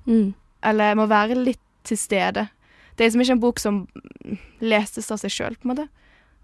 Mm. 0.05 0.33
Eller 0.65 0.97
må 0.97 1.05
være 1.09 1.37
litt 1.37 1.61
til 1.83 1.97
stede. 1.97 2.47
Det 2.95 3.03
er 3.03 3.09
liksom 3.09 3.21
ikke 3.21 3.37
en 3.37 3.41
bok 3.41 3.59
som 3.61 3.81
leses 4.59 5.11
av 5.11 5.21
seg 5.21 5.33
sjøl, 5.33 5.57
på 5.57 5.67
en 5.67 5.73
måte. 5.73 5.87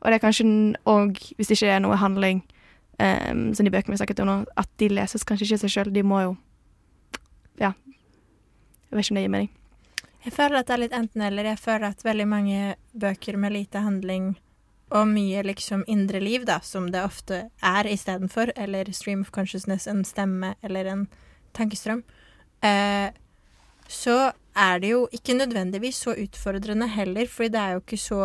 Og 0.01 0.09
det 0.09 0.17
er 0.17 0.23
kanskje 0.23 0.45
òg, 0.89 1.17
hvis 1.35 1.49
det 1.49 1.57
ikke 1.57 1.73
er 1.75 1.81
noe 1.83 1.97
handling, 1.99 2.41
um, 2.99 3.49
som 3.57 3.65
de 3.65 3.73
bøkene 3.73 3.95
vi 3.95 4.01
snakket 4.01 4.21
om 4.23 4.29
nå, 4.29 4.37
at 4.57 4.69
de 4.81 4.89
leses 4.93 5.25
kanskje 5.27 5.49
ikke 5.49 5.59
av 5.59 5.63
seg 5.65 5.73
sjøl. 5.73 5.93
De 5.93 6.05
må 6.05 6.21
jo 6.23 6.35
Ja. 7.61 7.73
Jeg 8.89 8.97
vet 8.97 9.05
ikke 9.05 9.13
om 9.13 9.19
det 9.19 9.25
gir 9.25 9.35
mening. 9.35 9.51
Jeg 10.25 10.33
føler 10.33 10.57
at 10.59 10.67
det 10.67 10.73
er 10.73 10.81
litt 10.81 10.97
enten-eller. 10.97 11.51
Jeg 11.51 11.61
føler 11.61 11.91
at 11.91 12.05
veldig 12.05 12.25
mange 12.27 12.75
bøker 12.97 13.37
med 13.37 13.53
lite 13.53 13.83
handling 13.85 14.33
og 14.93 15.07
mye 15.09 15.41
liksom 15.45 15.83
indre 15.89 16.21
liv, 16.21 16.45
da, 16.45 16.59
som 16.61 16.87
det 16.93 17.03
ofte 17.03 17.45
er 17.65 17.89
istedenfor, 17.89 18.51
eller 18.55 18.91
stream 18.93 19.21
of 19.25 19.31
consciousness, 19.33 19.87
en 19.87 20.03
stemme 20.05 20.53
eller 20.65 20.89
en 20.91 21.05
tankestrøm, 21.57 22.03
eh, 22.61 23.09
så 23.87 24.31
er 24.55 24.79
det 24.79 24.91
jo 24.93 25.05
ikke 25.13 25.37
nødvendigvis 25.37 26.03
så 26.05 26.15
utfordrende 26.17 26.87
heller, 26.87 27.27
fordi 27.27 27.49
det 27.53 27.61
er 27.61 27.75
jo 27.75 27.83
ikke 27.83 28.01
så 28.01 28.21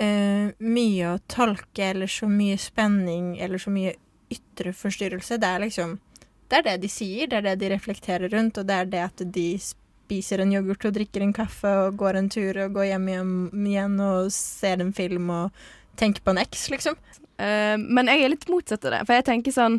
eh, 0.00 0.50
mye 0.58 1.12
å 1.12 1.20
tolke, 1.28 1.90
eller 1.92 2.10
så 2.10 2.28
mye 2.32 2.58
spenning, 2.60 3.36
eller 3.38 3.60
så 3.60 3.72
mye 3.72 3.94
ytre 4.32 4.72
forstyrrelse. 4.76 5.38
Det 5.40 5.48
er 5.48 5.64
liksom 5.64 5.98
Det 6.48 6.60
er 6.60 6.64
det 6.64 6.78
de 6.82 6.88
sier, 6.88 7.28
det 7.28 7.40
er 7.40 7.46
det 7.50 7.58
de 7.60 7.72
reflekterer 7.74 8.32
rundt, 8.32 8.58
og 8.60 8.68
det 8.68 8.76
er 8.76 8.88
det 8.88 9.02
at 9.04 9.24
de 9.34 9.48
spiser 9.60 10.40
en 10.40 10.52
yoghurt 10.54 10.86
og 10.88 10.94
drikker 10.96 11.24
en 11.24 11.34
kaffe 11.36 11.68
og 11.82 11.98
går 12.00 12.16
en 12.16 12.30
tur 12.32 12.56
og 12.64 12.78
går 12.78 12.92
hjem 12.92 13.08
igjen, 13.12 13.98
og 14.00 14.30
ser 14.32 14.80
en 14.80 14.94
film 14.96 15.28
og 15.34 15.66
tenker 16.00 16.24
på 16.24 16.32
en 16.32 16.40
eks, 16.40 16.68
liksom. 16.72 16.96
Uh, 17.38 17.76
men 17.78 18.08
jeg 18.10 18.24
er 18.24 18.32
litt 18.32 18.48
motsatt 18.50 18.86
av 18.88 18.96
det. 18.96 19.02
For 19.06 19.14
jeg 19.18 19.28
tenker 19.28 19.54
sånn 19.54 19.76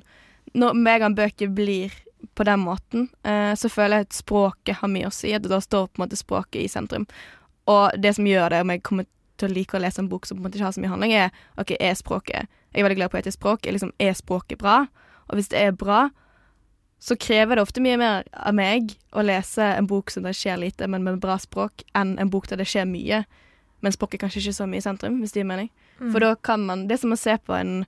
Når 0.55 0.77
megabøker 0.79 1.49
blir 1.53 1.93
på 2.36 2.45
den 2.47 2.62
måten, 2.63 3.10
uh, 3.27 3.53
så 3.60 3.69
føler 3.69 3.99
jeg 3.99 4.08
at 4.08 4.15
språket 4.17 4.79
har 4.79 4.91
mye 4.91 5.10
å 5.10 5.13
si. 5.13 5.34
At 5.36 5.45
da 5.45 5.60
står 5.62 5.89
på 5.89 5.99
en 5.99 6.05
måte 6.05 6.19
språket 6.19 6.63
i 6.63 6.71
sentrum. 6.71 7.05
Og 7.69 7.97
det 8.01 8.15
som 8.17 8.27
gjør 8.27 8.53
det, 8.53 8.62
om 8.63 8.73
jeg 8.73 8.86
kommer 8.86 9.05
til 9.39 9.49
å 9.49 9.55
like 9.55 9.77
å 9.77 9.82
lese 9.82 10.01
en 10.01 10.10
bok 10.12 10.25
som 10.25 10.38
på 10.38 10.41
en 10.41 10.47
måte 10.47 10.58
ikke 10.58 10.67
har 10.67 10.75
så 10.75 10.84
mye 10.84 10.93
handling, 10.93 11.13
er 11.15 11.29
OK, 11.62 11.75
er 11.79 11.93
språket 11.95 12.49
Jeg 12.73 12.82
er 12.82 12.88
veldig 12.88 12.97
glad 12.99 13.12
i 13.12 13.15
poetisk 13.17 13.38
språk. 13.38 13.67
Er, 13.67 13.77
liksom, 13.77 13.93
er 14.01 14.17
språket 14.17 14.62
bra? 14.62 14.79
Og 15.29 15.38
hvis 15.38 15.51
det 15.53 15.62
er 15.62 15.77
bra, 15.77 16.08
så 16.99 17.15
krever 17.15 17.55
det 17.55 17.63
ofte 17.63 17.81
mye 17.83 17.97
mer 17.99 18.25
av 18.35 18.55
meg 18.57 18.91
å 19.15 19.23
lese 19.23 19.63
en 19.63 19.88
bok 19.88 20.12
som 20.12 20.25
det 20.27 20.33
skjer 20.35 20.59
lite, 20.59 20.88
men 20.91 21.03
med 21.05 21.21
bra 21.23 21.38
språk, 21.39 21.85
enn 21.95 22.17
en 22.19 22.31
bok 22.31 22.49
der 22.51 22.59
det 22.59 22.67
skjer 22.67 22.88
mye, 22.89 23.23
men 23.79 23.95
språket 23.95 24.19
kanskje 24.19 24.41
ikke 24.43 24.57
så 24.57 24.67
mye 24.67 24.81
i 24.81 24.83
sentrum, 24.83 25.21
hvis 25.21 25.31
det 25.31 25.39
gir 25.43 25.47
mening. 25.47 25.69
For 25.99 26.19
da 26.23 26.33
kan 26.35 26.63
man 26.67 26.88
Det 26.88 26.95
er 26.95 27.01
som 27.01 27.12
å 27.12 27.19
se 27.19 27.33
på 27.43 27.51
en 27.55 27.85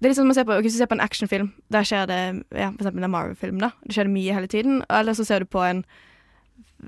Det 0.00 0.06
er 0.06 0.08
litt 0.08 0.16
som 0.16 0.24
man 0.24 0.32
ser 0.34 0.46
på 0.48 0.56
Hvis 0.64 0.72
du 0.72 0.78
ser 0.78 0.88
på 0.88 0.96
en 0.96 1.02
actionfilm, 1.04 1.50
der 1.68 1.84
skjer 1.84 2.06
det 2.08 2.20
ja, 2.56 2.70
For 2.70 2.86
eksempel 2.86 3.04
en 3.04 3.12
Marvel-film, 3.12 3.58
da. 3.60 3.68
Det 3.84 3.92
skjer 3.92 4.08
det 4.08 4.14
mye 4.14 4.36
hele 4.38 4.48
tiden. 4.48 4.78
Eller 4.88 5.12
så 5.12 5.26
ser 5.28 5.44
du 5.44 5.50
på 5.52 5.60
en 5.60 5.82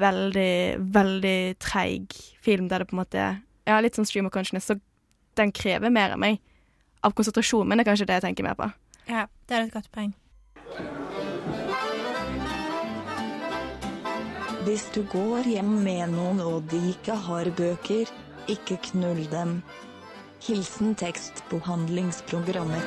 veldig, 0.00 0.80
veldig 0.94 1.36
treig 1.60 2.16
film 2.40 2.70
der 2.72 2.80
det 2.80 2.88
på 2.88 2.96
en 2.96 3.02
måte 3.02 3.20
er 3.20 3.36
Ja, 3.68 3.76
litt 3.84 3.94
sånn 3.94 4.08
stream 4.08 4.26
of 4.26 4.32
consciousness, 4.32 4.66
så 4.72 4.78
den 5.38 5.52
krever 5.52 5.92
mer 5.92 6.16
av 6.16 6.18
meg. 6.18 6.40
Av 7.04 7.12
konsentrasjon 7.12 7.68
min 7.68 7.78
er 7.78 7.86
kanskje 7.86 8.08
det 8.08 8.16
jeg 8.18 8.24
tenker 8.24 8.48
mer 8.48 8.56
på. 8.58 8.72
Ja, 9.06 9.28
det 9.46 9.54
er 9.54 9.68
et 9.68 9.76
godt 9.76 9.92
poeng. 9.94 10.14
Hvis 14.62 14.84
du 14.94 15.00
går 15.10 15.48
hjem 15.50 15.70
med 15.82 16.12
noen 16.12 16.38
og 16.44 16.68
de 16.70 16.78
ikke 16.92 17.16
har 17.24 17.48
bøker, 17.58 18.10
ikke 18.52 18.76
knull 18.92 19.24
dem. 19.32 19.56
Hilsen 20.46 20.94
tekstbehandlingsprogrammer. 20.98 22.84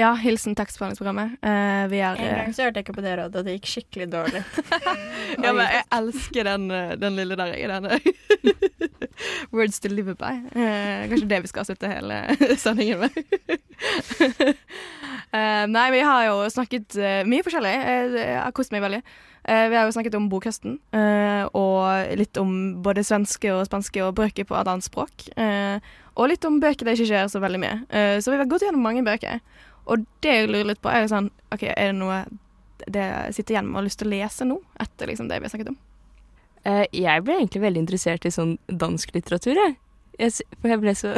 Ja, 0.00 0.14
hilsen 0.16 0.56
tekstbehandlingsprogrammet. 0.56 1.36
Eh, 1.44 1.84
vi 1.92 2.00
er 2.00 2.16
En 2.16 2.24
eh, 2.24 2.36
gang 2.38 2.54
så 2.56 2.64
hørte 2.64 2.80
jeg 2.80 2.86
ikke 2.86 2.96
på 2.96 3.04
det 3.04 3.18
rådet, 3.20 3.36
og 3.36 3.44
det 3.44 3.58
gikk 3.58 3.70
skikkelig 3.74 4.08
dårlig. 4.14 4.44
Ja, 5.44 5.52
men 5.52 5.64
jeg 5.66 5.84
elsker 5.98 6.48
den, 6.48 6.70
eh, 6.72 6.94
den 7.00 7.20
lille 7.20 7.36
der. 7.36 7.52
i 7.52 7.68
Den 7.68 7.90
Words 9.52 9.80
to 9.80 9.92
live 9.92 10.16
by. 10.16 10.32
Eh, 10.56 11.04
kanskje 11.10 11.28
det 11.28 11.42
vi 11.44 11.52
skal 11.52 11.66
avslutte 11.66 11.92
hele 11.92 12.22
sendingen 12.56 13.04
med. 13.04 14.56
Eh, 15.30 15.64
nei, 15.70 15.90
vi 15.94 16.00
har 16.02 16.24
jo 16.26 16.38
snakket 16.50 16.96
uh, 16.98 17.20
mye 17.28 17.44
forskjellig. 17.46 17.70
Eh, 17.70 18.14
Jeg 18.18 18.38
har 18.40 18.54
kost 18.56 18.72
meg 18.74 18.82
veldig. 18.82 19.02
Vi 19.50 19.74
har 19.74 19.86
jo 19.88 19.92
snakket 19.94 20.14
om 20.18 20.26
bokhøsten, 20.28 20.74
og 21.56 22.10
litt 22.20 22.36
om 22.36 22.50
både 22.84 23.00
svenske 23.08 23.48
og 23.48 23.62
spanske 23.64 24.02
og 24.04 24.12
bøker 24.18 24.44
på 24.46 24.54
et 24.54 24.68
annet 24.68 24.84
språk. 24.84 25.24
Og 26.12 26.28
litt 26.28 26.44
om 26.44 26.58
bøker 26.60 26.86
det 26.86 26.92
ikke 26.98 27.06
skjer 27.08 27.30
så 27.32 27.40
veldig 27.40 27.60
mye. 27.62 27.78
Så 28.20 28.30
vi 28.30 28.36
har 28.36 28.50
gått 28.50 28.66
gjennom 28.66 28.84
mange 28.84 29.00
bøker. 29.02 29.40
Og 29.88 30.04
det 30.20 30.34
jeg 30.36 30.50
lurer 30.52 30.68
litt 30.68 30.82
på, 30.84 30.92
er 30.92 31.08
sånn 31.10 31.32
OK, 31.56 31.64
er 31.72 31.88
det 31.88 31.96
noe 31.96 32.20
det 32.84 33.06
jeg 33.08 33.38
sitter 33.38 33.56
igjen 33.56 33.70
med 33.70 33.72
og 33.72 33.80
har 33.80 33.88
lyst 33.88 34.02
til 34.04 34.10
å 34.10 34.12
lese 34.12 34.50
nå, 34.52 34.60
etter 34.84 35.10
liksom 35.10 35.32
det 35.32 35.40
vi 35.40 35.48
har 35.48 35.54
snakket 35.56 35.72
om? 35.72 35.80
Jeg 37.00 37.24
ble 37.24 37.40
egentlig 37.40 37.64
veldig 37.64 37.84
interessert 37.86 38.28
i 38.28 38.36
sånn 38.36 38.54
dansk 38.68 39.16
litteratur, 39.16 39.56
jeg. 39.56 39.76
jeg 40.20 40.36
for 40.60 40.74
jeg 40.76 40.84
ble 40.84 40.96
så 41.00 41.16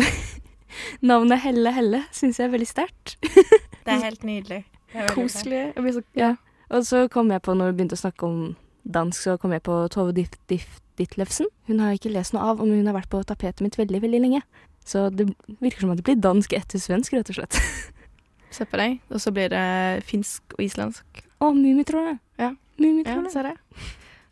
Navnet 1.10 1.42
Helle 1.42 1.74
Helle 1.74 2.04
syns 2.14 2.38
jeg 2.38 2.46
er 2.46 2.54
veldig 2.54 2.70
sterkt. 2.70 3.18
Det 3.84 3.94
er 3.94 4.04
helt 4.04 4.24
nydelig. 4.26 4.64
Er. 4.94 5.14
Koselig. 5.14 5.62
Jeg 5.74 5.82
blir 5.82 5.92
så 5.92 6.02
Ja. 6.18 6.34
Og 6.72 6.86
så 6.86 7.08
kom 7.08 7.30
jeg 7.30 7.42
på, 7.42 7.54
når 7.54 7.72
vi 7.72 7.76
begynte 7.76 7.96
å 7.98 8.00
snakke 8.00 8.24
om 8.24 8.56
dansk, 8.88 9.22
så 9.22 9.36
kom 9.38 9.52
jeg 9.52 9.62
på 9.62 9.88
Tove 9.92 10.12
Diff 10.16 10.30
Diff 10.48 10.80
Ditlevsen. 10.96 11.46
Hun 11.66 11.80
har 11.80 11.92
jeg 11.92 12.00
ikke 12.00 12.12
lest 12.14 12.32
noe 12.32 12.42
av, 12.42 12.58
men 12.58 12.78
hun 12.78 12.86
har 12.86 12.96
vært 12.96 13.10
på 13.12 13.20
tapetet 13.24 13.60
mitt 13.60 13.76
veldig, 13.76 14.00
veldig 14.02 14.20
lenge. 14.20 14.42
Så 14.84 15.10
det 15.14 15.28
virker 15.60 15.80
som 15.80 15.90
at 15.90 16.00
det 16.00 16.04
blir 16.04 16.20
dansk 16.20 16.52
etter 16.56 16.80
svensk, 16.80 17.12
rett 17.12 17.28
og 17.28 17.38
slett. 17.38 17.58
Se 18.56 18.64
på 18.68 18.76
deg. 18.80 19.00
Og 19.10 19.20
så 19.20 19.32
blir 19.32 19.52
det 19.52 20.04
finsk 20.08 20.56
og 20.56 20.64
islandsk. 20.64 21.24
Å, 21.40 21.52
Mummitrollet. 21.52 22.20
Ja. 22.40 22.52
Ja, 22.82 23.14
ser 23.28 23.30
se 23.30 23.42
det. 23.46 23.56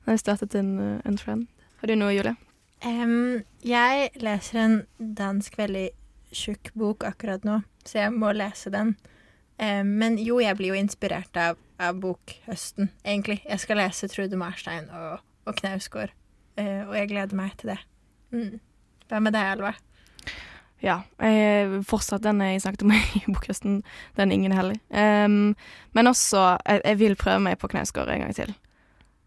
Nå 0.00 0.08
har 0.08 0.16
jeg 0.16 0.22
startet 0.24 0.54
en, 0.58 0.70
eh, 0.80 1.00
en 1.04 1.16
trend. 1.16 1.46
Har 1.80 1.88
du 1.88 1.94
noe, 1.96 2.12
Julie? 2.12 2.36
Um, 2.84 3.42
jeg 3.62 4.10
leser 4.16 4.58
en 4.58 4.76
dansk 4.98 5.58
veldig 5.60 5.90
tjukk 6.32 6.72
bok 6.74 7.04
akkurat 7.04 7.44
nå, 7.44 7.60
så 7.84 8.04
jeg 8.04 8.14
må 8.16 8.32
lese 8.32 8.72
den. 8.72 8.94
Em, 9.60 9.90
men 10.00 10.16
jo, 10.22 10.38
jeg 10.40 10.56
blir 10.56 10.72
jo 10.72 10.78
inspirert 10.80 11.36
av, 11.36 11.58
av 11.82 11.98
bokhøsten, 12.00 12.88
egentlig. 13.04 13.40
Jeg 13.44 13.60
skal 13.60 13.80
lese 13.82 14.08
Trude 14.08 14.38
Marstein 14.40 14.86
og, 14.94 15.20
og 15.46 15.58
Knausgård, 15.60 16.14
eh, 16.60 16.82
og 16.88 16.94
jeg 16.96 17.10
gleder 17.12 17.36
meg 17.36 17.52
til 17.60 17.74
det. 17.74 17.78
Mm. 18.32 18.54
Hva 19.10 19.20
med 19.20 19.34
deg, 19.36 19.50
Alva? 19.56 19.74
Ja. 20.80 21.02
Jeg, 21.20 21.82
fortsatt 21.84 22.24
den 22.24 22.40
jeg 22.40 22.62
snakket 22.64 22.86
om 22.86 22.94
i 23.20 23.22
bokhøsten, 23.28 23.82
den 24.16 24.32
Ingen 24.32 24.54
hellig. 24.56 24.78
Um, 24.88 25.52
men 25.92 26.08
også, 26.08 26.54
jeg, 26.64 26.80
jeg 26.86 27.00
vil 27.02 27.18
prøve 27.20 27.42
meg 27.50 27.58
på 27.60 27.68
Knausgård 27.68 28.08
en 28.14 28.24
gang 28.24 28.32
til. 28.36 28.54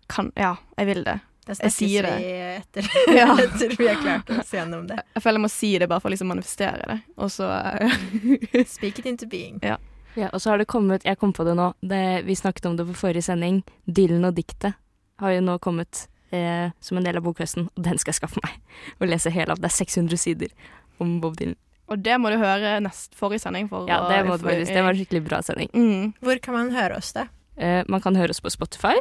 Kan, 0.10 0.32
ja, 0.40 0.56
jeg 0.80 0.90
vil 0.90 1.06
det. 1.06 1.20
Da 1.44 1.52
Jeg 1.52 1.58
snakkes 1.60 1.76
sier 1.76 2.06
vi 2.08 2.12
det. 2.24 2.42
etter, 2.64 2.86
Ja. 3.20 3.26
etter 3.44 3.74
vi 3.78 3.88
har 3.90 3.98
klart 4.02 4.30
oss 4.32 4.54
gjennom 4.56 4.86
det. 4.88 5.02
Jeg 5.14 5.24
føler 5.26 5.42
jeg 5.42 5.44
må 5.46 5.50
si 5.52 5.72
det 5.84 5.90
bare 5.92 6.00
for 6.00 6.08
å 6.10 6.14
liksom 6.16 6.30
manifestere 6.32 6.86
det. 6.88 7.00
Og 7.20 7.30
så 7.36 7.50
eh, 7.52 8.64
Speak 8.66 9.04
it 9.04 9.10
into 9.12 9.28
being. 9.30 9.60
Ja. 9.74 9.76
Ja, 10.20 10.30
og 10.34 10.41
så 10.41 10.51
har 10.53 10.57
det 10.61 10.68
kommet, 10.70 11.03
jeg 11.07 11.18
kom 11.18 11.34
på 11.34 11.45
det 11.47 11.55
nå, 11.57 11.72
det, 11.82 12.01
vi 12.28 12.36
snakket 12.38 12.66
om 12.70 12.76
det 12.78 12.86
på 12.91 12.93
forrige 12.99 13.24
sending, 13.26 13.64
Dylan 13.86 14.26
og 14.30 14.36
diktet 14.38 14.76
har 15.22 15.32
jo 15.36 15.41
nå 15.45 15.57
kommet 15.64 16.07
eh, 16.34 16.70
som 16.84 16.97
en 16.99 17.05
del 17.05 17.18
av 17.18 17.24
bokhøsten, 17.26 17.68
og 17.74 17.84
den 17.86 17.97
skal 18.01 18.14
jeg 18.14 18.20
skaffe 18.22 18.41
meg 18.43 18.59
og 18.99 19.07
lese 19.09 19.32
hele 19.34 19.53
av. 19.55 19.61
Det 19.61 19.70
er 19.72 19.78
600 19.80 20.18
sider 20.22 20.53
om 21.01 21.20
Bob 21.24 21.38
Dylan. 21.39 21.57
Og 21.91 21.99
det 21.99 22.16
må 22.22 22.30
du 22.32 22.38
høre 22.39 22.78
nest 22.82 23.14
forrige 23.20 23.43
sending 23.43 23.68
for 23.70 23.89
Ja, 23.91 23.99
det 24.09 24.22
må 24.26 24.38
du 24.38 24.45
for- 24.45 24.53
faktisk. 24.53 24.72
Det 24.74 24.84
var 24.86 24.93
en 24.95 25.01
skikkelig 25.01 25.24
bra 25.26 25.41
sending. 25.45 25.70
mm. 25.74 26.14
Hvor 26.24 26.39
kan 26.41 26.53
man 26.55 26.72
høre 26.72 26.97
oss, 27.01 27.11
da? 27.14 27.28
Eh, 27.57 27.84
man 27.91 28.01
kan 28.01 28.16
høre 28.16 28.30
oss 28.34 28.39
på 28.41 28.49
Spotify. 28.53 28.95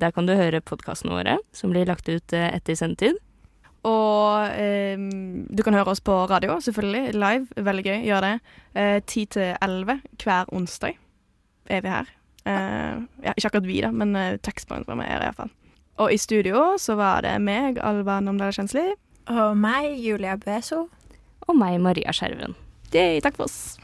Der 0.00 0.12
kan 0.12 0.26
du 0.28 0.34
høre 0.36 0.60
podkastene 0.60 1.12
våre, 1.12 1.38
som 1.52 1.72
blir 1.72 1.86
lagt 1.88 2.08
ut 2.08 2.32
eh, 2.36 2.50
etter 2.56 2.76
sendetid. 2.78 3.16
Og 3.88 4.60
eh, 4.60 4.96
du 5.48 5.62
kan 5.64 5.76
høre 5.76 5.94
oss 5.94 6.02
på 6.04 6.16
radio, 6.30 6.58
selvfølgelig. 6.60 7.14
Live. 7.16 7.46
Veldig 7.56 7.84
gøy. 7.86 7.98
Gjør 8.08 8.26
det. 8.26 8.34
Eh, 8.74 8.98
10 9.06 9.24
til 9.36 9.54
11 9.56 10.00
hver 10.22 10.52
onsdag 10.52 10.98
er 11.70 11.84
vi 11.84 11.92
her. 11.92 12.10
Eh, 12.44 13.00
ja, 13.24 13.34
ikke 13.36 13.52
akkurat 13.52 13.68
vi, 13.68 13.80
da, 13.84 13.90
men 13.92 14.16
uh, 14.16 14.38
tekstprogrammet 14.42 15.08
er 15.08 15.20
det 15.20 15.30
iallfall. 15.30 15.52
Og 16.00 16.12
i 16.12 16.16
studio 16.20 16.64
så 16.80 16.96
var 16.96 17.26
det 17.26 17.34
meg, 17.44 17.78
Alva 17.84 18.20
Namdal 18.24 18.54
Kjensli. 18.56 18.86
Og 19.30 19.56
meg, 19.60 19.92
Julia 20.00 20.38
Beso. 20.40 20.86
Og 21.46 21.56
meg, 21.56 21.76
Maria 21.84 22.12
Skjerven. 22.16 22.56
Yay, 22.94 23.20
takk 23.24 23.36
for 23.36 23.48
oss. 23.48 23.76